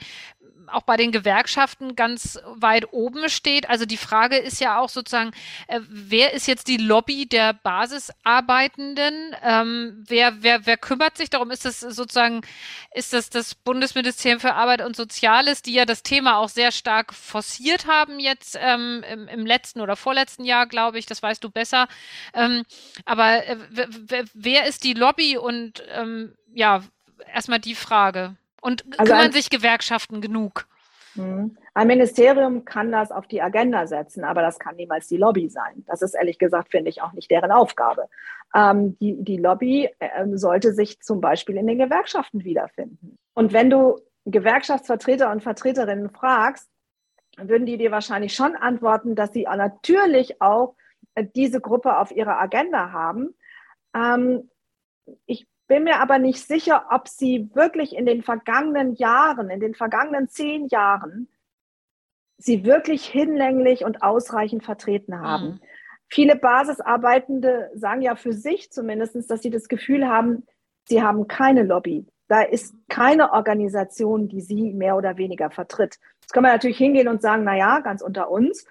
auch 0.68 0.82
bei 0.82 0.96
den 0.96 1.12
Gewerkschaften 1.12 1.96
ganz 1.96 2.38
weit 2.44 2.92
oben 2.92 3.28
steht. 3.28 3.68
Also 3.68 3.86
die 3.86 3.96
Frage 3.96 4.36
ist 4.36 4.60
ja 4.60 4.78
auch 4.78 4.88
sozusagen, 4.88 5.32
äh, 5.68 5.80
wer 5.88 6.32
ist 6.32 6.46
jetzt 6.46 6.68
die 6.68 6.76
Lobby 6.76 7.26
der 7.26 7.52
Basisarbeitenden? 7.52 9.34
Ähm, 9.42 10.04
wer, 10.06 10.42
wer, 10.42 10.66
wer 10.66 10.76
kümmert 10.76 11.16
sich 11.16 11.30
darum? 11.30 11.50
Ist 11.50 11.64
das 11.64 11.80
sozusagen, 11.80 12.42
ist 12.94 13.12
das 13.12 13.30
das 13.30 13.54
Bundesministerium 13.54 14.40
für 14.40 14.54
Arbeit 14.54 14.82
und 14.82 14.96
Soziales, 14.96 15.62
die 15.62 15.74
ja 15.74 15.84
das 15.84 16.02
Thema 16.02 16.38
auch 16.38 16.48
sehr 16.48 16.72
stark 16.72 17.14
forciert 17.14 17.86
haben 17.86 18.18
jetzt 18.18 18.58
ähm, 18.60 19.04
im, 19.10 19.28
im, 19.28 19.46
letzten 19.46 19.80
oder 19.80 19.96
vorletzten 19.96 20.44
Jahr, 20.44 20.66
glaube 20.66 20.98
ich, 20.98 21.06
das 21.06 21.22
weißt 21.22 21.42
du 21.42 21.50
besser. 21.50 21.88
Ähm, 22.34 22.64
aber 23.04 23.46
äh, 23.46 23.56
wer 24.34 24.66
ist 24.66 24.84
die 24.84 24.94
Lobby 24.94 25.36
und 25.36 25.82
ähm, 25.90 26.34
ja, 26.52 26.82
erstmal 27.32 27.58
die 27.60 27.74
Frage. 27.74 28.36
Und 28.62 28.84
also 28.96 29.12
kümmern 29.12 29.32
sich 29.32 29.50
Gewerkschaften 29.50 30.22
genug? 30.22 30.66
Hm. 31.14 31.58
Ein 31.74 31.86
Ministerium 31.88 32.64
kann 32.64 32.90
das 32.90 33.12
auf 33.12 33.26
die 33.26 33.42
Agenda 33.42 33.86
setzen, 33.86 34.24
aber 34.24 34.40
das 34.40 34.58
kann 34.58 34.76
niemals 34.76 35.08
die 35.08 35.18
Lobby 35.18 35.50
sein. 35.50 35.84
Das 35.86 36.00
ist 36.00 36.14
ehrlich 36.14 36.38
gesagt, 36.38 36.70
finde 36.70 36.88
ich, 36.88 37.02
auch 37.02 37.12
nicht 37.12 37.30
deren 37.30 37.50
Aufgabe. 37.50 38.08
Ähm, 38.54 38.96
die, 38.98 39.22
die 39.22 39.36
Lobby 39.36 39.90
äh, 39.98 40.26
sollte 40.34 40.72
sich 40.72 41.00
zum 41.00 41.20
Beispiel 41.20 41.56
in 41.56 41.66
den 41.66 41.78
Gewerkschaften 41.78 42.44
wiederfinden. 42.44 43.18
Und 43.34 43.52
wenn 43.52 43.68
du 43.68 44.00
Gewerkschaftsvertreter 44.24 45.30
und 45.30 45.42
Vertreterinnen 45.42 46.10
fragst, 46.10 46.70
würden 47.36 47.66
die 47.66 47.78
dir 47.78 47.90
wahrscheinlich 47.90 48.34
schon 48.34 48.56
antworten, 48.56 49.14
dass 49.14 49.32
sie 49.32 49.44
natürlich 49.44 50.40
auch 50.40 50.76
äh, 51.14 51.26
diese 51.34 51.60
Gruppe 51.60 51.98
auf 51.98 52.10
ihrer 52.10 52.40
Agenda 52.40 52.92
haben. 52.92 53.34
Ähm, 53.94 54.50
ich 55.26 55.46
bin 55.72 55.84
mir 55.84 56.00
aber 56.00 56.18
nicht 56.18 56.46
sicher, 56.46 56.88
ob 56.90 57.08
sie 57.08 57.48
wirklich 57.54 57.96
in 57.96 58.04
den 58.04 58.22
vergangenen 58.22 58.94
Jahren, 58.94 59.48
in 59.48 59.58
den 59.58 59.74
vergangenen 59.74 60.28
zehn 60.28 60.66
Jahren, 60.66 61.28
sie 62.36 62.66
wirklich 62.66 63.06
hinlänglich 63.06 63.82
und 63.82 64.02
ausreichend 64.02 64.64
vertreten 64.64 65.18
haben. 65.18 65.44
Mhm. 65.46 65.60
Viele 66.10 66.36
Basisarbeitende 66.36 67.70
sagen 67.74 68.02
ja 68.02 68.16
für 68.16 68.34
sich 68.34 68.70
zumindest, 68.70 69.30
dass 69.30 69.40
sie 69.40 69.48
das 69.48 69.68
Gefühl 69.68 70.06
haben, 70.06 70.46
Sie 70.84 71.00
haben 71.00 71.26
keine 71.26 71.62
Lobby. 71.62 72.06
Da 72.28 72.42
ist 72.42 72.74
keine 72.90 73.32
Organisation, 73.32 74.28
die 74.28 74.42
Sie 74.42 74.74
mehr 74.74 74.94
oder 74.94 75.16
weniger 75.16 75.50
vertritt. 75.50 75.98
Jetzt 76.20 76.34
können 76.34 76.44
wir 76.44 76.52
natürlich 76.52 76.76
hingehen 76.76 77.08
und 77.08 77.22
sagen, 77.22 77.44
na 77.44 77.56
ja, 77.56 77.80
ganz 77.80 78.02
unter 78.02 78.30
uns, 78.30 78.66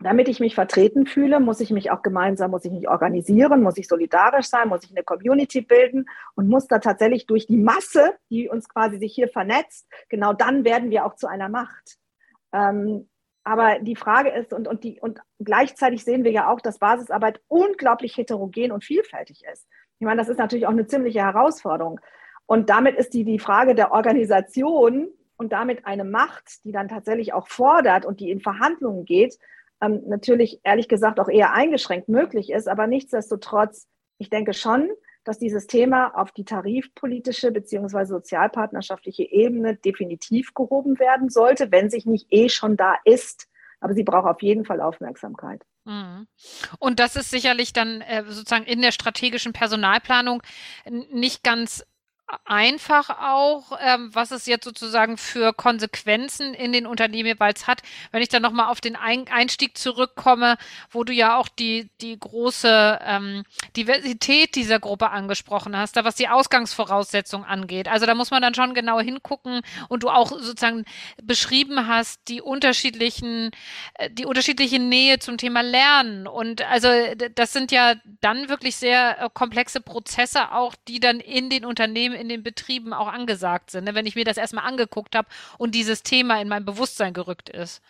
damit 0.00 0.28
ich 0.28 0.40
mich 0.40 0.54
vertreten 0.54 1.06
fühle, 1.06 1.40
muss 1.40 1.60
ich 1.60 1.70
mich 1.70 1.90
auch 1.90 2.02
gemeinsam, 2.02 2.50
muss 2.50 2.64
ich 2.64 2.72
mich 2.72 2.88
organisieren, 2.88 3.62
muss 3.62 3.78
ich 3.78 3.88
solidarisch 3.88 4.46
sein, 4.46 4.68
muss 4.68 4.84
ich 4.84 4.90
eine 4.90 5.02
Community 5.02 5.60
bilden 5.60 6.06
und 6.34 6.48
muss 6.48 6.66
da 6.66 6.78
tatsächlich 6.78 7.26
durch 7.26 7.46
die 7.46 7.56
Masse, 7.56 8.14
die 8.30 8.48
uns 8.48 8.68
quasi 8.68 8.98
sich 8.98 9.14
hier 9.14 9.28
vernetzt, 9.28 9.86
genau 10.08 10.32
dann 10.32 10.64
werden 10.64 10.90
wir 10.90 11.06
auch 11.06 11.16
zu 11.16 11.26
einer 11.26 11.48
Macht. 11.48 11.98
Ähm, 12.52 13.08
aber 13.44 13.78
die 13.78 13.94
Frage 13.94 14.30
ist, 14.30 14.52
und, 14.52 14.66
und, 14.66 14.82
die, 14.82 15.00
und 15.00 15.20
gleichzeitig 15.38 16.04
sehen 16.04 16.24
wir 16.24 16.32
ja 16.32 16.50
auch, 16.50 16.60
dass 16.60 16.80
Basisarbeit 16.80 17.40
unglaublich 17.46 18.16
heterogen 18.16 18.72
und 18.72 18.84
vielfältig 18.84 19.44
ist. 19.52 19.66
Ich 19.98 20.04
meine, 20.04 20.20
das 20.20 20.28
ist 20.28 20.38
natürlich 20.38 20.66
auch 20.66 20.72
eine 20.72 20.88
ziemliche 20.88 21.20
Herausforderung. 21.20 22.00
Und 22.46 22.70
damit 22.70 22.96
ist 22.96 23.14
die, 23.14 23.24
die 23.24 23.38
Frage 23.38 23.74
der 23.74 23.92
Organisation 23.92 25.08
und 25.36 25.52
damit 25.52 25.86
eine 25.86 26.04
Macht, 26.04 26.64
die 26.64 26.72
dann 26.72 26.88
tatsächlich 26.88 27.34
auch 27.34 27.46
fordert 27.46 28.04
und 28.04 28.20
die 28.20 28.30
in 28.30 28.40
Verhandlungen 28.40 29.04
geht, 29.04 29.38
ähm, 29.80 30.02
natürlich 30.06 30.60
ehrlich 30.64 30.88
gesagt 30.88 31.20
auch 31.20 31.28
eher 31.28 31.52
eingeschränkt 31.52 32.08
möglich 32.08 32.50
ist. 32.50 32.68
Aber 32.68 32.86
nichtsdestotrotz, 32.86 33.86
ich 34.18 34.30
denke 34.30 34.54
schon, 34.54 34.90
dass 35.24 35.38
dieses 35.38 35.66
Thema 35.66 36.12
auf 36.14 36.30
die 36.32 36.44
tarifpolitische 36.44 37.50
beziehungsweise 37.50 38.14
sozialpartnerschaftliche 38.14 39.24
Ebene 39.24 39.74
definitiv 39.74 40.54
gehoben 40.54 40.98
werden 40.98 41.28
sollte, 41.30 41.72
wenn 41.72 41.90
sich 41.90 42.06
nicht 42.06 42.28
eh 42.30 42.48
schon 42.48 42.76
da 42.76 42.94
ist. 43.04 43.48
Aber 43.80 43.92
sie 43.92 44.04
braucht 44.04 44.26
auf 44.26 44.42
jeden 44.42 44.64
Fall 44.64 44.80
Aufmerksamkeit. 44.80 45.62
Mhm. 45.84 46.26
Und 46.78 47.00
das 47.00 47.16
ist 47.16 47.30
sicherlich 47.30 47.72
dann 47.72 48.00
äh, 48.02 48.24
sozusagen 48.26 48.64
in 48.64 48.82
der 48.82 48.92
strategischen 48.92 49.52
Personalplanung 49.52 50.42
nicht 51.10 51.42
ganz 51.42 51.84
einfach 52.44 53.10
auch, 53.10 53.78
ähm, 53.80 54.10
was 54.12 54.32
es 54.32 54.46
jetzt 54.46 54.64
sozusagen 54.64 55.16
für 55.16 55.52
Konsequenzen 55.52 56.54
in 56.54 56.72
den 56.72 56.86
Unternehmen 56.86 57.26
jeweils 57.26 57.66
hat. 57.66 57.82
Wenn 58.10 58.22
ich 58.22 58.28
dann 58.28 58.42
nochmal 58.42 58.68
auf 58.68 58.80
den 58.80 58.96
Ein 58.96 59.28
Einstieg 59.28 59.78
zurückkomme, 59.78 60.56
wo 60.90 61.04
du 61.04 61.12
ja 61.12 61.36
auch 61.36 61.48
die, 61.48 61.88
die 62.00 62.18
große 62.18 62.98
ähm, 63.02 63.44
Diversität 63.76 64.56
dieser 64.56 64.80
Gruppe 64.80 65.10
angesprochen 65.10 65.76
hast, 65.76 65.96
da 65.96 66.04
was 66.04 66.16
die 66.16 66.28
Ausgangsvoraussetzung 66.28 67.44
angeht. 67.44 67.88
Also 67.88 68.06
da 68.06 68.14
muss 68.14 68.30
man 68.30 68.42
dann 68.42 68.54
schon 68.54 68.74
genau 68.74 69.00
hingucken 69.00 69.60
und 69.88 70.02
du 70.02 70.08
auch 70.08 70.30
sozusagen 70.30 70.84
beschrieben 71.22 71.86
hast, 71.86 72.28
die 72.28 72.40
unterschiedlichen, 72.40 73.52
äh, 73.94 74.10
die 74.10 74.26
unterschiedliche 74.26 74.80
Nähe 74.80 75.20
zum 75.20 75.38
Thema 75.38 75.60
Lernen. 75.60 76.26
Und 76.26 76.62
also 76.62 76.88
das 77.34 77.52
sind 77.52 77.70
ja 77.70 77.94
dann 78.20 78.48
wirklich 78.48 78.74
sehr 78.74 79.20
äh, 79.20 79.28
komplexe 79.32 79.80
Prozesse 79.80 80.50
auch, 80.52 80.74
die 80.88 80.98
dann 80.98 81.20
in 81.20 81.50
den 81.50 81.64
Unternehmen 81.64 82.15
in 82.16 82.28
den 82.28 82.42
Betrieben 82.42 82.92
auch 82.92 83.08
angesagt 83.12 83.70
sind, 83.70 83.84
ne? 83.84 83.94
wenn 83.94 84.06
ich 84.06 84.16
mir 84.16 84.24
das 84.24 84.36
erstmal 84.36 84.66
angeguckt 84.66 85.14
habe 85.14 85.28
und 85.58 85.74
dieses 85.74 86.02
Thema 86.02 86.40
in 86.40 86.48
mein 86.48 86.64
Bewusstsein 86.64 87.12
gerückt 87.12 87.48
ist. 87.48 87.82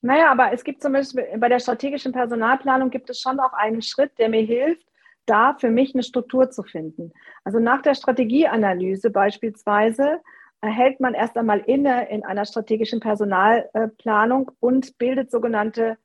Naja, 0.00 0.30
aber 0.32 0.52
es 0.52 0.64
gibt 0.64 0.82
zum 0.82 0.94
Beispiel 0.94 1.26
bei 1.38 1.48
der 1.48 1.60
strategischen 1.60 2.12
Personalplanung 2.12 2.90
gibt 2.90 3.08
es 3.10 3.20
schon 3.20 3.38
auch 3.38 3.52
einen 3.52 3.82
Schritt, 3.82 4.18
der 4.18 4.28
mir 4.28 4.42
hilft, 4.42 4.86
da 5.26 5.54
für 5.54 5.70
mich 5.70 5.94
eine 5.94 6.02
Struktur 6.02 6.50
zu 6.50 6.64
finden. 6.64 7.12
Also 7.44 7.60
nach 7.60 7.82
der 7.82 7.94
Strategieanalyse 7.94 9.10
beispielsweise 9.10 10.20
erhält 10.60 11.00
man 11.00 11.14
erst 11.14 11.36
einmal 11.36 11.60
inne 11.60 12.08
in 12.08 12.24
einer 12.24 12.44
strategischen 12.44 13.00
Personalplanung 13.00 14.50
und 14.60 14.98
bildet 14.98 15.30
sogenannte 15.30 15.98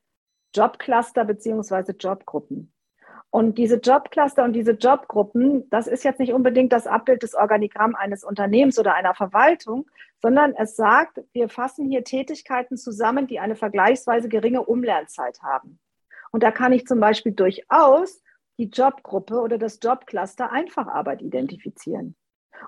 Jobcluster 0.55 1.25
beziehungsweise 1.25 1.93
Jobgruppen. 1.93 2.71
Und 3.29 3.57
diese 3.57 3.75
Jobcluster 3.75 4.43
und 4.43 4.53
diese 4.53 4.71
Jobgruppen, 4.71 5.69
das 5.69 5.87
ist 5.87 6.03
jetzt 6.03 6.19
nicht 6.19 6.33
unbedingt 6.33 6.71
das 6.71 6.87
Abbild 6.87 7.23
des 7.23 7.35
Organigramm 7.35 7.93
eines 7.95 8.23
Unternehmens 8.23 8.79
oder 8.79 8.93
einer 8.93 9.13
Verwaltung, 9.15 9.85
sondern 10.21 10.55
es 10.55 10.75
sagt, 10.75 11.21
wir 11.33 11.49
fassen 11.49 11.89
hier 11.89 12.03
Tätigkeiten 12.03 12.77
zusammen, 12.77 13.27
die 13.27 13.39
eine 13.39 13.55
vergleichsweise 13.55 14.29
geringe 14.29 14.63
Umlernzeit 14.63 15.41
haben. 15.43 15.79
Und 16.31 16.43
da 16.43 16.51
kann 16.51 16.71
ich 16.71 16.85
zum 16.87 16.99
Beispiel 16.99 17.33
durchaus 17.33 18.21
die 18.57 18.69
Jobgruppe 18.69 19.39
oder 19.39 19.57
das 19.57 19.79
Jobcluster 19.81 20.51
Einfacharbeit 20.51 21.21
identifizieren. 21.21 22.15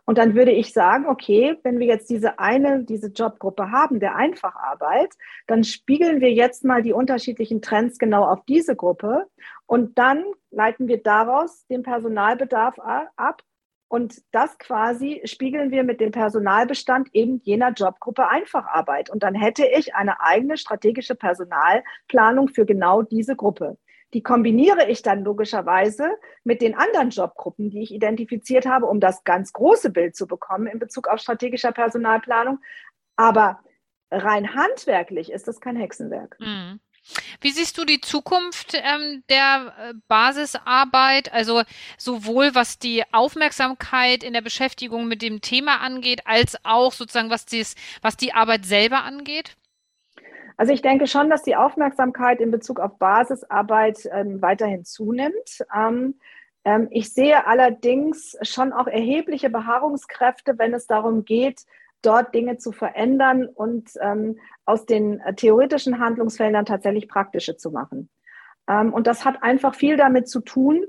Und 0.06 0.18
dann 0.18 0.36
würde 0.36 0.52
ich 0.52 0.74
sagen, 0.74 1.08
okay, 1.08 1.58
wenn 1.64 1.80
wir 1.80 1.88
jetzt 1.88 2.10
diese 2.10 2.40
eine, 2.40 2.84
diese 2.84 3.08
Jobgruppe 3.08 3.72
haben, 3.72 4.00
der 4.00 4.16
Einfacharbeit, 4.16 5.14
dann 5.48 5.64
spiegeln 5.64 6.22
wir 6.22 6.32
jetzt 6.32 6.64
mal 6.64 6.82
die 6.82 6.94
unterschiedlichen 6.94 7.62
Trends 7.62 8.00
genau 8.00 8.26
auf 8.26 8.44
diese 8.46 8.76
Gruppe 8.76 9.28
und 9.66 9.98
dann 9.98 10.24
leiten 10.52 10.88
wir 10.88 11.02
daraus 11.02 11.66
den 11.68 11.84
Personalbedarf 11.84 12.80
ab 12.80 13.44
und 13.90 14.22
das 14.32 14.58
quasi 14.60 15.22
spiegeln 15.26 15.72
wir 15.72 15.84
mit 15.84 16.00
dem 16.00 16.12
Personalbestand 16.12 17.10
eben 17.14 17.42
jener 17.44 17.72
Jobgruppe 17.72 18.28
Einfacharbeit. 18.30 19.10
Und 19.10 19.24
dann 19.24 19.34
hätte 19.34 19.66
ich 19.66 19.96
eine 19.96 20.22
eigene 20.22 20.58
strategische 20.58 21.16
Personalplanung 21.16 22.50
für 22.50 22.68
genau 22.68 23.02
diese 23.02 23.36
Gruppe. 23.36 23.78
Die 24.14 24.24
kombiniere 24.24 24.90
ich 24.90 25.02
dann 25.02 25.24
logischerweise 25.24 26.10
mit 26.44 26.62
den 26.62 26.76
anderen 26.76 27.12
Jobgruppen, 27.12 27.70
die 27.70 27.84
ich 27.84 27.94
identifiziert 27.94 28.66
habe, 28.66 28.88
um 28.88 29.00
das 29.00 29.24
ganz 29.24 29.54
große 29.54 29.92
Bild 29.92 30.16
zu 30.16 30.26
bekommen 30.26 30.68
in 30.68 30.80
Bezug 30.80 31.08
auf 31.08 31.20
strategischer 31.20 31.72
Personalplanung. 31.72 32.60
Aber 33.16 33.60
rein 34.10 34.56
handwerklich 34.56 35.32
ist 35.32 35.48
das 35.48 35.60
kein 35.60 35.76
Hexenwerk. 35.76 36.38
Mhm. 36.40 36.80
Wie 37.42 37.52
siehst 37.52 37.78
du 37.78 37.86
die 37.86 38.02
Zukunft 38.02 38.74
ähm, 38.74 39.24
der 39.30 39.74
äh, 39.78 39.94
Basisarbeit, 40.08 41.32
also 41.32 41.64
sowohl 41.98 42.54
was 42.56 42.78
die 42.78 43.04
Aufmerksamkeit 43.12 44.24
in 44.24 44.34
der 44.34 44.42
Beschäftigung 44.42 45.08
mit 45.08 45.22
dem 45.22 45.42
Thema 45.42 45.80
angeht, 45.80 46.22
als 46.26 46.58
auch 46.64 46.94
sozusagen 46.94 47.30
was, 47.30 47.46
dies, 47.46 47.76
was 48.02 48.18
die 48.18 48.34
Arbeit 48.34 48.66
selber 48.66 49.04
angeht? 49.04 49.56
Also 50.60 50.74
ich 50.74 50.82
denke 50.82 51.08
schon, 51.08 51.30
dass 51.30 51.44
die 51.44 51.56
Aufmerksamkeit 51.56 52.42
in 52.42 52.52
Bezug 52.52 52.82
auf 52.82 52.98
Basisarbeit 53.00 54.10
ähm, 54.12 54.42
weiterhin 54.42 54.84
zunimmt. 54.84 55.64
Ähm, 55.74 56.16
ähm, 56.66 56.90
ich 56.92 57.14
sehe 57.14 57.48
allerdings 57.48 58.36
schon 58.42 58.74
auch 58.74 58.88
erhebliche 58.88 59.50
Beharrungskräfte, 59.50 60.56
wenn 60.58 60.74
es 60.74 60.86
darum 60.86 61.24
geht, 61.24 61.62
dort 62.02 62.36
Dinge 62.36 62.58
zu 62.58 62.74
verändern 62.74 63.48
und 63.48 63.92
ähm, 64.02 64.38
aus 64.66 64.86
den 64.86 65.22
theoretischen 65.38 65.98
Handlungsfeldern 65.98 66.66
tatsächlich 66.66 67.08
praktische 67.08 67.56
zu 67.56 67.72
machen. 67.72 68.10
Ähm, 68.68 68.92
und 68.92 69.08
das 69.08 69.24
hat 69.24 69.42
einfach 69.42 69.76
viel 69.76 69.96
damit 69.96 70.28
zu 70.28 70.42
tun, 70.42 70.84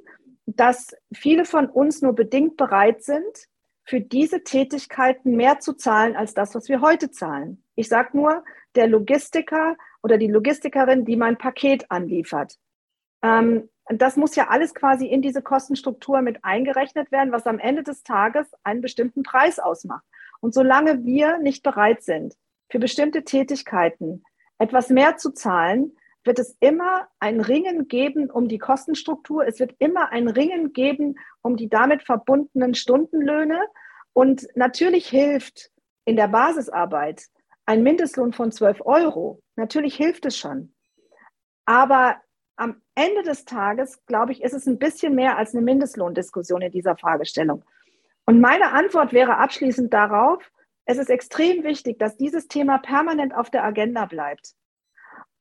dass 0.46 0.96
viele 1.14 1.44
von 1.44 1.66
uns 1.66 2.02
nur 2.02 2.16
bedingt 2.16 2.56
bereit 2.56 3.04
sind, 3.04 3.46
für 3.84 4.00
diese 4.00 4.42
Tätigkeiten 4.42 5.36
mehr 5.36 5.60
zu 5.60 5.74
zahlen 5.74 6.16
als 6.16 6.34
das, 6.34 6.56
was 6.56 6.68
wir 6.68 6.80
heute 6.80 7.12
zahlen. 7.12 7.62
Ich 7.76 7.88
sage 7.88 8.16
nur, 8.16 8.42
der 8.74 8.86
Logistiker 8.86 9.76
oder 10.02 10.18
die 10.18 10.28
Logistikerin, 10.28 11.04
die 11.04 11.16
mein 11.16 11.38
Paket 11.38 11.90
anliefert. 11.90 12.56
Ähm, 13.22 13.68
das 13.86 14.16
muss 14.16 14.36
ja 14.36 14.48
alles 14.48 14.74
quasi 14.74 15.06
in 15.06 15.20
diese 15.20 15.42
Kostenstruktur 15.42 16.22
mit 16.22 16.44
eingerechnet 16.44 17.10
werden, 17.10 17.32
was 17.32 17.46
am 17.46 17.58
Ende 17.58 17.82
des 17.82 18.02
Tages 18.02 18.46
einen 18.62 18.80
bestimmten 18.80 19.22
Preis 19.22 19.58
ausmacht. 19.58 20.04
Und 20.40 20.54
solange 20.54 21.04
wir 21.04 21.38
nicht 21.38 21.62
bereit 21.62 22.02
sind, 22.02 22.34
für 22.70 22.78
bestimmte 22.78 23.24
Tätigkeiten 23.24 24.22
etwas 24.58 24.90
mehr 24.90 25.16
zu 25.16 25.32
zahlen, 25.32 25.96
wird 26.22 26.38
es 26.38 26.56
immer 26.60 27.08
ein 27.18 27.40
Ringen 27.40 27.88
geben 27.88 28.30
um 28.30 28.46
die 28.46 28.58
Kostenstruktur. 28.58 29.46
Es 29.46 29.58
wird 29.58 29.74
immer 29.78 30.12
ein 30.12 30.28
Ringen 30.28 30.72
geben 30.72 31.18
um 31.42 31.56
die 31.56 31.68
damit 31.68 32.02
verbundenen 32.02 32.74
Stundenlöhne. 32.74 33.60
Und 34.12 34.46
natürlich 34.54 35.08
hilft 35.08 35.70
in 36.04 36.16
der 36.16 36.28
Basisarbeit 36.28 37.24
ein 37.66 37.82
Mindestlohn 37.82 38.32
von 38.32 38.52
12 38.52 38.82
Euro. 38.84 39.40
Natürlich 39.56 39.96
hilft 39.96 40.26
es 40.26 40.36
schon. 40.36 40.74
Aber 41.64 42.16
am 42.56 42.82
Ende 42.94 43.22
des 43.22 43.44
Tages, 43.44 44.04
glaube 44.06 44.32
ich, 44.32 44.42
ist 44.42 44.52
es 44.52 44.66
ein 44.66 44.78
bisschen 44.78 45.14
mehr 45.14 45.38
als 45.38 45.54
eine 45.54 45.62
Mindestlohndiskussion 45.62 46.62
in 46.62 46.72
dieser 46.72 46.96
Fragestellung. 46.96 47.64
Und 48.26 48.40
meine 48.40 48.72
Antwort 48.72 49.12
wäre 49.12 49.38
abschließend 49.38 49.92
darauf, 49.92 50.50
es 50.84 50.98
ist 50.98 51.10
extrem 51.10 51.62
wichtig, 51.62 51.98
dass 51.98 52.16
dieses 52.16 52.48
Thema 52.48 52.78
permanent 52.78 53.34
auf 53.34 53.50
der 53.50 53.64
Agenda 53.64 54.06
bleibt 54.06 54.54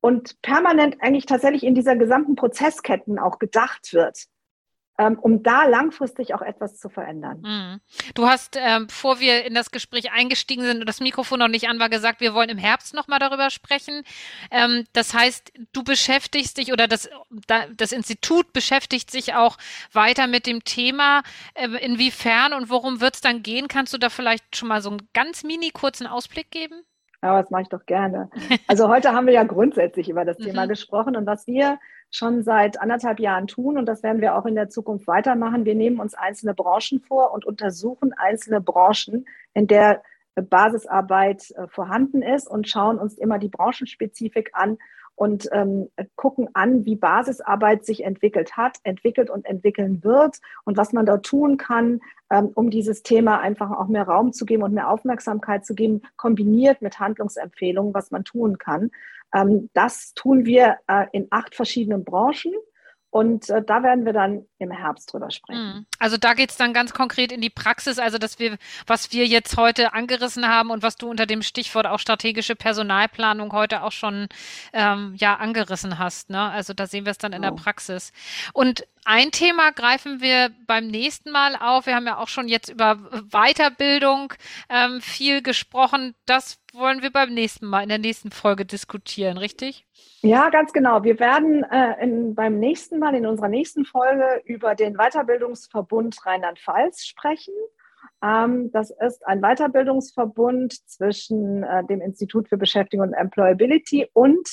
und 0.01 0.41
permanent 0.41 1.01
eigentlich 1.01 1.25
tatsächlich 1.25 1.63
in 1.63 1.75
dieser 1.75 1.95
gesamten 1.95 2.35
Prozessketten 2.35 3.19
auch 3.19 3.39
gedacht 3.39 3.91
wird. 3.93 4.25
Ähm, 4.99 5.17
um 5.17 5.43
da 5.43 5.63
langfristig 5.63 6.35
auch 6.35 6.41
etwas 6.41 6.77
zu 6.77 6.89
verändern. 6.89 7.39
Mhm. 7.41 7.79
Du 8.15 8.27
hast, 8.27 8.57
ähm, 8.59 8.87
bevor 8.87 9.21
wir 9.21 9.45
in 9.45 9.53
das 9.53 9.71
Gespräch 9.71 10.11
eingestiegen 10.11 10.63
sind 10.63 10.81
und 10.81 10.89
das 10.89 10.99
Mikrofon 10.99 11.39
noch 11.39 11.47
nicht 11.47 11.69
an 11.69 11.79
war, 11.79 11.87
gesagt, 11.87 12.19
wir 12.19 12.33
wollen 12.33 12.49
im 12.49 12.57
Herbst 12.57 12.93
nochmal 12.93 13.19
darüber 13.19 13.49
sprechen. 13.49 14.03
Ähm, 14.51 14.83
das 14.91 15.13
heißt, 15.13 15.53
du 15.71 15.85
beschäftigst 15.85 16.57
dich 16.57 16.73
oder 16.73 16.89
das, 16.89 17.09
das 17.77 17.93
Institut 17.93 18.51
beschäftigt 18.51 19.09
sich 19.09 19.35
auch 19.35 19.57
weiter 19.93 20.27
mit 20.27 20.45
dem 20.45 20.65
Thema. 20.65 21.23
Äh, 21.53 21.69
inwiefern 21.77 22.51
und 22.51 22.69
worum 22.69 22.99
wird 22.99 23.15
es 23.15 23.21
dann 23.21 23.41
gehen? 23.41 23.69
Kannst 23.69 23.93
du 23.93 23.99
da 23.99 24.09
vielleicht 24.09 24.57
schon 24.57 24.67
mal 24.67 24.81
so 24.81 24.89
einen 24.89 25.07
ganz 25.13 25.45
mini 25.45 25.71
kurzen 25.71 26.07
Ausblick 26.07 26.51
geben? 26.51 26.83
Ja, 27.23 27.41
das 27.41 27.49
mache 27.51 27.61
ich 27.61 27.69
doch 27.69 27.85
gerne. 27.85 28.29
Also 28.67 28.89
heute 28.89 29.13
haben 29.13 29.27
wir 29.27 29.33
ja 29.33 29.43
grundsätzlich 29.43 30.09
über 30.09 30.25
das 30.25 30.37
Thema 30.37 30.65
mhm. 30.65 30.69
gesprochen 30.69 31.15
und 31.15 31.25
was 31.25 31.47
wir 31.47 31.79
schon 32.11 32.43
seit 32.43 32.81
anderthalb 32.81 33.19
Jahren 33.19 33.47
tun 33.47 33.77
und 33.77 33.85
das 33.85 34.03
werden 34.03 34.21
wir 34.21 34.35
auch 34.35 34.45
in 34.45 34.55
der 34.55 34.69
Zukunft 34.69 35.07
weitermachen. 35.07 35.65
Wir 35.65 35.75
nehmen 35.75 35.99
uns 35.99 36.13
einzelne 36.13 36.53
Branchen 36.53 36.99
vor 37.01 37.33
und 37.33 37.45
untersuchen 37.45 38.13
einzelne 38.13 38.61
Branchen, 38.61 39.25
in 39.53 39.67
der 39.67 40.01
Basisarbeit 40.35 41.51
äh, 41.51 41.67
vorhanden 41.67 42.21
ist 42.21 42.47
und 42.47 42.67
schauen 42.69 42.97
uns 42.97 43.17
immer 43.17 43.39
die 43.39 43.49
Branchenspezifik 43.49 44.51
an 44.53 44.77
und 45.19 45.49
ähm, 45.51 45.89
gucken 46.15 46.47
an, 46.53 46.85
wie 46.85 46.95
Basisarbeit 46.95 47.85
sich 47.85 48.05
entwickelt 48.05 48.55
hat, 48.55 48.77
entwickelt 48.83 49.29
und 49.29 49.45
entwickeln 49.45 50.01
wird 50.01 50.37
und 50.63 50.77
was 50.77 50.93
man 50.93 51.05
dort 51.05 51.25
tun 51.25 51.57
kann, 51.57 51.99
ähm, 52.29 52.51
um 52.55 52.69
dieses 52.69 53.03
Thema 53.03 53.41
einfach 53.41 53.69
auch 53.69 53.89
mehr 53.89 54.07
Raum 54.07 54.31
zu 54.31 54.45
geben 54.45 54.63
und 54.63 54.73
mehr 54.73 54.89
Aufmerksamkeit 54.89 55.65
zu 55.65 55.75
geben, 55.75 56.03
kombiniert 56.15 56.81
mit 56.81 57.01
Handlungsempfehlungen, 57.01 57.93
was 57.93 58.11
man 58.11 58.23
tun 58.23 58.57
kann. 58.57 58.91
Ähm, 59.33 59.69
das 59.73 60.13
tun 60.13 60.45
wir 60.45 60.77
äh, 60.87 61.05
in 61.11 61.27
acht 61.29 61.55
verschiedenen 61.55 62.03
Branchen. 62.03 62.53
Und 63.11 63.49
äh, 63.49 63.63
da 63.63 63.81
werden 63.81 64.05
wir 64.05 64.13
dann 64.13 64.45
im 64.59 64.69
Herbst 64.69 65.11
drüber 65.11 65.31
sprechen. 65.31 65.73
Hm. 65.73 65.85
Also 65.97 66.17
da 66.17 66.35
geht 66.35 66.51
es 66.51 66.57
dann 66.57 66.73
ganz 66.73 66.93
konkret 66.93 67.31
in 67.31 67.41
die 67.41 67.49
Praxis, 67.49 67.97
also 67.97 68.19
dass 68.19 68.37
wir, 68.37 68.57
was 68.85 69.11
wir 69.11 69.25
jetzt 69.25 69.57
heute 69.57 69.93
angerissen 69.93 70.47
haben 70.47 70.69
und 70.69 70.83
was 70.83 70.95
du 70.95 71.09
unter 71.09 71.25
dem 71.25 71.41
Stichwort 71.41 71.87
auch 71.87 71.97
strategische 71.97 72.55
Personalplanung 72.55 73.51
heute 73.51 73.81
auch 73.81 73.91
schon 73.91 74.27
ähm, 74.73 75.15
ja 75.17 75.35
angerissen 75.35 75.97
hast. 75.97 76.29
Ne? 76.29 76.39
Also 76.39 76.73
da 76.73 76.85
sehen 76.85 77.05
wir 77.05 77.11
es 77.11 77.17
dann 77.17 77.33
in 77.33 77.39
oh. 77.39 77.49
der 77.49 77.51
Praxis. 77.51 78.13
Und 78.53 78.85
ein 79.05 79.31
Thema 79.31 79.71
greifen 79.71 80.21
wir 80.21 80.51
beim 80.67 80.85
nächsten 80.85 81.31
Mal 81.31 81.55
auf. 81.55 81.87
Wir 81.87 81.95
haben 81.95 82.05
ja 82.05 82.17
auch 82.17 82.27
schon 82.27 82.47
jetzt 82.47 82.69
über 82.69 82.97
Weiterbildung 83.31 84.33
ähm, 84.69 85.01
viel 85.01 85.41
gesprochen. 85.41 86.13
Das 86.27 86.59
wollen 86.73 87.01
wir 87.01 87.11
beim 87.11 87.33
nächsten 87.33 87.67
Mal, 87.67 87.83
in 87.83 87.89
der 87.89 87.97
nächsten 87.97 88.31
Folge 88.31 88.65
diskutieren, 88.65 89.37
richtig? 89.37 89.85
Ja, 90.21 90.49
ganz 90.49 90.73
genau. 90.73 91.03
Wir 91.03 91.19
werden 91.19 91.63
äh, 91.63 92.03
in, 92.03 92.35
beim 92.35 92.59
nächsten 92.59 92.99
Mal, 92.99 93.15
in 93.15 93.25
unserer 93.25 93.47
nächsten 93.47 93.85
Folge, 93.85 94.41
über 94.45 94.75
den 94.75 94.95
Weiterbildungsverbund 94.95 96.25
Rheinland-Pfalz 96.25 97.05
sprechen. 97.05 97.53
Ähm, 98.23 98.71
das 98.71 98.91
ist 98.91 99.25
ein 99.27 99.41
Weiterbildungsverbund 99.41 100.73
zwischen 100.89 101.63
äh, 101.63 101.83
dem 101.85 102.01
Institut 102.01 102.49
für 102.49 102.57
Beschäftigung 102.57 103.07
und 103.07 103.13
Employability 103.13 104.07
und 104.13 104.49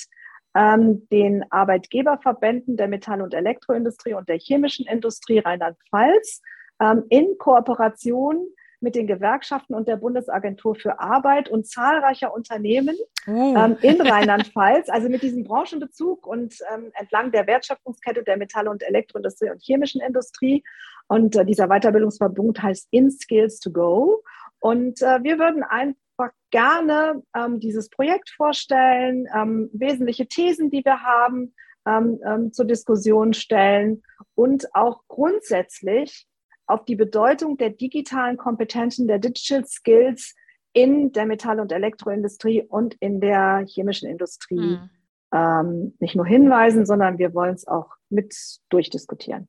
ähm, 0.55 1.07
den 1.11 1.45
Arbeitgeberverbänden 1.51 2.77
der 2.77 2.89
Metall- 2.89 3.23
und 3.23 3.35
Elektroindustrie 3.35 4.15
und 4.15 4.29
der 4.29 4.39
chemischen 4.39 4.87
Industrie 4.87 5.41
Rheinland-Pfalz 5.41 6.41
ähm, 6.81 7.05
in 7.09 7.37
Kooperation 7.39 8.37
mit 8.37 8.57
den 8.95 9.07
Gewerkschaften 9.07 9.75
und 9.75 9.89
der 9.89 9.97
Bundesagentur 9.97 10.75
für 10.75 11.01
Arbeit 11.01 11.49
und 11.49 11.67
zahlreicher 11.67 12.35
Unternehmen 12.35 12.97
uh. 13.27 13.57
ähm, 13.57 13.77
in 13.83 14.01
Rheinland-Pfalz, 14.01 14.89
also 14.89 15.09
mit 15.09 15.23
diesem 15.23 15.45
Branchenbezug 15.45 16.27
und 16.27 16.59
ähm, 16.75 16.91
entlang 16.95 17.33
der 17.33 17.47
Wertschöpfungskette 17.47 18.23
der 18.23 18.37
Metall- 18.37 18.69
und 18.69 18.83
Elektroindustrie 18.83 19.51
und 19.51 19.63
chemischen 19.63 20.01
Industrie. 20.01 20.63
Und 21.09 21.37
äh, 21.37 21.45
dieser 21.45 21.69
Weiterbildungsverbund 21.69 22.63
heißt 22.63 22.89
In 22.91 23.11
Skills 23.11 23.61
to 23.61 23.71
Go. 23.71 24.23
Und 24.59 25.01
äh, 25.03 25.23
wir 25.23 25.39
würden 25.39 25.63
einfach 25.63 26.33
gerne 26.51 27.23
ähm, 27.35 27.61
dieses 27.61 27.89
Projekt 27.89 28.31
vorstellen, 28.31 29.27
ähm, 29.35 29.71
wesentliche 29.73 30.27
Thesen, 30.27 30.71
die 30.71 30.85
wir 30.85 31.03
haben, 31.03 31.55
ähm, 31.87 32.19
ähm, 32.27 32.53
zur 32.53 32.65
Diskussion 32.65 33.33
stellen 33.33 34.03
und 34.35 34.75
auch 34.75 35.03
grundsätzlich 35.09 36.27
auf 36.67 36.85
die 36.85 36.97
Bedeutung 36.97 37.57
der 37.57 37.71
digitalen 37.71 38.37
Kompetenzen, 38.37 39.07
der 39.07 39.19
Digital 39.19 39.65
Skills 39.67 40.35
in 40.73 41.13
der 41.13 41.27
Metall- 41.27 41.61
und 41.61 41.73
Elektroindustrie 41.73 42.63
und 42.63 42.95
in 43.01 43.21
der 43.21 43.65
chemischen 43.67 44.09
Industrie 44.09 44.79
mhm. 44.79 44.91
ähm, 45.33 45.95
nicht 46.01 46.17
nur 46.17 46.27
hinweisen, 46.27 46.85
sondern 46.85 47.19
wir 47.19 47.33
wollen 47.35 47.55
es 47.55 47.67
auch 47.67 47.93
mit 48.11 48.35
durchdiskutieren. 48.69 49.49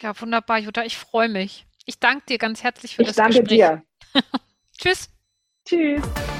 Ja, 0.00 0.20
wunderbar, 0.20 0.58
Jutta. 0.58 0.84
Ich 0.84 0.98
freue 0.98 1.28
mich. 1.28 1.66
Ich 1.86 1.98
danke 1.98 2.26
dir 2.28 2.38
ganz 2.38 2.62
herzlich 2.62 2.96
für 2.96 3.02
ich 3.02 3.12
das 3.12 3.16
Gespräch. 3.16 3.52
Ich 3.52 3.60
danke 3.60 3.84
dir. 4.12 4.22
Tschüss. 4.78 5.10
Tschüss. 5.64 6.31